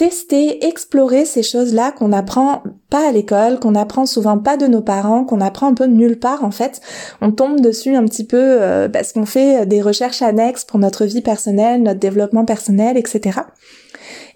tester, 0.00 0.64
explorer 0.66 1.26
ces 1.26 1.42
choses-là 1.42 1.92
qu'on 1.92 2.10
apprend 2.14 2.62
pas 2.88 3.06
à 3.06 3.12
l'école, 3.12 3.60
qu'on 3.60 3.74
apprend 3.74 4.06
souvent 4.06 4.38
pas 4.38 4.56
de 4.56 4.66
nos 4.66 4.80
parents, 4.80 5.26
qu'on 5.26 5.42
apprend 5.42 5.68
un 5.68 5.74
peu 5.74 5.84
nulle 5.84 6.18
part 6.18 6.42
en 6.42 6.50
fait. 6.50 6.80
On 7.20 7.32
tombe 7.32 7.60
dessus 7.60 7.94
un 7.94 8.06
petit 8.06 8.24
peu 8.24 8.38
euh, 8.40 8.88
parce 8.88 9.12
qu'on 9.12 9.26
fait 9.26 9.66
des 9.66 9.82
recherches 9.82 10.22
annexes 10.22 10.64
pour 10.64 10.78
notre 10.78 11.04
vie 11.04 11.20
personnelle, 11.20 11.82
notre 11.82 12.00
développement 12.00 12.46
personnel, 12.46 12.96
etc 12.96 13.40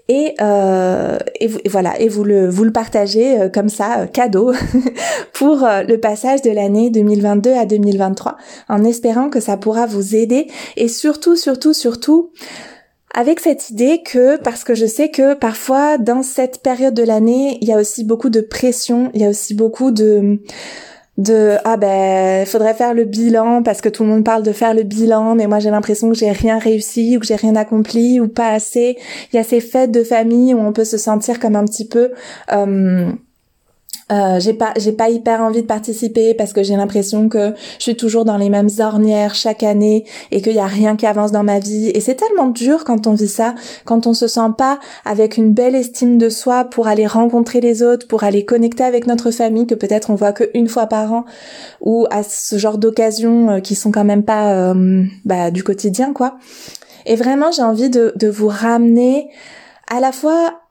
et, 0.08 0.34
euh, 0.40 1.18
et, 1.40 1.48
voilà 1.68 1.98
et 1.98 2.08
vous 2.08 2.24
le 2.24 2.48
vous 2.48 2.64
le 2.64 2.72
partagez 2.72 3.40
euh, 3.40 3.48
comme 3.48 3.70
ça 3.70 4.00
euh, 4.00 4.06
cadeau 4.06 4.52
pour 5.32 5.64
euh, 5.64 5.82
le 5.82 5.98
passage 5.98 6.42
de 6.42 6.50
l'année 6.50 6.90
2022 6.90 7.52
à 7.52 7.64
2023 7.64 8.36
en 8.68 8.84
espérant 8.84 9.30
que 9.30 9.40
ça 9.40 9.56
pourra 9.56 9.86
vous 9.86 10.14
aider 10.14 10.48
et 10.76 10.88
surtout 10.88 11.36
surtout 11.36 11.72
surtout 11.72 12.30
avec 13.14 13.38
cette 13.40 13.70
idée 13.70 14.02
que, 14.02 14.36
parce 14.36 14.64
que 14.64 14.74
je 14.74 14.86
sais 14.86 15.08
que 15.08 15.34
parfois 15.34 15.98
dans 15.98 16.22
cette 16.22 16.62
période 16.62 16.94
de 16.94 17.04
l'année, 17.04 17.58
il 17.60 17.68
y 17.68 17.72
a 17.72 17.78
aussi 17.78 18.04
beaucoup 18.04 18.28
de 18.28 18.40
pression, 18.40 19.10
il 19.14 19.22
y 19.22 19.24
a 19.24 19.30
aussi 19.30 19.54
beaucoup 19.54 19.92
de 19.92 20.40
de 21.16 21.58
ah 21.64 21.76
ben 21.76 22.44
faudrait 22.44 22.74
faire 22.74 22.92
le 22.92 23.04
bilan 23.04 23.62
parce 23.62 23.80
que 23.80 23.88
tout 23.88 24.02
le 24.02 24.08
monde 24.08 24.24
parle 24.24 24.42
de 24.42 24.50
faire 24.50 24.74
le 24.74 24.82
bilan 24.82 25.36
mais 25.36 25.46
moi 25.46 25.60
j'ai 25.60 25.70
l'impression 25.70 26.08
que 26.08 26.16
j'ai 26.16 26.32
rien 26.32 26.58
réussi 26.58 27.16
ou 27.16 27.20
que 27.20 27.26
j'ai 27.26 27.36
rien 27.36 27.54
accompli 27.54 28.18
ou 28.18 28.26
pas 28.26 28.48
assez. 28.48 28.98
Il 29.32 29.36
y 29.36 29.38
a 29.38 29.44
ces 29.44 29.60
fêtes 29.60 29.92
de 29.92 30.02
famille 30.02 30.54
où 30.54 30.58
on 30.58 30.72
peut 30.72 30.84
se 30.84 30.98
sentir 30.98 31.38
comme 31.38 31.54
un 31.54 31.64
petit 31.66 31.86
peu 31.86 32.10
euh, 32.52 33.12
euh, 34.12 34.38
j'ai 34.38 34.52
pas 34.52 34.74
j'ai 34.76 34.92
pas 34.92 35.08
hyper 35.08 35.40
envie 35.40 35.62
de 35.62 35.66
participer 35.66 36.34
parce 36.34 36.52
que 36.52 36.62
j'ai 36.62 36.76
l'impression 36.76 37.30
que 37.30 37.54
je 37.78 37.82
suis 37.82 37.96
toujours 37.96 38.26
dans 38.26 38.36
les 38.36 38.50
mêmes 38.50 38.68
ornières 38.78 39.34
chaque 39.34 39.62
année 39.62 40.04
et 40.30 40.42
qu'il 40.42 40.52
y 40.52 40.58
a 40.58 40.66
rien 40.66 40.96
qui 40.96 41.06
avance 41.06 41.32
dans 41.32 41.42
ma 41.42 41.58
vie. 41.58 41.88
Et 41.88 42.00
c'est 42.00 42.14
tellement 42.14 42.48
dur 42.48 42.84
quand 42.84 43.06
on 43.06 43.14
vit 43.14 43.28
ça 43.28 43.54
quand 43.86 44.06
on 44.06 44.12
se 44.12 44.28
sent 44.28 44.50
pas 44.58 44.78
avec 45.06 45.38
une 45.38 45.54
belle 45.54 45.74
estime 45.74 46.18
de 46.18 46.28
soi 46.28 46.64
pour 46.64 46.86
aller 46.86 47.06
rencontrer 47.06 47.60
les 47.60 47.82
autres 47.82 48.06
pour 48.06 48.24
aller 48.24 48.44
connecter 48.44 48.84
avec 48.84 49.06
notre 49.06 49.30
famille 49.30 49.66
que 49.66 49.74
peut-être 49.74 50.10
on 50.10 50.16
voit 50.16 50.32
que 50.32 50.50
une 50.52 50.68
fois 50.68 50.86
par 50.86 51.12
an 51.12 51.24
ou 51.80 52.06
à 52.10 52.22
ce 52.22 52.58
genre 52.58 52.76
d'occasions 52.76 53.50
euh, 53.50 53.60
qui 53.60 53.74
sont 53.74 53.90
quand 53.90 54.04
même 54.04 54.24
pas 54.24 54.52
euh, 54.52 55.04
bah, 55.24 55.50
du 55.50 55.64
quotidien 55.64 56.12
quoi. 56.12 56.36
Et 57.06 57.16
vraiment 57.16 57.50
j'ai 57.52 57.62
envie 57.62 57.88
de, 57.88 58.12
de 58.16 58.28
vous 58.28 58.48
ramener 58.48 59.30
à 59.88 60.00
la 60.00 60.12
fois 60.12 60.63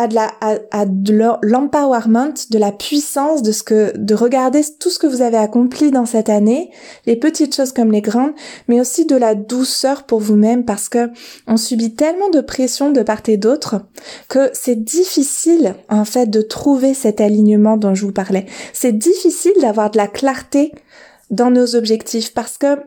à 0.00 0.08
de 0.08 0.14
la 0.14 0.32
à, 0.40 0.86
de 0.86 1.12
l'empowerment, 1.42 2.34
de 2.50 2.58
la 2.58 2.72
puissance 2.72 3.42
de 3.42 3.52
ce 3.52 3.62
que 3.62 3.92
de 3.96 4.14
regarder 4.14 4.62
tout 4.78 4.90
ce 4.90 4.98
que 4.98 5.06
vous 5.06 5.22
avez 5.22 5.36
accompli 5.36 5.90
dans 5.90 6.06
cette 6.06 6.28
année, 6.28 6.70
les 7.06 7.16
petites 7.16 7.54
choses 7.54 7.72
comme 7.72 7.92
les 7.92 8.00
grandes, 8.00 8.32
mais 8.68 8.80
aussi 8.80 9.04
de 9.04 9.16
la 9.16 9.34
douceur 9.34 10.04
pour 10.04 10.20
vous-même 10.20 10.64
parce 10.64 10.88
que 10.88 11.10
on 11.46 11.56
subit 11.56 11.94
tellement 11.94 12.30
de 12.30 12.40
pression 12.40 12.90
de 12.90 13.02
part 13.02 13.22
et 13.28 13.36
d'autre 13.36 13.82
que 14.28 14.50
c'est 14.52 14.82
difficile 14.82 15.74
en 15.88 16.04
fait 16.04 16.26
de 16.26 16.40
trouver 16.40 16.94
cet 16.94 17.20
alignement 17.20 17.76
dont 17.76 17.94
je 17.94 18.06
vous 18.06 18.12
parlais. 18.12 18.46
C'est 18.72 18.96
difficile 18.96 19.52
d'avoir 19.60 19.90
de 19.90 19.98
la 19.98 20.06
clarté 20.06 20.72
dans 21.30 21.50
nos 21.50 21.76
objectifs 21.76 22.32
parce 22.34 22.58
que 22.58 22.78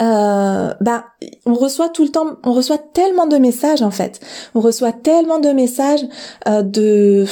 euh, 0.00 0.72
bah, 0.80 1.04
on 1.44 1.54
reçoit 1.54 1.88
tout 1.88 2.02
le 2.02 2.08
temps, 2.08 2.36
on 2.44 2.52
reçoit 2.52 2.78
tellement 2.78 3.26
de 3.26 3.36
messages 3.36 3.82
en 3.82 3.90
fait. 3.90 4.20
On 4.54 4.60
reçoit 4.60 4.92
tellement 4.92 5.38
de 5.38 5.50
messages 5.50 6.04
euh, 6.48 6.62
de 6.62 7.24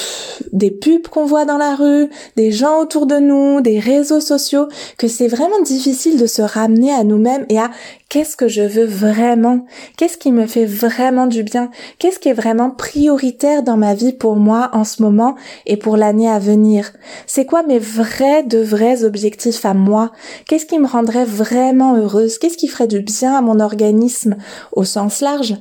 des 0.52 0.70
pubs 0.70 1.06
qu'on 1.08 1.26
voit 1.26 1.44
dans 1.44 1.56
la 1.56 1.74
rue, 1.74 2.10
des 2.36 2.50
gens 2.52 2.80
autour 2.80 3.06
de 3.06 3.18
nous, 3.18 3.60
des 3.60 3.78
réseaux 3.78 4.20
sociaux, 4.20 4.68
que 4.98 5.08
c'est 5.08 5.28
vraiment 5.28 5.60
difficile 5.62 6.18
de 6.20 6.26
se 6.26 6.42
ramener 6.42 6.92
à 6.92 7.04
nous-mêmes 7.04 7.46
et 7.48 7.58
à 7.58 7.70
qu'est-ce 8.08 8.36
que 8.36 8.48
je 8.48 8.62
veux 8.62 8.84
vraiment, 8.84 9.64
qu'est-ce 9.96 10.18
qui 10.18 10.32
me 10.32 10.46
fait 10.46 10.66
vraiment 10.66 11.26
du 11.26 11.44
bien, 11.44 11.70
qu'est-ce 11.98 12.18
qui 12.18 12.28
est 12.28 12.34
vraiment 12.34 12.70
prioritaire 12.70 13.62
dans 13.62 13.76
ma 13.76 13.94
vie 13.94 14.12
pour 14.12 14.36
moi 14.36 14.70
en 14.72 14.84
ce 14.84 15.02
moment 15.02 15.36
et 15.66 15.76
pour 15.76 15.96
l'année 15.96 16.28
à 16.28 16.40
venir? 16.40 16.92
C'est 17.26 17.46
quoi 17.46 17.62
mes 17.62 17.78
vrais 17.78 18.42
de 18.42 18.58
vrais 18.58 19.04
objectifs 19.04 19.64
à 19.64 19.74
moi? 19.74 20.10
Qu'est-ce 20.46 20.66
qui 20.66 20.78
me 20.78 20.88
rendrait 20.88 21.24
vraiment 21.24 21.96
heureuse? 21.96 22.38
Qu'est-ce 22.40 22.56
qui 22.56 22.68
ferait 22.68 22.86
du 22.86 23.00
bien 23.00 23.36
à 23.36 23.42
mon 23.42 23.60
organisme 23.60 24.36
au 24.72 24.84
sens 24.84 25.20
large? 25.20 25.56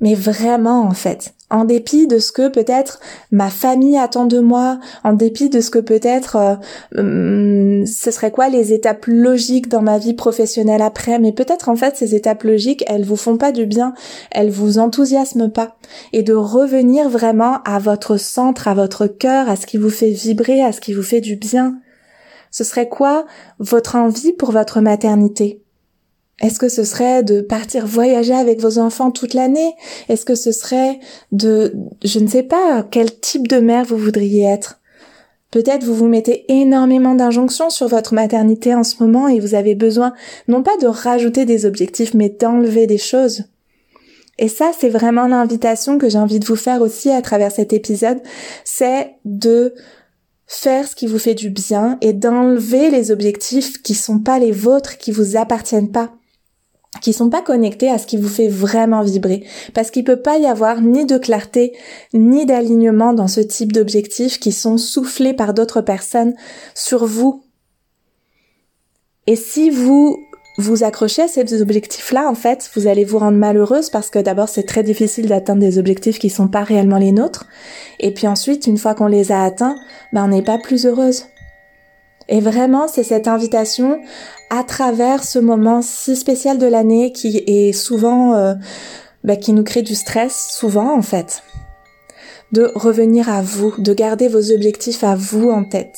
Mais 0.00 0.14
vraiment 0.14 0.82
en 0.82 0.92
fait, 0.92 1.34
en 1.50 1.64
dépit 1.64 2.06
de 2.06 2.18
ce 2.18 2.30
que 2.30 2.48
peut-être 2.48 3.00
ma 3.32 3.50
famille 3.50 3.98
attend 3.98 4.26
de 4.26 4.38
moi, 4.38 4.78
en 5.02 5.12
dépit 5.12 5.48
de 5.48 5.60
ce 5.60 5.70
que 5.70 5.80
peut-être 5.80 6.36
euh, 6.36 6.54
hum, 6.96 7.86
ce 7.86 8.10
serait 8.10 8.30
quoi 8.30 8.48
les 8.48 8.72
étapes 8.72 9.06
logiques 9.06 9.68
dans 9.68 9.82
ma 9.82 9.98
vie 9.98 10.14
professionnelle 10.14 10.82
après, 10.82 11.18
mais 11.18 11.32
peut-être 11.32 11.68
en 11.68 11.74
fait 11.76 11.96
ces 11.96 12.14
étapes 12.14 12.44
logiques, 12.44 12.84
elles 12.86 13.04
vous 13.04 13.16
font 13.16 13.36
pas 13.36 13.50
du 13.50 13.66
bien, 13.66 13.92
elles 14.30 14.50
vous 14.50 14.78
enthousiasment 14.78 15.50
pas. 15.50 15.76
Et 16.12 16.22
de 16.22 16.34
revenir 16.34 17.08
vraiment 17.08 17.58
à 17.64 17.78
votre 17.78 18.18
centre, 18.18 18.68
à 18.68 18.74
votre 18.74 19.08
cœur, 19.08 19.48
à 19.48 19.56
ce 19.56 19.66
qui 19.66 19.78
vous 19.78 19.90
fait 19.90 20.10
vibrer, 20.10 20.62
à 20.62 20.72
ce 20.72 20.80
qui 20.80 20.92
vous 20.92 21.02
fait 21.02 21.20
du 21.20 21.34
bien. 21.36 21.78
Ce 22.50 22.64
serait 22.64 22.88
quoi 22.88 23.26
votre 23.58 23.96
envie 23.96 24.32
pour 24.32 24.52
votre 24.52 24.80
maternité? 24.80 25.62
Est-ce 26.40 26.60
que 26.60 26.68
ce 26.68 26.84
serait 26.84 27.22
de 27.22 27.40
partir 27.40 27.86
voyager 27.86 28.34
avec 28.34 28.60
vos 28.60 28.78
enfants 28.78 29.10
toute 29.10 29.34
l'année? 29.34 29.74
Est-ce 30.08 30.24
que 30.24 30.36
ce 30.36 30.52
serait 30.52 31.00
de, 31.32 31.74
je 32.04 32.20
ne 32.20 32.28
sais 32.28 32.44
pas, 32.44 32.86
quel 32.88 33.18
type 33.18 33.48
de 33.48 33.58
mère 33.58 33.84
vous 33.84 33.96
voudriez 33.96 34.44
être? 34.44 34.80
Peut-être 35.50 35.82
vous 35.82 35.94
vous 35.94 36.08
mettez 36.08 36.44
énormément 36.52 37.14
d'injonctions 37.14 37.70
sur 37.70 37.88
votre 37.88 38.14
maternité 38.14 38.74
en 38.74 38.84
ce 38.84 39.02
moment 39.02 39.28
et 39.28 39.40
vous 39.40 39.54
avez 39.54 39.74
besoin 39.74 40.12
non 40.46 40.62
pas 40.62 40.76
de 40.76 40.86
rajouter 40.86 41.44
des 41.44 41.64
objectifs 41.64 42.14
mais 42.14 42.28
d'enlever 42.28 42.86
des 42.86 42.98
choses. 42.98 43.44
Et 44.38 44.48
ça, 44.48 44.70
c'est 44.78 44.90
vraiment 44.90 45.26
l'invitation 45.26 45.98
que 45.98 46.08
j'ai 46.08 46.18
envie 46.18 46.38
de 46.38 46.46
vous 46.46 46.54
faire 46.54 46.82
aussi 46.82 47.10
à 47.10 47.22
travers 47.22 47.50
cet 47.50 47.72
épisode, 47.72 48.20
c'est 48.62 49.14
de 49.24 49.74
faire 50.46 50.86
ce 50.86 50.94
qui 50.94 51.06
vous 51.06 51.18
fait 51.18 51.34
du 51.34 51.50
bien 51.50 51.98
et 52.00 52.12
d'enlever 52.12 52.90
les 52.90 53.10
objectifs 53.10 53.82
qui 53.82 53.94
sont 53.94 54.20
pas 54.20 54.38
les 54.38 54.52
vôtres, 54.52 54.98
qui 54.98 55.10
vous 55.10 55.36
appartiennent 55.36 55.90
pas 55.90 56.12
qui 57.02 57.12
sont 57.12 57.30
pas 57.30 57.42
connectés 57.42 57.90
à 57.90 57.98
ce 57.98 58.06
qui 58.06 58.16
vous 58.16 58.28
fait 58.28 58.48
vraiment 58.48 59.02
vibrer. 59.02 59.44
Parce 59.74 59.90
qu'il 59.90 60.04
peut 60.04 60.20
pas 60.20 60.38
y 60.38 60.46
avoir 60.46 60.80
ni 60.80 61.04
de 61.04 61.18
clarté, 61.18 61.72
ni 62.14 62.46
d'alignement 62.46 63.12
dans 63.12 63.28
ce 63.28 63.40
type 63.40 63.72
d'objectifs 63.72 64.40
qui 64.40 64.52
sont 64.52 64.78
soufflés 64.78 65.34
par 65.34 65.54
d'autres 65.54 65.80
personnes 65.80 66.34
sur 66.74 67.06
vous. 67.06 67.44
Et 69.26 69.36
si 69.36 69.70
vous 69.70 70.16
vous 70.56 70.82
accrochez 70.82 71.22
à 71.22 71.28
ces 71.28 71.62
objectifs-là, 71.62 72.28
en 72.28 72.34
fait, 72.34 72.68
vous 72.74 72.88
allez 72.88 73.04
vous 73.04 73.18
rendre 73.18 73.38
malheureuse 73.38 73.90
parce 73.90 74.10
que 74.10 74.18
d'abord 74.18 74.48
c'est 74.48 74.64
très 74.64 74.82
difficile 74.82 75.26
d'atteindre 75.26 75.60
des 75.60 75.78
objectifs 75.78 76.18
qui 76.18 76.30
sont 76.30 76.48
pas 76.48 76.64
réellement 76.64 76.98
les 76.98 77.12
nôtres. 77.12 77.46
Et 78.00 78.12
puis 78.12 78.26
ensuite, 78.26 78.66
une 78.66 78.78
fois 78.78 78.94
qu'on 78.94 79.06
les 79.06 79.30
a 79.30 79.44
atteints, 79.44 79.76
ben 80.12 80.24
on 80.24 80.28
n'est 80.28 80.42
pas 80.42 80.58
plus 80.58 80.84
heureuse. 80.84 81.26
Et 82.28 82.40
vraiment, 82.40 82.88
c'est 82.88 83.04
cette 83.04 83.28
invitation 83.28 84.00
à 84.50 84.62
travers 84.62 85.24
ce 85.24 85.38
moment 85.38 85.82
si 85.82 86.16
spécial 86.16 86.58
de 86.58 86.66
l'année 86.66 87.12
qui 87.12 87.42
est 87.46 87.72
souvent, 87.72 88.34
euh, 88.34 88.54
bah, 89.24 89.36
qui 89.36 89.52
nous 89.52 89.64
crée 89.64 89.82
du 89.82 89.94
stress, 89.94 90.48
souvent 90.50 90.96
en 90.96 91.02
fait, 91.02 91.42
de 92.52 92.70
revenir 92.74 93.28
à 93.28 93.42
vous, 93.42 93.74
de 93.78 93.94
garder 93.94 94.28
vos 94.28 94.52
objectifs 94.52 95.04
à 95.04 95.14
vous 95.14 95.50
en 95.50 95.64
tête. 95.64 95.96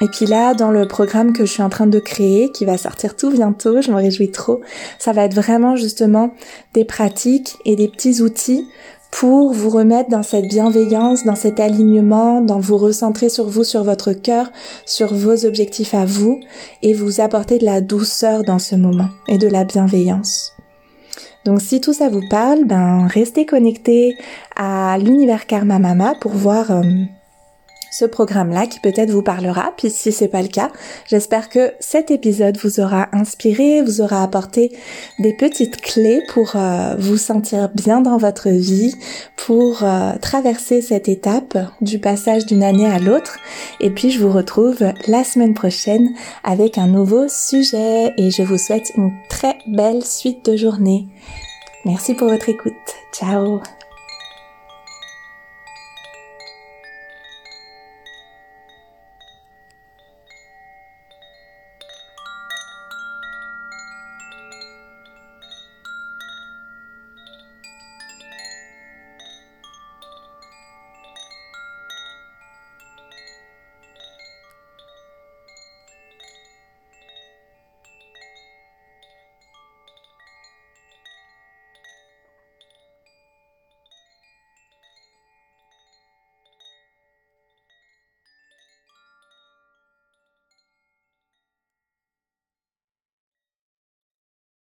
Et 0.00 0.06
puis 0.06 0.26
là, 0.26 0.54
dans 0.54 0.70
le 0.70 0.86
programme 0.86 1.32
que 1.32 1.44
je 1.44 1.52
suis 1.52 1.62
en 1.62 1.68
train 1.68 1.88
de 1.88 1.98
créer, 1.98 2.52
qui 2.52 2.64
va 2.64 2.78
sortir 2.78 3.16
tout 3.16 3.30
bientôt, 3.30 3.82
je 3.82 3.90
me 3.90 3.96
réjouis 3.96 4.30
trop, 4.30 4.60
ça 4.98 5.12
va 5.12 5.24
être 5.24 5.34
vraiment 5.34 5.74
justement 5.74 6.34
des 6.74 6.84
pratiques 6.84 7.56
et 7.64 7.74
des 7.74 7.88
petits 7.88 8.22
outils 8.22 8.64
pour 9.10 9.52
vous 9.52 9.70
remettre 9.70 10.10
dans 10.10 10.22
cette 10.22 10.48
bienveillance, 10.48 11.24
dans 11.24 11.34
cet 11.34 11.60
alignement, 11.60 12.40
dans 12.40 12.60
vous 12.60 12.76
recentrer 12.76 13.28
sur 13.28 13.48
vous, 13.48 13.64
sur 13.64 13.82
votre 13.82 14.12
cœur, 14.12 14.50
sur 14.84 15.14
vos 15.14 15.46
objectifs 15.46 15.94
à 15.94 16.04
vous 16.04 16.40
et 16.82 16.92
vous 16.92 17.20
apporter 17.20 17.58
de 17.58 17.64
la 17.64 17.80
douceur 17.80 18.44
dans 18.44 18.58
ce 18.58 18.76
moment 18.76 19.08
et 19.26 19.38
de 19.38 19.48
la 19.48 19.64
bienveillance. 19.64 20.52
Donc 21.44 21.62
si 21.62 21.80
tout 21.80 21.92
ça 21.92 22.10
vous 22.10 22.28
parle, 22.28 22.64
ben 22.64 23.06
restez 23.06 23.46
connectés 23.46 24.16
à 24.56 24.98
l'univers 24.98 25.46
Karma 25.46 25.78
Mama 25.78 26.14
pour 26.20 26.32
voir 26.32 26.70
euh, 26.70 26.82
ce 27.90 28.04
programme-là 28.04 28.66
qui 28.66 28.80
peut-être 28.80 29.10
vous 29.10 29.22
parlera. 29.22 29.72
Puis 29.76 29.90
si 29.90 30.12
c'est 30.12 30.28
pas 30.28 30.42
le 30.42 30.48
cas, 30.48 30.70
j'espère 31.06 31.48
que 31.48 31.72
cet 31.80 32.10
épisode 32.10 32.56
vous 32.58 32.80
aura 32.80 33.08
inspiré, 33.12 33.82
vous 33.82 34.00
aura 34.00 34.22
apporté 34.22 34.76
des 35.18 35.32
petites 35.32 35.80
clés 35.80 36.22
pour 36.32 36.52
euh, 36.56 36.94
vous 36.98 37.16
sentir 37.16 37.70
bien 37.74 38.00
dans 38.00 38.16
votre 38.16 38.48
vie, 38.48 38.94
pour 39.36 39.82
euh, 39.82 40.12
traverser 40.20 40.82
cette 40.82 41.08
étape 41.08 41.58
du 41.80 41.98
passage 41.98 42.46
d'une 42.46 42.62
année 42.62 42.90
à 42.90 42.98
l'autre. 42.98 43.38
Et 43.80 43.90
puis 43.90 44.10
je 44.10 44.20
vous 44.20 44.32
retrouve 44.32 44.78
la 45.06 45.24
semaine 45.24 45.54
prochaine 45.54 46.10
avec 46.44 46.78
un 46.78 46.86
nouveau 46.86 47.28
sujet 47.28 48.12
et 48.16 48.30
je 48.30 48.42
vous 48.42 48.58
souhaite 48.58 48.92
une 48.96 49.12
très 49.28 49.56
belle 49.66 50.04
suite 50.04 50.44
de 50.50 50.56
journée. 50.56 51.06
Merci 51.84 52.14
pour 52.14 52.28
votre 52.28 52.48
écoute. 52.48 52.74
Ciao 53.12 53.60